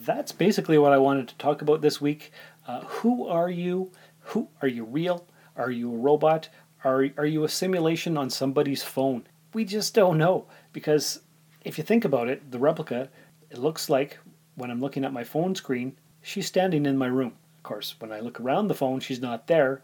that's 0.06 0.32
basically 0.32 0.78
what 0.78 0.94
I 0.94 0.98
wanted 0.98 1.28
to 1.30 1.36
talk 1.36 1.62
about 1.62 1.82
this 1.82 2.02
week. 2.02 2.32
Uh, 2.68 2.82
who 2.82 3.28
are 3.28 3.50
you? 3.50 3.92
Who 4.20 4.50
are 4.62 4.68
you 4.68 4.84
real? 4.84 5.26
Are 5.56 5.72
you 5.72 5.94
a 5.94 5.98
robot? 5.98 6.50
Are 6.84 7.08
are 7.18 7.26
you 7.26 7.44
a 7.44 7.50
simulation 7.50 8.18
on 8.18 8.30
somebody's 8.30 8.84
phone? 8.84 9.28
We 9.54 9.66
just 9.66 9.94
don't 9.94 10.18
know 10.18 10.46
because 10.74 11.22
if 11.64 11.78
you 11.78 11.84
think 11.84 12.06
about 12.06 12.30
it, 12.30 12.52
the 12.52 12.60
Replika 12.60 13.10
it 13.50 13.58
looks 13.58 13.90
like 13.90 14.18
when 14.56 14.72
I'm 14.72 14.80
looking 14.80 15.04
at 15.04 15.14
my 15.14 15.24
phone 15.24 15.56
screen, 15.56 15.98
she's 16.22 16.48
standing 16.48 16.86
in 16.86 16.98
my 16.98 17.08
room. 17.08 17.34
Of 17.58 17.64
course, 17.64 17.96
when 18.00 18.12
I 18.12 18.22
look 18.22 18.40
around 18.40 18.68
the 18.68 18.74
phone, 18.74 19.00
she's 19.00 19.22
not 19.22 19.48
there, 19.48 19.82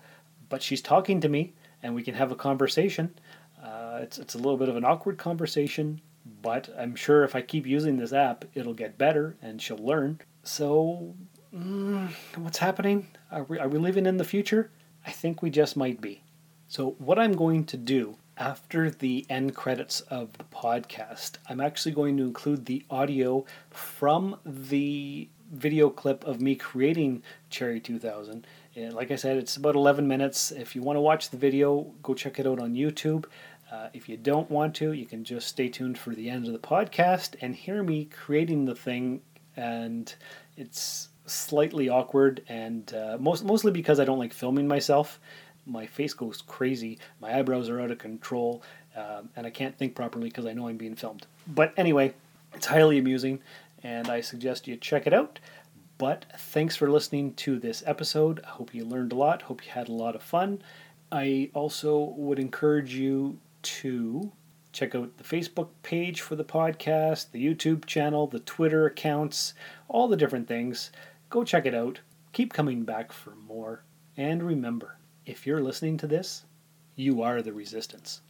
but 0.50 0.64
she's 0.64 0.82
talking 0.82 1.20
to 1.22 1.30
me 1.30 1.54
and 1.84 1.94
we 1.94 2.04
can 2.04 2.16
have 2.16 2.32
a 2.32 2.36
conversation. 2.36 3.14
Uh, 3.62 4.00
it's 4.02 4.18
it's 4.18 4.36
a 4.36 4.38
little 4.38 4.58
bit 4.58 4.70
of 4.70 4.76
an 4.76 4.86
awkward 4.86 5.18
conversation, 5.18 6.02
but 6.42 6.70
I'm 6.78 6.96
sure 6.96 7.24
if 7.24 7.36
I 7.36 7.42
keep 7.42 7.66
using 7.66 7.98
this 7.98 8.14
app, 8.14 8.46
it'll 8.54 8.74
get 8.74 8.98
better 8.98 9.36
and 9.42 9.62
she'll 9.62 9.78
learn. 9.78 10.20
So, 10.44 11.16
mm, 11.54 12.10
what's 12.36 12.58
happening? 12.58 13.08
Are 13.32 13.44
we, 13.44 13.60
are 13.60 13.68
we 13.68 13.80
living 13.80 14.06
in 14.06 14.18
the 14.18 14.24
future? 14.24 14.72
I 15.06 15.12
think 15.12 15.42
we 15.42 15.50
just 15.50 15.78
might 15.78 16.02
be. 16.02 16.24
So, 16.68 16.96
what 17.00 17.20
I'm 17.20 17.34
going 17.34 17.66
to 17.66 17.78
do 17.78 18.18
after 18.38 18.90
the 18.90 19.26
end 19.30 19.56
credits 19.56 20.02
of 20.02 20.34
the 20.38 20.44
podcast, 20.46 21.34
I'm 21.50 21.62
actually 21.62 21.94
going 21.94 22.18
to 22.18 22.24
include 22.24 22.66
the 22.66 22.84
audio 22.90 23.46
from 23.70 24.40
the 24.46 25.30
video 25.52 25.90
clip 25.90 26.24
of 26.26 26.42
me 26.42 26.56
creating 26.56 27.24
Cherry 27.50 27.80
2000. 27.80 28.46
And 28.76 28.94
like 28.94 29.12
I 29.12 29.16
said, 29.16 29.38
it's 29.38 29.58
about 29.58 29.76
11 29.76 30.08
minutes. 30.08 30.52
If 30.52 30.76
you 30.76 30.82
want 30.82 30.98
to 30.98 31.02
watch 31.02 31.30
the 31.30 31.38
video, 31.38 31.94
go 32.04 32.14
check 32.14 32.40
it 32.40 32.46
out 32.46 32.60
on 32.60 32.74
YouTube. 32.74 33.26
Uh, 33.72 33.90
if 33.94 34.08
you 34.08 34.16
don't 34.16 34.50
want 34.50 34.76
to, 34.76 34.94
you 34.94 35.06
can 35.06 35.24
just 35.24 35.48
stay 35.48 35.68
tuned 35.68 35.98
for 35.98 36.16
the 36.16 36.30
end 36.30 36.48
of 36.48 36.54
the 36.54 36.60
podcast 36.60 37.36
and 37.42 37.56
hear 37.56 37.84
me 37.84 38.06
creating 38.06 38.66
the 38.66 38.76
thing. 38.76 39.22
And 39.56 40.14
it's 40.56 41.10
slightly 41.26 41.90
awkward, 41.90 42.42
and 42.48 42.94
uh, 42.94 43.18
most, 43.20 43.44
mostly 43.44 43.72
because 43.72 44.00
I 44.00 44.06
don't 44.06 44.20
like 44.20 44.34
filming 44.34 44.68
myself. 44.68 45.20
My 45.66 45.86
face 45.86 46.14
goes 46.14 46.42
crazy, 46.42 47.00
my 47.20 47.38
eyebrows 47.38 47.70
are 47.70 47.82
out 47.82 47.92
of 47.92 47.98
control, 47.98 48.64
um, 48.96 49.30
and 49.36 49.46
I 49.46 49.50
can't 49.50 49.78
think 49.78 49.96
properly 49.96 50.30
because 50.30 50.46
I 50.46 50.54
know 50.54 50.68
I'm 50.68 50.78
being 50.78 50.96
filmed. 50.96 51.28
But 51.46 51.74
anyway, 51.76 52.14
it's 52.54 52.68
highly 52.68 52.98
amusing, 52.98 53.40
and 53.84 54.08
I 54.08 54.22
suggest 54.22 54.68
you 54.68 54.78
check 54.78 55.06
it 55.06 55.14
out. 55.14 55.40
But 55.98 56.26
thanks 56.38 56.76
for 56.76 56.90
listening 56.90 57.34
to 57.36 57.60
this 57.60 57.84
episode. 57.86 58.40
I 58.46 58.50
hope 58.50 58.74
you 58.74 58.86
learned 58.86 59.12
a 59.12 59.16
lot. 59.16 59.42
Hope 59.42 59.66
you 59.66 59.72
had 59.72 59.90
a 59.90 59.94
lot 59.94 60.16
of 60.16 60.24
fun. 60.24 60.62
I 61.12 61.50
also 61.54 62.00
would 62.18 62.40
encourage 62.40 62.94
you 62.94 63.40
to 63.62 64.32
check 64.72 64.94
out 64.94 65.18
the 65.18 65.24
Facebook 65.24 65.70
page 65.82 66.22
for 66.22 66.36
the 66.36 66.44
podcast, 66.44 67.32
the 67.32 67.44
YouTube 67.44 67.86
channel, 67.86 68.28
the 68.28 68.40
Twitter 68.40 68.86
accounts, 68.86 69.54
all 69.88 70.08
the 70.08 70.18
different 70.18 70.48
things. 70.48 70.92
Go 71.30 71.44
check 71.44 71.66
it 71.66 71.74
out. 71.74 72.02
Keep 72.34 72.54
coming 72.54 72.84
back 72.84 73.12
for 73.12 73.36
more. 73.36 73.84
And 74.16 74.44
remember, 74.44 75.00
if 75.26 75.48
you're 75.48 75.62
listening 75.62 75.98
to 75.98 76.08
this, 76.08 76.46
you 76.96 77.22
are 77.22 77.42
the 77.42 77.54
resistance. 77.54 78.22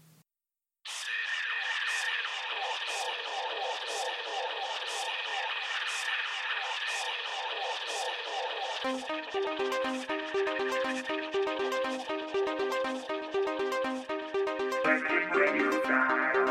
Treks 15.34 16.47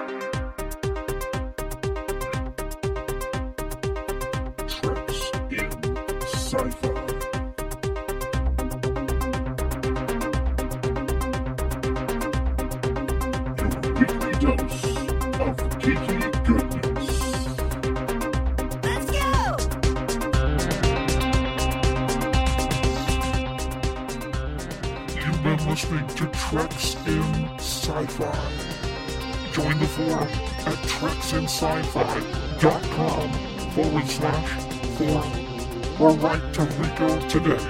or 36.06 36.12
write 36.18 36.54
to 36.54 36.62
Rico 36.62 37.28
today. 37.28 37.64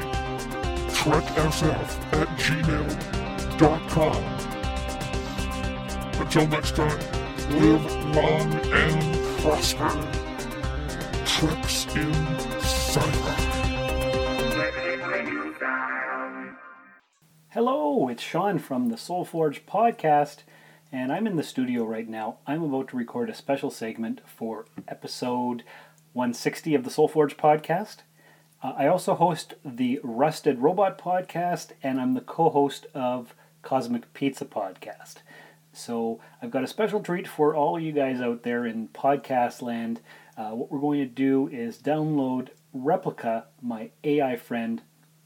TrekSF 0.93 1.89
at 2.13 2.29
gmail.com. 2.37 4.23
Until 6.21 6.47
next 6.49 6.77
time, 6.77 6.99
live 7.59 8.15
long 8.15 8.53
and 8.75 9.41
prosper. 9.41 9.89
Treks 11.25 11.87
in 11.97 12.13
Sci-Fi. 12.61 13.43
Hello, 17.49 18.09
it's 18.09 18.23
Sean 18.23 18.59
from 18.59 18.91
the 18.91 18.99
Soul 18.99 19.25
Forge 19.25 19.65
podcast, 19.65 20.43
and 20.93 21.11
I'm 21.11 21.27
in 21.27 21.37
the 21.37 21.43
studio 21.43 21.85
right 21.85 22.07
now. 22.07 22.37
I'm 22.47 22.63
about 22.63 22.89
to 22.89 22.99
record 22.99 23.31
a 23.31 23.35
special 23.35 23.71
segment 23.71 24.21
for 24.27 24.67
episode 24.87 25.63
160 26.13 26.75
of 26.75 26.85
the 26.85 26.91
Soul 26.91 27.09
Forge 27.09 27.39
podcast. 27.39 28.03
Uh, 28.67 28.75
I 28.77 28.89
also 28.89 29.15
host 29.15 29.55
the 29.65 30.01
Rusted 30.03 30.59
Robot 30.59 30.99
podcast, 30.99 31.69
and 31.85 32.01
I'm 32.01 32.15
the 32.15 32.21
co 32.21 32.51
host 32.51 32.89
of 32.95 33.33
Cosmic 33.63 34.13
Pizza 34.13 34.45
podcast. 34.45 35.19
So 35.73 36.19
I've 36.43 36.51
got 36.51 36.65
a 36.65 36.67
special 36.67 37.01
treat 37.01 37.29
for 37.29 37.55
all 37.55 37.79
you 37.79 37.93
guys 37.93 38.21
out 38.21 38.43
there 38.43 38.67
in 38.67 38.89
podcast 38.89 39.63
land. 39.63 40.01
Uh, 40.37 40.51
what 40.51 40.73
we're 40.73 40.81
going 40.81 40.99
to 40.99 41.07
do 41.07 41.47
is 41.47 41.79
download 41.79 42.49
Replika, 42.77 43.45
my 43.63 43.91
AI 44.03 44.35
friend, 44.35 44.83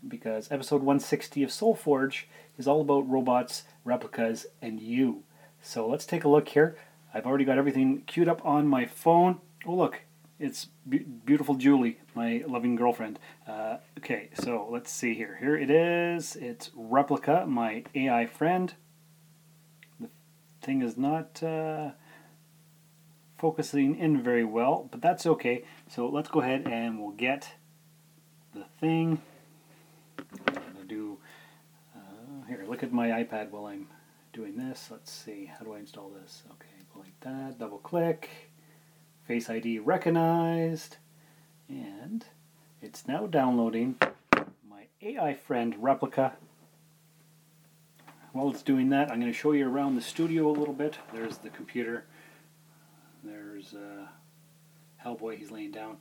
because 0.06 0.52
episode 0.52 0.82
160 0.82 1.42
of 1.42 1.50
Soul 1.50 1.74
Forge 1.74 2.28
is 2.58 2.68
all 2.68 2.82
about 2.82 3.08
robots, 3.08 3.62
replicas, 3.86 4.44
and 4.60 4.80
you. 4.80 5.22
So 5.62 5.88
let's 5.88 6.04
take 6.04 6.24
a 6.24 6.28
look 6.28 6.50
here. 6.50 6.76
I've 7.14 7.24
already 7.24 7.46
got 7.46 7.56
everything 7.56 8.02
queued 8.02 8.28
up 8.28 8.44
on 8.44 8.68
my 8.68 8.84
phone. 8.84 9.40
Oh, 9.64 9.76
look, 9.76 10.02
it's 10.40 10.68
be- 10.88 10.98
beautiful 10.98 11.54
Julie, 11.54 11.98
my 12.14 12.42
loving 12.48 12.74
girlfriend. 12.74 13.18
Uh, 13.46 13.76
okay, 13.98 14.30
so 14.32 14.66
let's 14.70 14.90
see 14.90 15.14
here. 15.14 15.36
Here 15.38 15.56
it 15.56 15.70
is. 15.70 16.34
It's 16.34 16.70
Replika, 16.70 17.46
my 17.46 17.84
AI 17.94 18.26
friend. 18.26 18.72
The 20.00 20.08
thing 20.62 20.80
is 20.80 20.96
not 20.96 21.42
uh, 21.42 21.90
focusing 23.38 23.98
in 23.98 24.22
very 24.22 24.44
well, 24.44 24.88
but 24.90 25.02
that's 25.02 25.26
okay. 25.26 25.64
So 25.88 26.08
let's 26.08 26.30
go 26.30 26.40
ahead 26.40 26.66
and 26.66 26.98
we'll 26.98 27.10
get 27.12 27.52
the 28.54 28.64
thing. 28.80 29.20
I'm 30.18 30.54
gonna 30.54 30.84
do 30.88 31.18
uh, 31.94 32.46
here. 32.48 32.64
Look 32.66 32.82
at 32.82 32.92
my 32.92 33.08
iPad 33.08 33.50
while 33.50 33.66
I'm 33.66 33.88
doing 34.32 34.56
this. 34.56 34.88
Let's 34.90 35.12
see. 35.12 35.52
How 35.58 35.66
do 35.66 35.74
I 35.74 35.80
install 35.80 36.08
this? 36.08 36.44
Okay, 36.52 36.82
go 36.94 37.00
like 37.00 37.20
that. 37.20 37.58
Double 37.58 37.78
click. 37.78 38.49
Face 39.30 39.48
ID 39.48 39.78
recognized, 39.78 40.96
and 41.68 42.24
it's 42.82 43.06
now 43.06 43.28
downloading 43.28 43.94
my 44.68 44.86
AI 45.00 45.34
friend 45.34 45.76
Replika. 45.76 46.32
While 48.32 48.50
it's 48.50 48.64
doing 48.64 48.88
that, 48.88 49.08
I'm 49.08 49.20
going 49.20 49.32
to 49.32 49.38
show 49.38 49.52
you 49.52 49.68
around 49.68 49.94
the 49.94 50.00
studio 50.00 50.48
a 50.48 50.50
little 50.50 50.74
bit. 50.74 50.98
There's 51.14 51.36
the 51.36 51.48
computer. 51.50 52.06
There's 53.22 53.72
uh, 53.72 54.08
Hellboy. 55.06 55.38
He's 55.38 55.52
laying 55.52 55.70
down. 55.70 55.98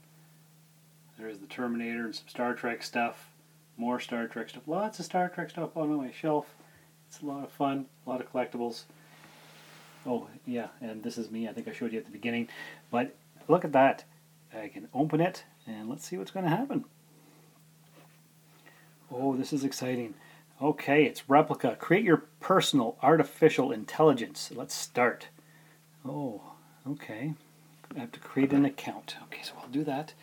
There's 1.19 1.37
the 1.37 1.45
Terminator 1.45 2.05
and 2.05 2.15
some 2.15 2.27
Star 2.29 2.55
Trek 2.55 2.81
stuff. 2.81 3.29
More 3.77 3.99
Star 3.99 4.27
Trek 4.27 4.49
stuff. 4.49 4.63
Lots 4.65 4.97
of 4.97 5.05
Star 5.05 5.29
Trek 5.29 5.51
stuff 5.51 5.77
on 5.77 5.93
my 5.93 6.09
shelf. 6.09 6.55
It's 7.07 7.21
a 7.21 7.27
lot 7.27 7.43
of 7.43 7.51
fun. 7.51 7.85
A 8.07 8.09
lot 8.09 8.21
of 8.21 8.33
collectibles. 8.33 8.85
Oh, 10.03 10.27
yeah, 10.47 10.69
and 10.81 11.03
this 11.03 11.19
is 11.19 11.29
me. 11.29 11.47
I 11.47 11.53
think 11.53 11.67
I 11.67 11.73
showed 11.73 11.91
you 11.91 11.99
at 11.99 12.05
the 12.05 12.11
beginning. 12.11 12.47
But 12.89 13.15
look 13.49 13.65
at 13.65 13.73
that. 13.73 14.05
I 14.53 14.69
can 14.69 14.87
open 14.93 15.19
it, 15.19 15.43
and 15.67 15.89
let's 15.89 16.05
see 16.05 16.17
what's 16.17 16.31
going 16.31 16.45
to 16.45 16.55
happen. 16.55 16.85
Oh, 19.11 19.35
this 19.35 19.51
is 19.51 19.63
exciting. 19.63 20.13
Okay, 20.61 21.05
it's 21.05 21.23
Replika. 21.23 21.77
Create 21.77 22.03
your 22.03 22.25
personal 22.39 22.97
artificial 23.01 23.71
intelligence. 23.71 24.51
Let's 24.53 24.75
start. 24.75 25.27
Oh, 26.05 26.41
okay. 26.87 27.33
I 27.95 27.99
have 27.99 28.11
to 28.11 28.19
create 28.19 28.53
an 28.53 28.65
account. 28.65 29.15
Okay, 29.23 29.41
so 29.41 29.53
I'll 29.61 29.69
do 29.69 29.83
that. 29.83 30.13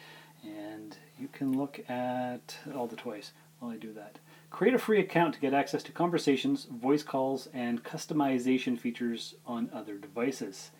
And 0.44 0.96
you 1.18 1.28
can 1.28 1.56
look 1.56 1.80
at 1.88 2.58
all 2.74 2.86
the 2.86 2.96
toys 2.96 3.32
while 3.58 3.72
I 3.72 3.76
do 3.76 3.92
that. 3.94 4.18
Create 4.50 4.74
a 4.74 4.78
free 4.78 5.00
account 5.00 5.34
to 5.34 5.40
get 5.40 5.54
access 5.54 5.82
to 5.84 5.92
conversations, 5.92 6.66
voice 6.66 7.02
calls, 7.02 7.48
and 7.52 7.82
customization 7.82 8.78
features 8.78 9.34
on 9.46 9.70
other 9.72 9.96
devices. 9.96 10.70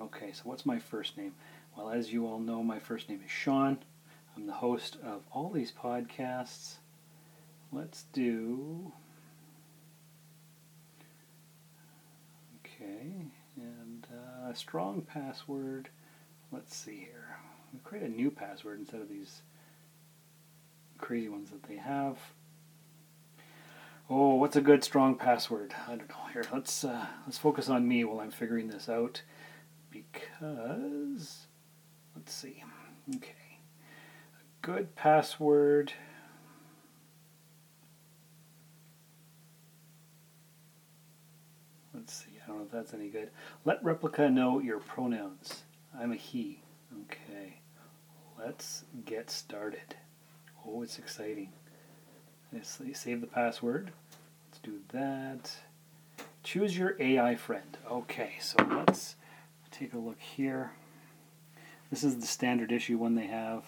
Okay, 0.00 0.32
so 0.32 0.42
what's 0.44 0.66
my 0.66 0.78
first 0.78 1.16
name? 1.16 1.34
Well, 1.76 1.90
as 1.90 2.12
you 2.12 2.26
all 2.26 2.38
know, 2.38 2.62
my 2.62 2.78
first 2.78 3.08
name 3.08 3.20
is 3.24 3.30
Sean. 3.30 3.78
I'm 4.36 4.46
the 4.46 4.52
host 4.52 4.96
of 5.04 5.22
all 5.32 5.50
these 5.50 5.72
podcasts. 5.72 6.74
Let's 7.72 8.04
do. 8.12 8.92
Okay, 12.60 13.26
and 13.56 14.06
uh, 14.12 14.50
a 14.50 14.54
strong 14.54 15.02
password. 15.02 15.88
Let's 16.52 16.76
see 16.76 16.98
here. 16.98 17.38
We 17.72 17.80
create 17.82 18.04
a 18.04 18.08
new 18.08 18.30
password 18.30 18.78
instead 18.78 19.00
of 19.00 19.08
these 19.08 19.42
crazy 20.98 21.28
ones 21.28 21.50
that 21.50 21.64
they 21.64 21.76
have. 21.76 22.18
Oh, 24.08 24.34
what's 24.34 24.54
a 24.54 24.60
good 24.60 24.84
strong 24.84 25.16
password? 25.16 25.74
I 25.88 25.96
don't 25.96 26.08
know. 26.08 26.16
Here, 26.32 26.44
let's 26.52 26.84
uh, 26.84 27.06
let's 27.26 27.38
focus 27.38 27.68
on 27.68 27.88
me 27.88 28.04
while 28.04 28.20
I'm 28.20 28.30
figuring 28.30 28.68
this 28.68 28.88
out, 28.88 29.22
because 29.90 31.46
let's 32.24 32.34
see. 32.34 32.62
Okay, 33.16 33.58
a 34.40 34.66
good 34.66 34.96
password. 34.96 35.92
Let's 41.92 42.14
see. 42.14 42.30
I 42.42 42.48
don't 42.48 42.58
know 42.58 42.64
if 42.64 42.70
that's 42.70 42.94
any 42.94 43.08
good. 43.08 43.28
Let 43.66 43.84
Replika 43.84 44.32
know 44.32 44.58
your 44.58 44.78
pronouns. 44.78 45.64
I'm 45.98 46.12
a 46.12 46.16
he. 46.16 46.62
Okay. 47.02 47.58
Let's 48.38 48.84
get 49.04 49.30
started. 49.30 49.94
Oh, 50.66 50.82
it's 50.82 50.98
exciting. 50.98 51.50
Let's 52.52 52.80
save 52.94 53.20
the 53.20 53.26
password. 53.26 53.92
Let's 54.48 54.60
do 54.60 54.80
that. 54.92 55.52
Choose 56.42 56.76
your 56.76 56.96
AI 56.98 57.36
friend. 57.36 57.76
Okay, 57.90 58.32
so 58.40 58.56
let's 58.70 59.16
take 59.70 59.92
a 59.92 59.98
look 59.98 60.20
here. 60.20 60.72
This 61.94 62.02
is 62.02 62.18
the 62.18 62.26
standard 62.26 62.72
issue 62.72 62.98
one 62.98 63.14
they 63.14 63.28
have. 63.28 63.62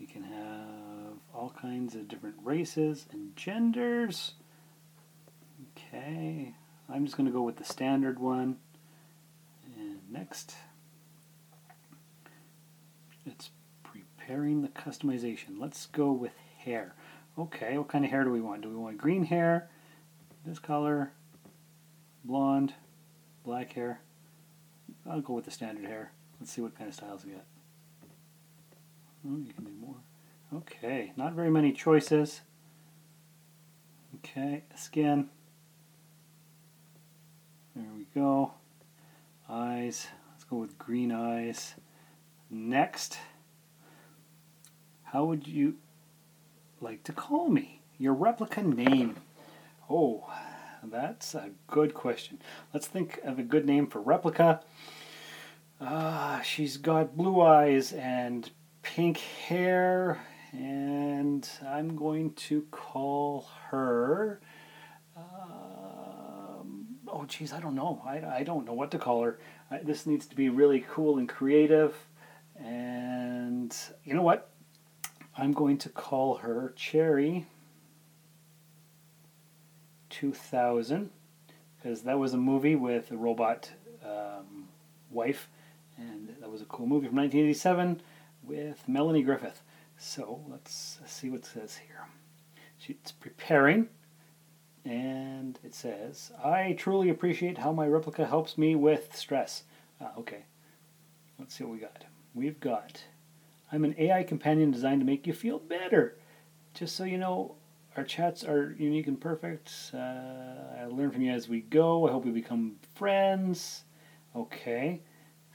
You 0.00 0.08
can 0.08 0.24
have 0.24 1.18
all 1.32 1.54
kinds 1.56 1.94
of 1.94 2.08
different 2.08 2.34
races 2.42 3.06
and 3.12 3.36
genders. 3.36 4.32
Okay, 5.76 6.56
I'm 6.88 7.04
just 7.04 7.16
going 7.16 7.28
to 7.28 7.32
go 7.32 7.42
with 7.42 7.54
the 7.54 7.62
standard 7.62 8.18
one. 8.18 8.56
And 9.64 10.00
next, 10.10 10.56
it's 13.24 13.50
preparing 13.84 14.62
the 14.62 14.68
customization. 14.68 15.60
Let's 15.60 15.86
go 15.86 16.10
with 16.10 16.36
hair. 16.64 16.96
Okay, 17.38 17.78
what 17.78 17.86
kind 17.86 18.04
of 18.04 18.10
hair 18.10 18.24
do 18.24 18.32
we 18.32 18.40
want? 18.40 18.62
Do 18.62 18.68
we 18.68 18.74
want 18.74 18.98
green 18.98 19.26
hair, 19.26 19.70
this 20.44 20.58
color, 20.58 21.12
blonde, 22.24 22.74
black 23.44 23.74
hair? 23.74 24.00
I'll 25.08 25.20
go 25.20 25.34
with 25.34 25.44
the 25.44 25.52
standard 25.52 25.84
hair. 25.84 26.10
Let's 26.40 26.52
see 26.52 26.60
what 26.60 26.76
kind 26.76 26.88
of 26.88 26.94
styles 26.94 27.24
we 27.24 27.32
get. 27.32 27.44
Oh, 29.24 29.28
hmm, 29.28 29.44
you 29.46 29.52
can 29.52 29.64
do 29.64 29.72
more. 29.80 29.96
Okay, 30.54 31.12
not 31.16 31.34
very 31.34 31.50
many 31.50 31.72
choices. 31.72 32.42
Okay, 34.16 34.64
skin. 34.74 35.28
There 37.74 37.90
we 37.96 38.06
go. 38.14 38.52
Eyes. 39.48 40.08
Let's 40.30 40.44
go 40.44 40.56
with 40.56 40.78
green 40.78 41.12
eyes. 41.12 41.74
Next, 42.50 43.18
how 45.04 45.24
would 45.24 45.46
you 45.46 45.76
like 46.80 47.04
to 47.04 47.12
call 47.12 47.48
me? 47.48 47.82
Your 47.98 48.14
Replika 48.14 48.64
name. 48.64 49.16
Oh, 49.90 50.30
that's 50.82 51.34
a 51.34 51.50
good 51.66 51.94
question. 51.94 52.38
Let's 52.72 52.86
think 52.86 53.20
of 53.24 53.38
a 53.38 53.42
good 53.42 53.66
name 53.66 53.86
for 53.86 54.00
Replika. 54.00 54.62
Uh, 55.80 56.40
she's 56.42 56.76
got 56.76 57.16
blue 57.16 57.40
eyes 57.40 57.92
and 57.92 58.50
pink 58.82 59.18
hair, 59.18 60.20
and 60.52 61.48
I'm 61.66 61.94
going 61.94 62.32
to 62.34 62.62
call 62.72 63.48
her. 63.70 64.40
Um, 65.16 66.86
oh, 67.06 67.24
geez, 67.26 67.52
I 67.52 67.60
don't 67.60 67.76
know. 67.76 68.02
I, 68.04 68.38
I 68.38 68.42
don't 68.42 68.66
know 68.66 68.72
what 68.72 68.90
to 68.90 68.98
call 68.98 69.22
her. 69.22 69.38
I, 69.70 69.78
this 69.78 70.04
needs 70.04 70.26
to 70.26 70.34
be 70.36 70.48
really 70.48 70.84
cool 70.90 71.18
and 71.18 71.28
creative. 71.28 71.94
And 72.56 73.74
you 74.04 74.14
know 74.14 74.22
what? 74.22 74.50
I'm 75.36 75.52
going 75.52 75.78
to 75.78 75.88
call 75.88 76.38
her 76.38 76.72
Cherry 76.74 77.46
2000 80.10 81.10
because 81.76 82.02
that 82.02 82.18
was 82.18 82.34
a 82.34 82.36
movie 82.36 82.74
with 82.74 83.12
a 83.12 83.16
robot 83.16 83.70
um, 84.04 84.68
wife, 85.10 85.48
and 85.98 86.34
that 86.40 86.50
was 86.50 86.62
a 86.62 86.66
cool 86.66 86.86
movie 86.86 87.08
from 87.08 87.16
1987 87.16 88.00
with 88.42 88.88
Melanie 88.88 89.22
Griffith. 89.22 89.62
So 89.98 90.40
let's 90.48 91.00
see 91.06 91.28
what 91.28 91.40
it 91.40 91.46
says 91.46 91.76
here. 91.76 92.06
She's 92.78 93.12
preparing, 93.20 93.88
and 94.84 95.58
it 95.64 95.74
says, 95.74 96.30
I 96.42 96.74
truly 96.78 97.10
appreciate 97.10 97.58
how 97.58 97.72
my 97.72 97.86
Replika 97.86 98.28
helps 98.28 98.56
me 98.56 98.76
with 98.76 99.14
stress. 99.16 99.64
Ah, 100.00 100.12
okay, 100.16 100.44
let's 101.38 101.54
see 101.54 101.64
what 101.64 101.72
we 101.72 101.80
got. 101.80 102.04
We've 102.34 102.60
got 102.60 103.02
I'm 103.70 103.84
an 103.84 103.94
AI 103.98 104.22
companion 104.22 104.70
designed 104.70 105.00
to 105.02 105.06
make 105.06 105.26
you 105.26 105.34
feel 105.34 105.58
better. 105.58 106.16
Just 106.72 106.96
so 106.96 107.04
you 107.04 107.18
know, 107.18 107.56
our 107.96 108.04
chats 108.04 108.42
are 108.42 108.74
unique 108.78 109.06
and 109.06 109.20
perfect. 109.20 109.70
Uh, 109.92 109.98
I 109.98 110.86
learn 110.88 111.10
from 111.10 111.22
you 111.22 111.32
as 111.32 111.48
we 111.48 111.60
go. 111.60 112.08
I 112.08 112.12
hope 112.12 112.24
we 112.24 112.30
become 112.30 112.76
friends. 112.94 113.84
Okay, 114.34 115.02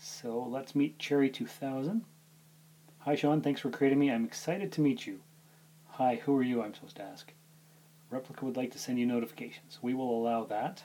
so 0.04 0.45
let's 0.49 0.76
meet 0.76 0.99
Cherry 0.99 1.30
2000. 1.30 2.04
Hi, 2.99 3.16
Sean. 3.16 3.41
Thanks 3.41 3.62
for 3.62 3.70
creating 3.70 3.99
me. 3.99 4.12
I'm 4.12 4.26
excited 4.26 4.72
to 4.74 4.82
meet 4.82 5.08
you. 5.08 5.22
Hi, 5.91 6.22
who 6.26 6.36
are 6.38 6.43
you? 6.43 6.62
I'm 6.62 6.74
supposed 6.74 6.97
to 6.97 7.04
ask. 7.04 7.32
Replika 8.12 8.43
would 8.43 8.58
like 8.58 8.72
to 8.72 8.80
send 8.80 8.99
you 8.99 9.06
notifications. 9.06 9.80
We 9.82 9.93
will 9.93 10.12
allow 10.12 10.43
that. 10.45 10.84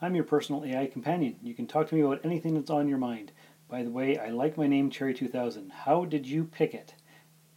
I'm 0.00 0.14
your 0.14 0.24
personal 0.24 0.64
AI 0.64 0.86
companion. 0.86 1.36
You 1.42 1.54
can 1.54 1.66
talk 1.66 1.88
to 1.88 1.94
me 1.94 2.00
about 2.00 2.24
anything 2.24 2.54
that's 2.54 2.70
on 2.70 2.88
your 2.88 2.98
mind. 2.98 3.32
By 3.68 3.82
the 3.82 3.90
way, 3.90 4.18
I 4.18 4.28
like 4.28 4.56
my 4.56 4.66
name 4.66 4.90
Cherry 4.90 5.14
2000. 5.14 5.70
How 5.70 6.04
did 6.04 6.26
you 6.26 6.44
pick 6.44 6.74
it? 6.74 6.94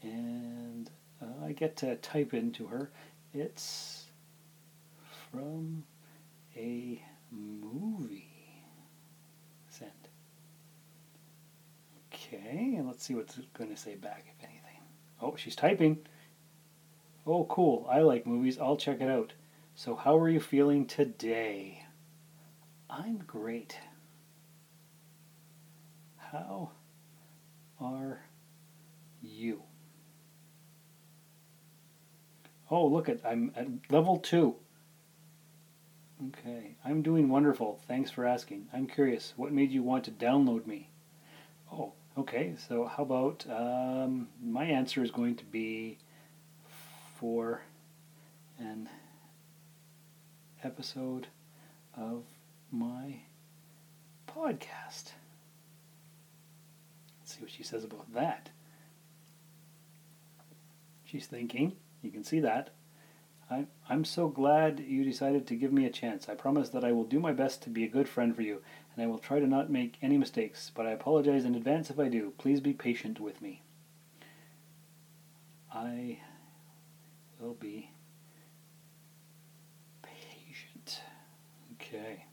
And 0.02 0.90
uh, 1.22 1.46
I 1.46 1.52
get 1.54 1.76
to 1.78 1.96
type 1.98 2.34
into 2.34 2.68
her. 2.68 2.92
It's 3.34 4.06
from 5.32 5.84
a 6.56 7.02
movie. 7.32 8.28
Send. 9.70 9.92
Okay, 12.28 12.76
and 12.78 12.88
let's 12.88 13.04
see 13.04 13.16
what's 13.16 13.40
going 13.58 13.70
to 13.70 13.78
say 13.78 13.96
back, 13.96 14.26
if 14.28 14.44
anything. 14.44 14.82
Oh, 15.22 15.36
she's 15.38 15.56
typing. 15.56 16.00
Oh, 17.26 17.46
cool. 17.46 17.88
I 17.90 18.02
like 18.02 18.28
movies. 18.28 18.60
I'll 18.60 18.78
check 18.78 19.00
it 19.00 19.10
out. 19.10 19.34
So, 19.76 19.96
how 19.96 20.18
are 20.18 20.30
you 20.30 20.40
feeling 20.40 20.86
today? 20.86 21.86
I'm 22.90 23.20
great. 23.20 23.78
How 26.18 26.72
are 27.80 28.20
you? 29.22 29.62
Oh, 32.70 32.88
look 32.88 33.08
at 33.08 33.20
I'm 33.26 33.54
at 33.56 33.68
level 33.90 34.18
2. 34.18 34.56
Okay, 36.28 36.76
I'm 36.84 37.02
doing 37.02 37.30
wonderful. 37.30 37.80
Thanks 37.88 38.12
for 38.12 38.26
asking. 38.26 38.68
I'm 38.74 38.88
curious, 38.88 39.34
what 39.38 39.54
made 39.54 39.72
you 39.72 39.84
want 39.84 40.04
to 40.06 40.12
download 40.12 40.66
me? 40.66 40.90
Oh, 41.72 41.94
okay. 42.18 42.56
So 42.68 42.86
how 42.86 43.04
about 43.04 43.46
um, 43.50 44.30
my 44.44 44.66
answer 44.66 45.04
is 45.04 45.12
going 45.12 45.36
to 45.36 45.46
be 45.46 45.98
for 47.20 47.62
an 48.60 48.90
episode 50.64 51.28
of 51.96 52.24
my 52.72 53.22
podcast 54.28 55.12
Let's 57.28 57.36
see 57.36 57.42
what 57.42 57.52
she 57.52 57.64
says 57.64 57.84
about 57.84 58.14
that. 58.14 58.52
She's 61.04 61.26
thinking. 61.28 61.76
You 62.02 62.10
can 62.10 62.24
see 62.24 62.40
that. 62.40 62.70
I, 63.52 63.66
I'm 63.90 64.06
so 64.06 64.30
glad 64.30 64.80
you 64.80 65.04
decided 65.04 65.46
to 65.48 65.56
give 65.56 65.74
me 65.74 65.86
a 65.86 65.90
chance. 65.90 66.30
I 66.30 66.36
promise 66.36 66.70
that 66.70 66.86
I 66.86 66.94
will 66.94 67.04
do 67.04 67.20
my 67.20 67.34
best 67.34 67.62
to 67.64 67.70
be 67.70 67.84
a 67.84 67.90
good 67.90 68.08
friend 68.08 68.34
for 68.34 68.44
you, 68.44 68.62
and 68.98 69.04
I 69.04 69.08
will 69.08 69.20
try 69.20 69.40
to 69.40 69.46
not 69.46 69.70
make 69.70 70.00
any 70.02 70.18
mistakes, 70.18 70.72
but 70.74 70.88
I 70.88 70.92
apologize 70.92 71.46
in 71.46 71.54
advance 71.54 71.92
if 71.92 72.00
I 72.00 72.08
do. 72.08 72.34
Please 72.40 72.60
be 72.60 72.74
patient 72.74 73.20
with 73.20 73.44
me. 73.44 73.62
I 75.72 76.20
will 77.40 77.54
be 77.54 77.92
patient. 80.02 81.02
Okay. 81.74 82.26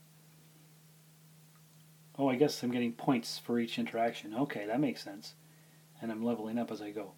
Oh, 2.18 2.30
I 2.30 2.36
guess 2.36 2.62
I'm 2.62 2.70
getting 2.70 2.92
points 2.92 3.38
for 3.38 3.58
each 3.58 3.78
interaction. 3.78 4.34
Okay, 4.34 4.64
that 4.66 4.80
makes 4.80 5.04
sense. 5.04 5.34
And 6.00 6.10
I'm 6.10 6.24
leveling 6.24 6.56
up 6.58 6.70
as 6.70 6.80
I 6.80 6.92
go. 6.92 7.12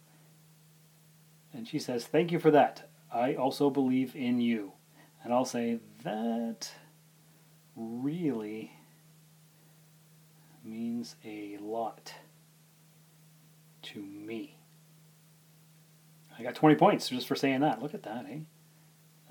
And 1.53 1.68
she 1.68 1.78
says, 1.78 2.05
Thank 2.05 2.32
you 2.32 2.40
for 2.40 2.51
that. 2.51 2.90
I 3.14 3.34
also 3.34 3.70
believe 3.70 4.16
in 4.16 4.40
you. 4.40 4.72
And 5.22 5.32
I'll 5.32 5.44
say, 5.44 5.78
That 6.03 6.72
really 7.76 8.76
means 10.67 11.17
a 11.25 11.59
lot 11.61 12.12
to 13.83 14.03
me. 14.03 14.57
I 16.39 16.43
got 16.43 16.55
20 16.55 16.75
points 16.75 17.09
just 17.09 17.27
for 17.27 17.35
saying 17.35 17.61
that. 17.61 17.83
Look 17.83 17.95
at 17.95 18.03
that, 18.03 18.27
eh? 18.31 18.41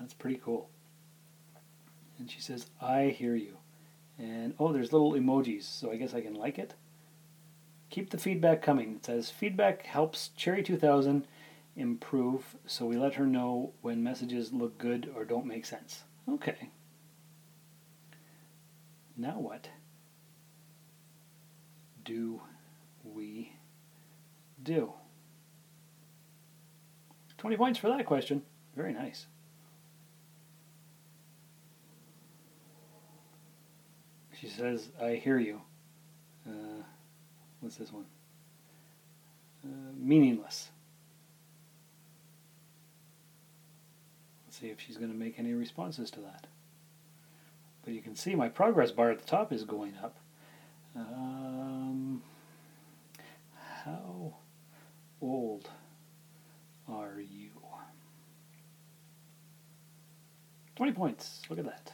That's 0.00 0.14
pretty 0.14 0.40
cool. 0.42 0.68
And 2.18 2.30
she 2.30 2.40
says, 2.40 2.66
I 2.80 3.14
hear 3.16 3.34
you. 3.34 3.58
And 4.18 4.54
oh, 4.58 4.72
there's 4.72 4.92
little 4.92 5.12
emojis, 5.12 5.64
so 5.64 5.92
I 5.92 5.96
guess 5.96 6.14
I 6.14 6.22
can 6.22 6.34
like 6.34 6.58
it. 6.58 6.74
Keep 7.90 8.10
the 8.10 8.18
feedback 8.18 8.62
coming. 8.62 8.96
It 8.96 9.04
says 9.04 9.30
feedback 9.30 9.84
helps 9.86 10.28
Cherry 10.36 10.62
2000 10.62 11.26
improve, 11.76 12.56
so 12.66 12.86
we 12.86 12.96
let 12.96 13.14
her 13.14 13.26
know 13.26 13.72
when 13.82 14.02
messages 14.02 14.52
look 14.52 14.78
good 14.78 15.12
or 15.14 15.24
don't 15.24 15.46
make 15.46 15.66
sense. 15.66 16.04
Okay. 16.28 16.70
Now 19.16 19.38
what 19.38 19.68
do 22.06 22.40
we 23.04 23.52
do? 24.62 24.92
20 27.36 27.56
points 27.58 27.78
for 27.78 27.88
that 27.88 28.06
question. 28.06 28.42
Very 28.74 28.94
nice. 28.94 29.26
She 34.40 34.48
says, 34.48 34.88
I 35.00 35.14
hear 35.14 35.38
you. 35.38 35.60
Uh, 36.48 36.82
what's 37.60 37.76
this 37.76 37.92
one? 37.92 38.06
Uh, 39.64 39.92
meaningless. 39.96 40.68
Let's 44.46 44.58
see 44.58 44.68
if 44.68 44.80
she's 44.80 44.96
going 44.96 45.10
to 45.10 45.16
make 45.16 45.38
any 45.38 45.52
responses 45.52 46.10
to 46.12 46.20
that. 46.20 46.46
But 47.84 47.94
you 47.94 48.02
can 48.02 48.14
see 48.14 48.34
my 48.34 48.48
progress 48.48 48.90
bar 48.90 49.10
at 49.10 49.18
the 49.18 49.26
top 49.26 49.52
is 49.52 49.64
going 49.64 49.94
up. 50.02 50.16
Um, 50.96 52.22
how 53.84 54.34
old 55.20 55.68
are 56.88 57.20
you? 57.20 57.50
20 60.76 60.92
points. 60.92 61.42
Look 61.48 61.58
at 61.58 61.64
that. 61.64 61.92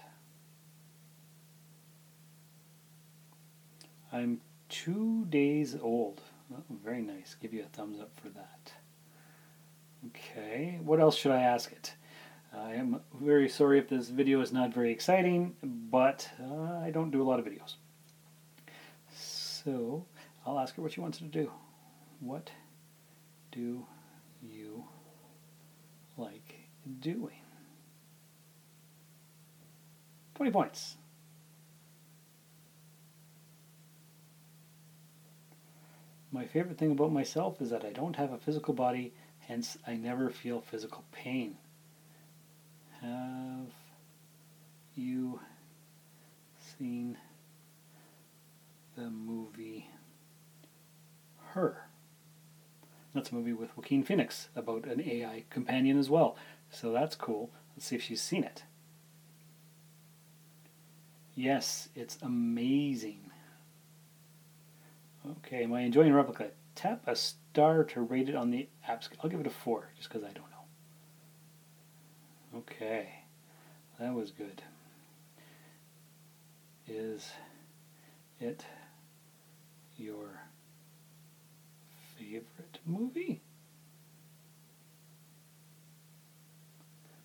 I'm 4.12 4.40
two 4.68 5.24
days 5.26 5.76
old. 5.80 6.20
Oh, 6.52 6.62
very 6.84 7.00
nice. 7.00 7.34
Give 7.40 7.54
you 7.54 7.62
a 7.62 7.66
thumbs 7.66 8.00
up 8.00 8.10
for 8.20 8.28
that. 8.30 8.72
Okay, 10.08 10.80
what 10.82 11.00
else 11.00 11.16
should 11.16 11.30
I 11.30 11.42
ask 11.42 11.70
it? 11.70 11.94
I 12.52 12.74
am 12.74 13.00
very 13.18 13.48
sorry 13.48 13.78
if 13.78 13.88
this 13.88 14.08
video 14.08 14.40
is 14.40 14.52
not 14.52 14.74
very 14.74 14.90
exciting, 14.90 15.54
but 15.62 16.28
uh, 16.42 16.80
I 16.80 16.90
don't 16.92 17.10
do 17.10 17.22
a 17.22 17.24
lot 17.24 17.38
of 17.38 17.46
videos. 17.46 17.76
So 19.64 20.06
I'll 20.44 20.58
ask 20.58 20.74
her 20.76 20.82
what 20.82 20.92
she 20.92 21.00
wants 21.00 21.18
to 21.18 21.24
do. 21.24 21.50
What 22.20 22.50
do 23.52 23.86
you 24.42 24.84
like 26.16 26.54
doing? 27.00 27.40
20 30.34 30.50
points. 30.50 30.96
My 36.32 36.46
favorite 36.46 36.78
thing 36.78 36.92
about 36.92 37.12
myself 37.12 37.60
is 37.60 37.70
that 37.70 37.84
I 37.84 37.90
don't 37.90 38.16
have 38.16 38.32
a 38.32 38.38
physical 38.38 38.72
body, 38.72 39.12
hence, 39.40 39.76
I 39.86 39.94
never 39.94 40.30
feel 40.30 40.62
physical 40.62 41.04
pain. 41.12 41.58
Have 43.02 43.70
you 44.94 45.40
seen 46.58 47.18
the 48.96 49.10
movie 49.10 49.88
Her? 51.50 51.88
That's 53.14 53.30
a 53.30 53.34
movie 53.34 53.52
with 53.52 53.76
Joaquin 53.76 54.02
Phoenix 54.02 54.48
about 54.56 54.86
an 54.86 55.00
AI 55.00 55.44
companion 55.50 55.98
as 55.98 56.08
well. 56.08 56.36
So 56.70 56.92
that's 56.92 57.14
cool. 57.14 57.50
Let's 57.76 57.86
see 57.86 57.96
if 57.96 58.02
she's 58.02 58.22
seen 58.22 58.44
it. 58.44 58.64
Yes, 61.34 61.88
it's 61.94 62.18
amazing. 62.22 63.30
Okay, 65.26 65.64
am 65.64 65.72
I 65.72 65.82
enjoying 65.82 66.12
Replika? 66.12 66.50
Tap 66.74 67.02
a 67.06 67.14
star 67.14 67.84
to 67.84 68.00
rate 68.00 68.28
it 68.28 68.34
on 68.34 68.50
the 68.50 68.68
app. 68.86 69.04
I'll 69.22 69.30
give 69.30 69.40
it 69.40 69.46
a 69.46 69.50
4, 69.50 69.90
just 69.96 70.08
because 70.08 70.24
I 70.24 70.32
don't 70.32 70.50
know. 70.50 72.58
Okay, 72.58 73.08
that 73.98 74.14
was 74.14 74.30
good. 74.30 74.62
Is 76.86 77.30
it 78.40 78.64
your 80.02 80.42
favorite 82.18 82.78
movie? 82.84 83.40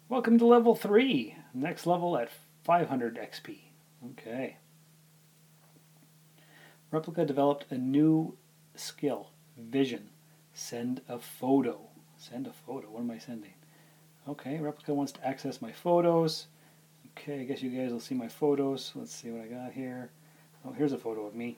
Welcome 0.10 0.38
to 0.40 0.46
level 0.46 0.76
3. 0.76 1.36
Next 1.54 1.88
level 1.88 2.18
at 2.18 2.30
500 2.64 3.18
XP. 3.18 3.58
Okay. 4.12 4.58
Replika 6.94 7.26
developed 7.26 7.66
a 7.72 7.78
new 7.78 8.38
skill, 8.76 9.32
vision. 9.58 10.10
Send 10.54 11.02
a 11.10 11.20
photo. 11.20 11.80
Send 12.18 12.48
a 12.48 12.54
photo. 12.54 12.88
What 12.88 13.02
am 13.02 13.12
I 13.12 13.18
sending? 13.18 13.54
Okay, 14.30 14.60
Replika 14.62 14.90
wants 14.90 15.12
to 15.14 15.28
access 15.28 15.62
my 15.62 15.72
photos. 15.72 16.48
Okay, 17.12 17.42
I 17.42 17.44
guess 17.44 17.62
you 17.62 17.70
guys 17.70 17.92
will 17.92 18.00
see 18.00 18.16
my 18.16 18.28
photos. 18.28 18.92
Let's 18.96 19.14
see 19.14 19.32
what 19.32 19.44
I 19.44 19.48
got 19.48 19.74
here. 19.74 20.12
Oh, 20.66 20.72
here's 20.72 20.94
a 20.94 20.98
photo 20.98 21.26
of 21.26 21.36
me. 21.36 21.58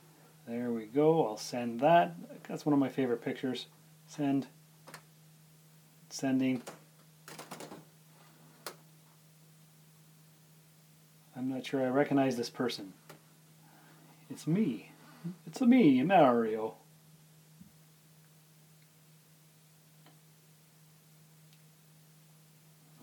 There 0.49 0.71
we 0.71 0.85
go. 0.85 1.27
I'll 1.27 1.37
send 1.37 1.79
that. 1.81 2.15
That's 2.47 2.65
one 2.65 2.73
of 2.73 2.79
my 2.79 2.89
favorite 2.89 3.23
pictures. 3.23 3.67
Send. 4.07 4.47
Sending. 6.09 6.63
I'm 11.37 11.49
not 11.49 11.67
sure 11.67 11.85
I 11.85 11.89
recognize 11.89 12.35
this 12.35 12.49
person. 12.49 12.93
It's 14.31 14.47
me. 14.47 14.91
It's 15.45 15.61
me, 15.61 16.01
Mario. 16.01 16.73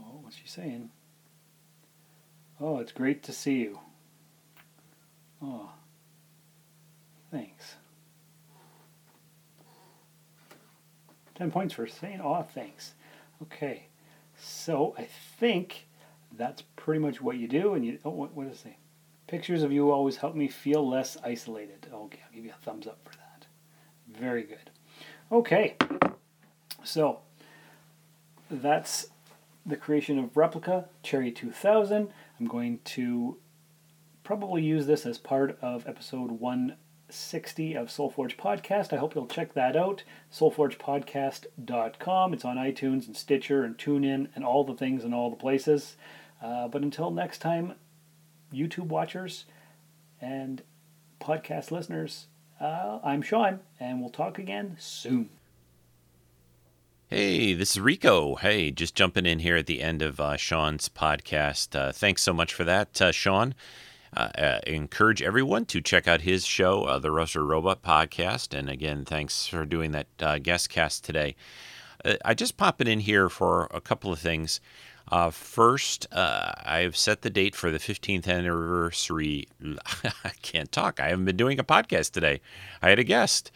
Oh, 0.00 0.18
what's 0.22 0.36
she 0.36 0.48
saying? 0.48 0.90
Oh, 2.60 2.80
it's 2.80 2.90
great 2.90 3.22
to 3.22 3.32
see 3.32 3.58
you. 3.58 3.78
Oh, 5.40 5.70
thanks. 7.36 7.74
10 11.34 11.50
points 11.50 11.74
for 11.74 11.86
saying, 11.86 12.20
oh, 12.22 12.42
thanks. 12.54 12.94
Okay, 13.42 13.88
so 14.38 14.94
I 14.96 15.06
think 15.38 15.86
that's 16.32 16.62
pretty 16.76 17.00
much 17.00 17.20
what 17.20 17.36
you 17.36 17.46
do. 17.46 17.74
And 17.74 17.84
you, 17.84 17.98
oh, 18.04 18.10
what, 18.10 18.32
what 18.34 18.48
does 18.48 18.58
it 18.58 18.62
say? 18.62 18.76
Pictures 19.26 19.62
of 19.62 19.70
you 19.70 19.90
always 19.90 20.16
help 20.16 20.34
me 20.34 20.48
feel 20.48 20.88
less 20.88 21.18
isolated. 21.22 21.86
Okay, 21.92 22.20
I'll 22.24 22.34
give 22.34 22.44
you 22.44 22.52
a 22.52 22.64
thumbs 22.64 22.86
up 22.86 22.98
for 23.04 23.14
that. 23.16 23.46
Very 24.08 24.44
good. 24.44 24.70
Okay, 25.30 25.76
so 26.84 27.18
that's 28.50 29.08
the 29.66 29.76
creation 29.76 30.18
of 30.18 30.32
Replika 30.32 30.86
Cherry 31.02 31.32
2000. 31.32 32.08
I'm 32.40 32.46
going 32.46 32.78
to 32.84 33.36
probably 34.24 34.62
use 34.62 34.86
this 34.86 35.04
as 35.04 35.18
part 35.18 35.58
of 35.60 35.86
episode 35.86 36.30
160 37.06 37.76
of 37.76 37.86
Soulforge 37.86 38.36
Podcast. 38.36 38.92
I 38.92 38.96
hope 38.96 39.14
you'll 39.14 39.28
check 39.28 39.54
that 39.54 39.76
out. 39.76 40.02
SoulforgePodcast.com. 40.32 42.32
It's 42.32 42.44
on 42.44 42.56
iTunes 42.56 43.06
and 43.06 43.16
Stitcher 43.16 43.62
and 43.62 43.78
TuneIn 43.78 44.26
and 44.34 44.44
all 44.44 44.64
the 44.64 44.74
things 44.74 45.04
and 45.04 45.14
all 45.14 45.30
the 45.30 45.36
places. 45.36 45.94
Uh, 46.42 46.66
but 46.66 46.82
until 46.82 47.12
next 47.12 47.38
time, 47.38 47.74
YouTube 48.52 48.88
watchers 48.88 49.44
and 50.20 50.62
podcast 51.20 51.70
listeners, 51.70 52.26
uh, 52.60 52.98
I'm 53.04 53.22
Sean, 53.22 53.60
and 53.78 54.00
we'll 54.00 54.10
talk 54.10 54.40
again 54.40 54.74
soon. 54.80 55.28
Hey, 57.06 57.54
this 57.54 57.76
is 57.76 57.80
Rico. 57.80 58.34
Hey, 58.34 58.72
just 58.72 58.96
jumping 58.96 59.26
in 59.26 59.38
here 59.38 59.56
at 59.56 59.66
the 59.66 59.80
end 59.80 60.02
of 60.02 60.18
uh, 60.18 60.36
Sean's 60.36 60.88
podcast. 60.88 61.78
Uh, 61.78 61.92
thanks 61.92 62.22
so 62.22 62.32
much 62.32 62.52
for 62.52 62.64
that, 62.64 63.00
uh, 63.00 63.12
Sean. 63.12 63.54
Uh, 64.16 64.30
uh, 64.38 64.60
encourage 64.66 65.20
everyone 65.20 65.66
to 65.66 65.80
check 65.80 66.08
out 66.08 66.22
his 66.22 66.46
show, 66.46 66.84
uh, 66.84 66.98
the 66.98 67.10
Rusted 67.10 67.42
Robot 67.42 67.82
Podcast. 67.82 68.56
And 68.58 68.70
again, 68.70 69.04
thanks 69.04 69.46
for 69.46 69.66
doing 69.66 69.92
that 69.92 70.42
guest 70.42 70.70
cast 70.70 71.04
today. 71.04 71.36
I 72.24 72.34
just 72.34 72.56
pop 72.56 72.80
it 72.80 72.88
in 72.88 73.00
here 73.00 73.28
for 73.28 73.68
a 73.72 73.80
couple 73.80 74.12
of 74.12 74.18
things. 74.18 74.60
Uh, 75.10 75.30
first, 75.30 76.06
uh, 76.12 76.52
I've 76.64 76.96
set 76.96 77.22
the 77.22 77.30
date 77.30 77.54
for 77.54 77.70
the 77.70 77.78
15th 77.78 78.26
anniversary. 78.26 79.48
I 80.24 80.30
can't 80.42 80.70
talk. 80.72 80.98
I 80.98 81.08
haven't 81.08 81.26
been 81.26 81.36
doing 81.36 81.58
a 81.58 81.64
podcast 81.64 82.12
today. 82.12 82.40
I 82.82 82.88
had 82.88 82.98
a 82.98 83.04
guest. 83.04 83.52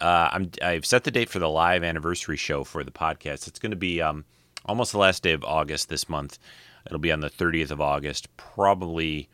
Uh, 0.00 0.46
i 0.62 0.72
have 0.72 0.84
set 0.84 1.04
the 1.04 1.10
date 1.10 1.28
for 1.28 1.38
the 1.38 1.48
live 1.48 1.84
anniversary 1.84 2.36
show 2.36 2.64
for 2.64 2.82
the 2.82 2.90
podcast. 2.90 3.46
It's 3.46 3.58
going 3.58 3.70
to 3.70 3.76
be 3.76 4.02
um, 4.02 4.24
almost 4.66 4.92
the 4.92 4.98
last 4.98 5.22
day 5.22 5.32
of 5.32 5.44
August 5.44 5.88
this 5.88 6.08
month. 6.08 6.38
It'll 6.86 6.98
be 6.98 7.12
on 7.12 7.20
the 7.20 7.30
30th 7.30 7.70
of 7.70 7.80
August. 7.80 8.36
Probably, 8.36 9.28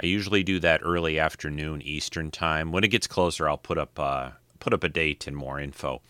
I 0.00 0.06
usually 0.06 0.42
do 0.42 0.58
that 0.60 0.80
early 0.84 1.18
afternoon 1.18 1.82
Eastern 1.82 2.30
time. 2.30 2.72
When 2.72 2.84
it 2.84 2.88
gets 2.88 3.06
closer, 3.06 3.48
I'll 3.48 3.58
put 3.58 3.78
up 3.78 3.98
uh, 3.98 4.30
put 4.60 4.72
up 4.72 4.84
a 4.84 4.88
date 4.88 5.26
and 5.26 5.36
more 5.36 5.60
info. 5.60 6.00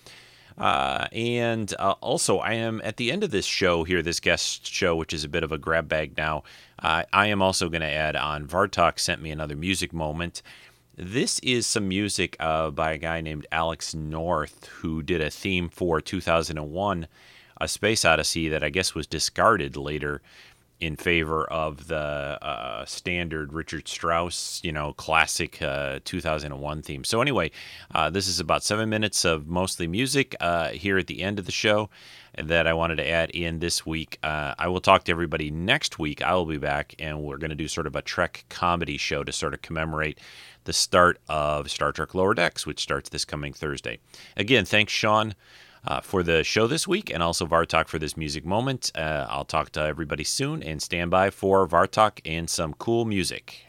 Uh, 0.58 1.06
and 1.12 1.74
uh, 1.78 1.94
also, 2.00 2.38
I 2.38 2.52
am 2.54 2.80
at 2.84 2.98
the 2.98 3.10
end 3.10 3.24
of 3.24 3.30
this 3.30 3.46
show 3.46 3.84
here, 3.84 4.02
this 4.02 4.20
guest 4.20 4.66
show, 4.66 4.94
which 4.94 5.12
is 5.12 5.24
a 5.24 5.28
bit 5.28 5.44
of 5.44 5.52
a 5.52 5.58
grab 5.58 5.88
bag 5.88 6.16
now. 6.16 6.44
Uh, 6.78 7.04
I 7.12 7.28
am 7.28 7.40
also 7.40 7.68
going 7.68 7.80
to 7.80 7.86
add 7.90 8.16
on. 8.16 8.46
Vartok 8.46 8.98
sent 8.98 9.22
me 9.22 9.30
another 9.30 9.56
music 9.56 9.92
moment. 9.92 10.42
This 10.94 11.38
is 11.38 11.66
some 11.66 11.88
music 11.88 12.36
uh, 12.38 12.70
by 12.70 12.92
a 12.92 12.98
guy 12.98 13.22
named 13.22 13.46
Alex 13.50 13.94
North, 13.94 14.66
who 14.66 15.02
did 15.02 15.22
a 15.22 15.30
theme 15.30 15.70
for 15.70 16.02
2001 16.02 17.08
A 17.58 17.68
Space 17.68 18.04
Odyssey 18.04 18.48
that 18.50 18.62
I 18.62 18.68
guess 18.68 18.94
was 18.94 19.06
discarded 19.06 19.76
later 19.76 20.20
in 20.82 20.96
favor 20.96 21.44
of 21.44 21.86
the 21.86 21.96
uh, 21.96 22.84
standard 22.84 23.52
Richard 23.52 23.86
Strauss, 23.86 24.60
you 24.64 24.72
know, 24.72 24.92
classic 24.94 25.62
uh, 25.62 26.00
2001 26.04 26.82
theme. 26.82 27.04
So, 27.04 27.22
anyway, 27.22 27.52
uh, 27.94 28.10
this 28.10 28.26
is 28.26 28.40
about 28.40 28.64
seven 28.64 28.88
minutes 28.88 29.24
of 29.24 29.46
mostly 29.46 29.86
music 29.86 30.34
uh, 30.40 30.70
here 30.70 30.98
at 30.98 31.06
the 31.06 31.22
end 31.22 31.38
of 31.38 31.46
the 31.46 31.52
show 31.52 31.88
that 32.36 32.66
I 32.66 32.72
wanted 32.72 32.96
to 32.96 33.08
add 33.08 33.30
in 33.30 33.60
this 33.60 33.86
week. 33.86 34.18
Uh, 34.24 34.54
I 34.58 34.66
will 34.66 34.80
talk 34.80 35.04
to 35.04 35.12
everybody 35.12 35.52
next 35.52 36.00
week. 36.00 36.20
I 36.20 36.34
will 36.34 36.46
be 36.46 36.58
back, 36.58 36.96
and 36.98 37.22
we're 37.22 37.38
going 37.38 37.50
to 37.50 37.56
do 37.56 37.68
sort 37.68 37.86
of 37.86 37.94
a 37.94 38.02
Trek 38.02 38.44
comedy 38.48 38.96
show 38.96 39.22
to 39.22 39.30
sort 39.30 39.54
of 39.54 39.62
commemorate 39.62 40.18
the 40.64 40.72
start 40.72 41.20
of 41.28 41.70
Star 41.70 41.92
Trek 41.92 42.12
Lower 42.12 42.34
Decks, 42.34 42.66
which 42.66 42.80
starts 42.80 43.08
this 43.08 43.24
coming 43.24 43.52
Thursday. 43.52 44.00
Again, 44.36 44.64
thanks, 44.64 44.92
Sean 44.92 45.36
uh, 45.84 46.00
for 46.00 46.22
the 46.22 46.44
show 46.44 46.66
this 46.66 46.86
week 46.86 47.10
and 47.10 47.22
also 47.22 47.46
Vartok 47.46 47.88
for 47.88 47.98
this 47.98 48.16
music 48.16 48.44
moment. 48.44 48.90
Uh, 48.94 49.26
I'll 49.28 49.44
talk 49.44 49.70
to 49.72 49.80
everybody 49.80 50.24
soon 50.24 50.62
and 50.62 50.80
stand 50.80 51.10
by 51.10 51.30
for 51.30 51.66
Vartok 51.66 52.20
and 52.24 52.48
some 52.48 52.74
cool 52.74 53.04
music. 53.04 53.66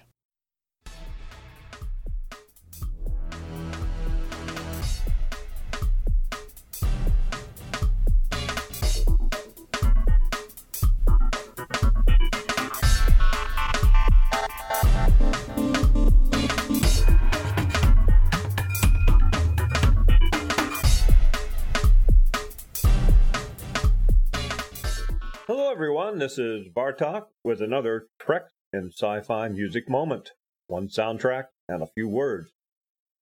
Everyone. 26.13 26.27
This 26.27 26.37
is 26.37 26.67
Bartok 26.71 27.23
with 27.43 27.59
another 27.59 28.05
Trek 28.19 28.43
and 28.71 28.91
Sci 28.93 29.21
Fi 29.21 29.47
Music 29.47 29.89
Moment. 29.89 30.33
One 30.67 30.87
soundtrack 30.87 31.45
and 31.67 31.81
a 31.81 31.87
few 31.87 32.07
words. 32.07 32.51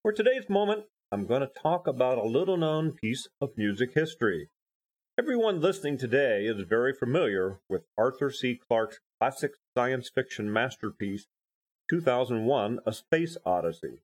For 0.03 0.11
today's 0.11 0.49
moment, 0.49 0.83
I'm 1.09 1.25
going 1.25 1.39
to 1.39 1.61
talk 1.61 1.87
about 1.87 2.17
a 2.17 2.27
little 2.27 2.57
known 2.57 2.91
piece 2.91 3.29
of 3.39 3.51
music 3.55 3.91
history. 3.93 4.49
Everyone 5.17 5.61
listening 5.61 5.97
today 5.97 6.43
is 6.43 6.67
very 6.67 6.91
familiar 6.93 7.59
with 7.69 7.83
Arthur 7.97 8.29
C. 8.29 8.59
Clarke's 8.69 8.99
classic 9.21 9.51
science 9.77 10.11
fiction 10.13 10.51
masterpiece, 10.51 11.27
2001 11.89 12.79
A 12.85 12.91
Space 12.91 13.37
Odyssey. 13.45 14.01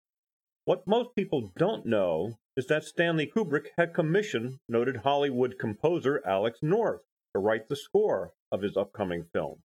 What 0.63 0.87
most 0.87 1.09
people 1.13 1.51
don't 1.57 1.85
know 1.85 2.37
is 2.55 2.67
that 2.67 2.85
Stanley 2.85 3.29
Kubrick 3.35 3.67
had 3.77 3.93
commissioned 3.93 4.59
noted 4.69 4.97
Hollywood 5.03 5.55
composer 5.59 6.21
Alex 6.25 6.59
North 6.61 7.01
to 7.33 7.39
write 7.39 7.69
the 7.69 7.75
score 7.75 8.33
of 8.51 8.61
his 8.61 8.77
upcoming 8.77 9.25
film. 9.33 9.59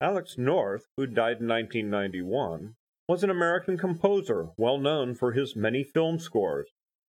Alex 0.00 0.36
North, 0.36 0.86
who 0.96 1.06
died 1.06 1.40
in 1.40 1.48
1991, 1.48 2.74
was 3.08 3.22
an 3.22 3.30
American 3.30 3.78
composer 3.78 4.48
well 4.56 4.78
known 4.78 5.14
for 5.14 5.32
his 5.32 5.56
many 5.56 5.82
film 5.82 6.18
scores, 6.18 6.68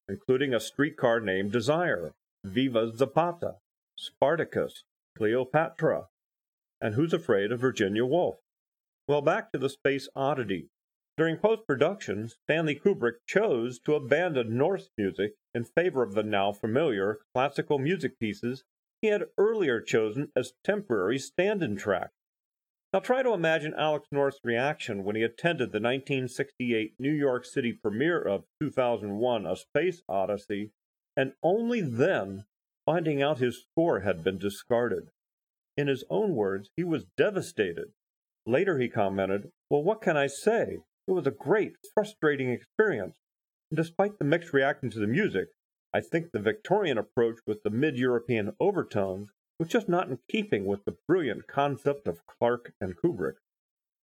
including 0.08 0.52
A 0.52 0.60
Streetcar 0.60 1.20
Named 1.20 1.52
Desire, 1.52 2.12
Viva 2.44 2.92
Zapata, 2.94 3.56
Spartacus, 3.96 4.84
Cleopatra, 5.16 6.08
and 6.80 6.94
Who's 6.94 7.14
Afraid 7.14 7.52
of 7.52 7.60
Virginia 7.60 8.04
Woolf. 8.04 8.36
Well, 9.08 9.22
back 9.22 9.52
to 9.52 9.58
the 9.58 9.68
Space 9.68 10.08
Oddity. 10.14 10.68
During 11.16 11.36
post 11.36 11.66
production, 11.66 12.28
Stanley 12.28 12.74
Kubrick 12.74 13.18
chose 13.26 13.78
to 13.80 13.94
abandon 13.94 14.58
North's 14.58 14.90
music 14.98 15.34
in 15.54 15.64
favor 15.64 16.02
of 16.02 16.14
the 16.14 16.24
now 16.24 16.52
familiar 16.52 17.20
classical 17.32 17.78
music 17.78 18.18
pieces 18.18 18.64
he 19.04 19.10
had 19.10 19.26
earlier 19.36 19.82
chosen 19.82 20.32
as 20.34 20.54
temporary 20.64 21.18
stand 21.18 21.62
in 21.62 21.76
track. 21.76 22.08
Now 22.90 23.00
try 23.00 23.22
to 23.22 23.34
imagine 23.34 23.74
Alex 23.76 24.08
North's 24.10 24.40
reaction 24.42 25.04
when 25.04 25.14
he 25.14 25.20
attended 25.20 25.72
the 25.72 25.78
1968 25.78 26.94
New 26.98 27.12
York 27.12 27.44
City 27.44 27.70
premiere 27.70 28.22
of 28.22 28.44
2001 28.62 29.44
A 29.44 29.56
Space 29.56 30.00
Odyssey, 30.08 30.70
and 31.14 31.34
only 31.42 31.82
then 31.82 32.46
finding 32.86 33.20
out 33.20 33.40
his 33.40 33.66
score 33.70 34.00
had 34.00 34.24
been 34.24 34.38
discarded. 34.38 35.10
In 35.76 35.88
his 35.88 36.04
own 36.08 36.34
words, 36.34 36.70
he 36.74 36.82
was 36.82 37.04
devastated. 37.14 37.88
Later 38.46 38.78
he 38.78 38.88
commented, 38.88 39.50
Well, 39.68 39.82
what 39.82 40.00
can 40.00 40.16
I 40.16 40.28
say? 40.28 40.78
It 41.06 41.12
was 41.12 41.26
a 41.26 41.30
great, 41.30 41.72
frustrating 41.92 42.48
experience. 42.48 43.16
And 43.70 43.76
despite 43.76 44.18
the 44.18 44.24
mixed 44.24 44.54
reaction 44.54 44.88
to 44.88 44.98
the 44.98 45.06
music, 45.06 45.48
I 45.96 46.00
think 46.00 46.32
the 46.32 46.40
Victorian 46.40 46.98
approach 46.98 47.38
with 47.46 47.62
the 47.62 47.70
mid 47.70 47.96
European 47.96 48.56
overtones 48.58 49.30
was 49.60 49.68
just 49.68 49.88
not 49.88 50.08
in 50.08 50.18
keeping 50.28 50.64
with 50.64 50.84
the 50.84 50.96
brilliant 51.06 51.46
concept 51.46 52.08
of 52.08 52.26
Clarke 52.26 52.74
and 52.80 52.96
Kubrick. 52.96 53.36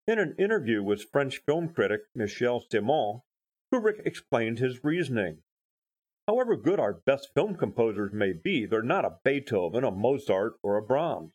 In 0.07 0.21
an 0.21 0.37
interview 0.39 0.85
with 0.85 1.11
French 1.11 1.39
film 1.39 1.69
critic 1.69 2.03
Michel 2.15 2.63
Ciment, 2.63 3.23
Kubrick 3.73 4.07
explained 4.07 4.61
his 4.61 4.85
reasoning. 4.85 5.43
However 6.29 6.55
good 6.55 6.79
our 6.79 6.93
best 6.93 7.35
film 7.35 7.57
composers 7.57 8.13
may 8.13 8.35
be, 8.35 8.67
they're 8.67 8.83
not 8.83 9.05
a 9.05 9.19
Beethoven, 9.25 9.83
a 9.83 9.91
Mozart, 9.91 10.61
or 10.63 10.77
a 10.77 10.83
Brahms. 10.83 11.33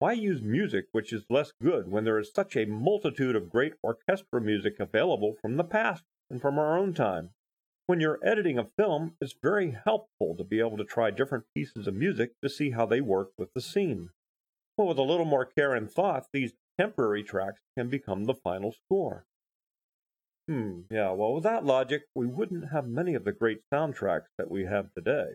Why 0.00 0.14
use 0.14 0.42
music 0.42 0.86
which 0.90 1.12
is 1.12 1.30
less 1.30 1.52
good 1.62 1.86
when 1.86 2.02
there 2.02 2.18
is 2.18 2.32
such 2.32 2.56
a 2.56 2.66
multitude 2.66 3.36
of 3.36 3.48
great 3.48 3.74
orchestral 3.84 4.42
music 4.42 4.80
available 4.80 5.34
from 5.40 5.56
the 5.56 5.62
past 5.62 6.02
and 6.28 6.42
from 6.42 6.58
our 6.58 6.76
own 6.76 6.94
time? 6.94 7.30
When 7.86 8.00
you're 8.00 8.20
editing 8.22 8.58
a 8.58 8.68
film, 8.78 9.14
it's 9.20 9.34
very 9.42 9.76
helpful 9.84 10.34
to 10.36 10.44
be 10.44 10.58
able 10.58 10.76
to 10.78 10.84
try 10.84 11.10
different 11.10 11.44
pieces 11.54 11.86
of 11.86 11.94
music 11.94 12.32
to 12.42 12.48
see 12.48 12.70
how 12.70 12.86
they 12.86 13.00
work 13.00 13.30
with 13.36 13.52
the 13.54 13.60
scene. 13.60 14.10
Well, 14.76 14.88
with 14.88 14.98
a 14.98 15.02
little 15.02 15.26
more 15.26 15.44
care 15.44 15.74
and 15.74 15.90
thought, 15.90 16.26
these 16.32 16.54
temporary 16.78 17.22
tracks 17.22 17.60
can 17.76 17.88
become 17.88 18.24
the 18.24 18.34
final 18.34 18.72
score. 18.72 19.26
Hmm, 20.48 20.80
yeah, 20.90 21.12
well, 21.12 21.34
with 21.34 21.44
that 21.44 21.64
logic, 21.64 22.02
we 22.14 22.26
wouldn't 22.26 22.70
have 22.70 22.86
many 22.86 23.14
of 23.14 23.24
the 23.24 23.32
great 23.32 23.60
soundtracks 23.72 24.28
that 24.36 24.50
we 24.50 24.64
have 24.64 24.92
today. 24.92 25.34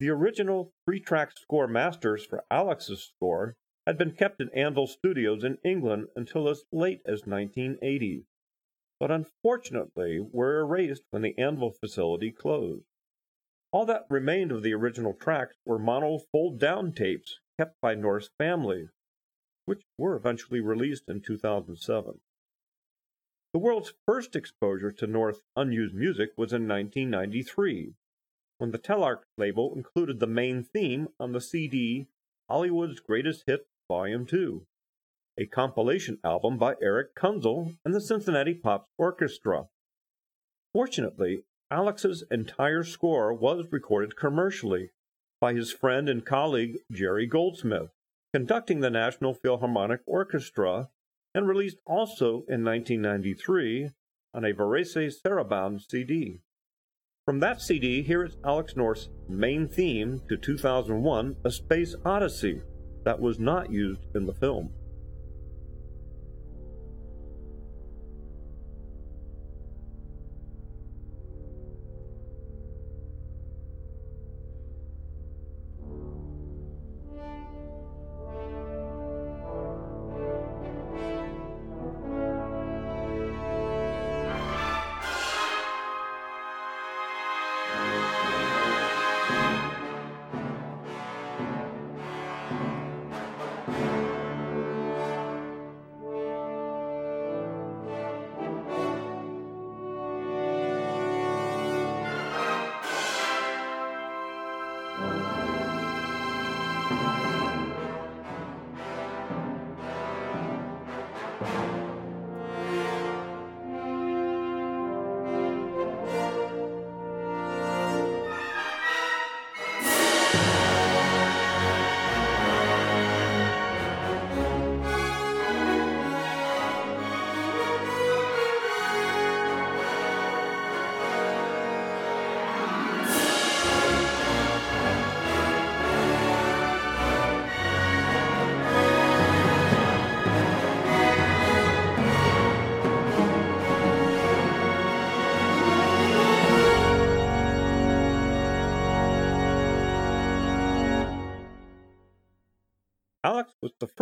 The 0.00 0.10
original 0.10 0.72
three 0.84 1.00
track 1.00 1.36
score 1.36 1.66
masters 1.66 2.24
for 2.24 2.44
Alex's 2.50 3.02
score 3.02 3.56
had 3.86 3.98
been 3.98 4.12
kept 4.12 4.40
in 4.40 4.50
Anvil 4.50 4.86
Studios 4.86 5.42
in 5.44 5.58
England 5.64 6.08
until 6.14 6.48
as 6.48 6.64
late 6.70 7.00
as 7.04 7.26
1980 7.26 8.24
but 9.00 9.10
unfortunately 9.10 10.18
were 10.20 10.60
erased 10.60 11.04
when 11.10 11.22
the 11.22 11.38
Anvil 11.38 11.70
facility 11.70 12.30
closed. 12.30 12.84
All 13.70 13.84
that 13.86 14.06
remained 14.08 14.50
of 14.50 14.62
the 14.62 14.74
original 14.74 15.12
tracks 15.12 15.56
were 15.64 15.78
mono 15.78 16.18
fold 16.32 16.58
down 16.58 16.92
tapes 16.92 17.38
kept 17.58 17.80
by 17.80 17.94
North's 17.94 18.30
family, 18.38 18.88
which 19.66 19.82
were 19.98 20.16
eventually 20.16 20.60
released 20.60 21.04
in 21.08 21.20
2007. 21.20 22.20
The 23.52 23.58
world's 23.58 23.94
first 24.06 24.36
exposure 24.36 24.92
to 24.92 25.06
North 25.06 25.42
unused 25.56 25.94
music 25.94 26.30
was 26.36 26.52
in 26.52 26.68
1993, 26.68 27.94
when 28.58 28.70
the 28.70 28.78
Telarc 28.78 29.22
label 29.36 29.74
included 29.74 30.20
the 30.20 30.26
main 30.26 30.62
theme 30.62 31.08
on 31.18 31.32
the 31.32 31.40
CD 31.40 32.08
Hollywood's 32.48 33.00
Greatest 33.00 33.44
Hits 33.46 33.68
Volume 33.88 34.26
2 34.26 34.66
a 35.38 35.46
compilation 35.46 36.18
album 36.24 36.58
by 36.58 36.74
Erich 36.82 37.14
Kunzel 37.14 37.76
and 37.84 37.94
the 37.94 38.00
Cincinnati 38.00 38.54
Pops 38.54 38.88
Orchestra. 38.98 39.68
Fortunately, 40.72 41.44
Alex's 41.70 42.24
entire 42.30 42.82
score 42.82 43.32
was 43.32 43.66
recorded 43.70 44.16
commercially 44.16 44.90
by 45.40 45.52
his 45.52 45.72
friend 45.72 46.08
and 46.08 46.26
colleague 46.26 46.78
Jerry 46.90 47.26
Goldsmith, 47.26 47.90
conducting 48.34 48.80
the 48.80 48.90
National 48.90 49.32
Philharmonic 49.32 50.00
Orchestra, 50.06 50.88
and 51.34 51.46
released 51.46 51.78
also 51.86 52.44
in 52.48 52.64
1993 52.64 53.90
on 54.34 54.44
a 54.44 54.52
Varese 54.52 55.12
Sarabande 55.22 55.80
CD. 55.88 56.40
From 57.24 57.40
that 57.40 57.60
CD, 57.60 58.02
here 58.02 58.24
is 58.24 58.36
Alex 58.44 58.74
North's 58.74 59.10
main 59.28 59.68
theme 59.68 60.22
to 60.28 60.36
2001 60.36 61.36
A 61.44 61.50
Space 61.50 61.94
Odyssey 62.04 62.62
that 63.04 63.20
was 63.20 63.38
not 63.38 63.70
used 63.70 64.00
in 64.14 64.26
the 64.26 64.34
film. 64.34 64.70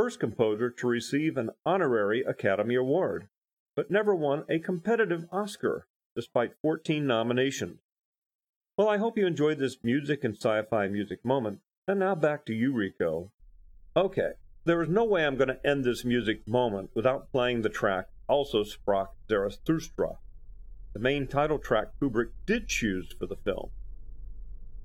First 0.06 0.20
composer 0.20 0.70
to 0.70 0.86
receive 0.86 1.36
an 1.36 1.50
honorary 1.64 2.22
Academy 2.22 2.76
Award, 2.76 3.26
but 3.74 3.90
never 3.90 4.14
won 4.14 4.44
a 4.48 4.60
competitive 4.60 5.24
Oscar, 5.32 5.88
despite 6.14 6.54
14 6.62 7.04
nominations. 7.04 7.80
Well, 8.78 8.88
I 8.88 8.98
hope 8.98 9.18
you 9.18 9.26
enjoyed 9.26 9.58
this 9.58 9.78
music 9.82 10.22
and 10.22 10.36
sci 10.36 10.62
fi 10.70 10.86
music 10.86 11.24
moment. 11.24 11.58
And 11.88 11.98
now 11.98 12.14
back 12.14 12.46
to 12.46 12.54
you, 12.54 12.72
Rico. 12.72 13.32
Okay, 13.96 14.34
there 14.64 14.80
is 14.80 14.88
no 14.88 15.02
way 15.02 15.26
I'm 15.26 15.34
going 15.34 15.48
to 15.48 15.66
end 15.66 15.82
this 15.82 16.04
music 16.04 16.46
moment 16.46 16.90
without 16.94 17.32
playing 17.32 17.62
the 17.62 17.68
track 17.68 18.06
Also 18.28 18.62
Sprach 18.62 19.08
Zarathustra, 19.28 20.18
the 20.92 21.00
main 21.00 21.26
title 21.26 21.58
track 21.58 21.88
Kubrick 22.00 22.30
did 22.46 22.68
choose 22.68 23.12
for 23.18 23.26
the 23.26 23.34
film. 23.44 23.70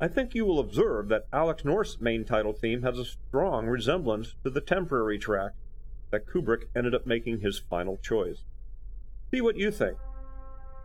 I 0.03 0.07
think 0.07 0.33
you 0.33 0.45
will 0.45 0.57
observe 0.59 1.09
that 1.09 1.27
Alex 1.31 1.63
North's 1.63 2.01
main 2.01 2.25
title 2.25 2.53
theme 2.53 2.81
has 2.81 2.97
a 2.97 3.05
strong 3.05 3.67
resemblance 3.67 4.33
to 4.43 4.49
the 4.49 4.59
temporary 4.59 5.19
track 5.19 5.51
that 6.09 6.25
Kubrick 6.25 6.63
ended 6.75 6.95
up 6.95 7.05
making 7.05 7.41
his 7.41 7.59
final 7.59 7.97
choice. 7.97 8.43
See 9.29 9.41
what 9.41 9.57
you 9.57 9.69
think. 9.69 9.97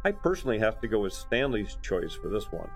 I 0.05 0.13
personally 0.13 0.59
have 0.59 0.83
to 0.83 0.89
go 0.89 1.01
with 1.01 1.15
Stanley's 1.15 1.79
choice 1.81 2.13
for 2.13 2.29
this 2.29 2.53
one. 2.53 2.69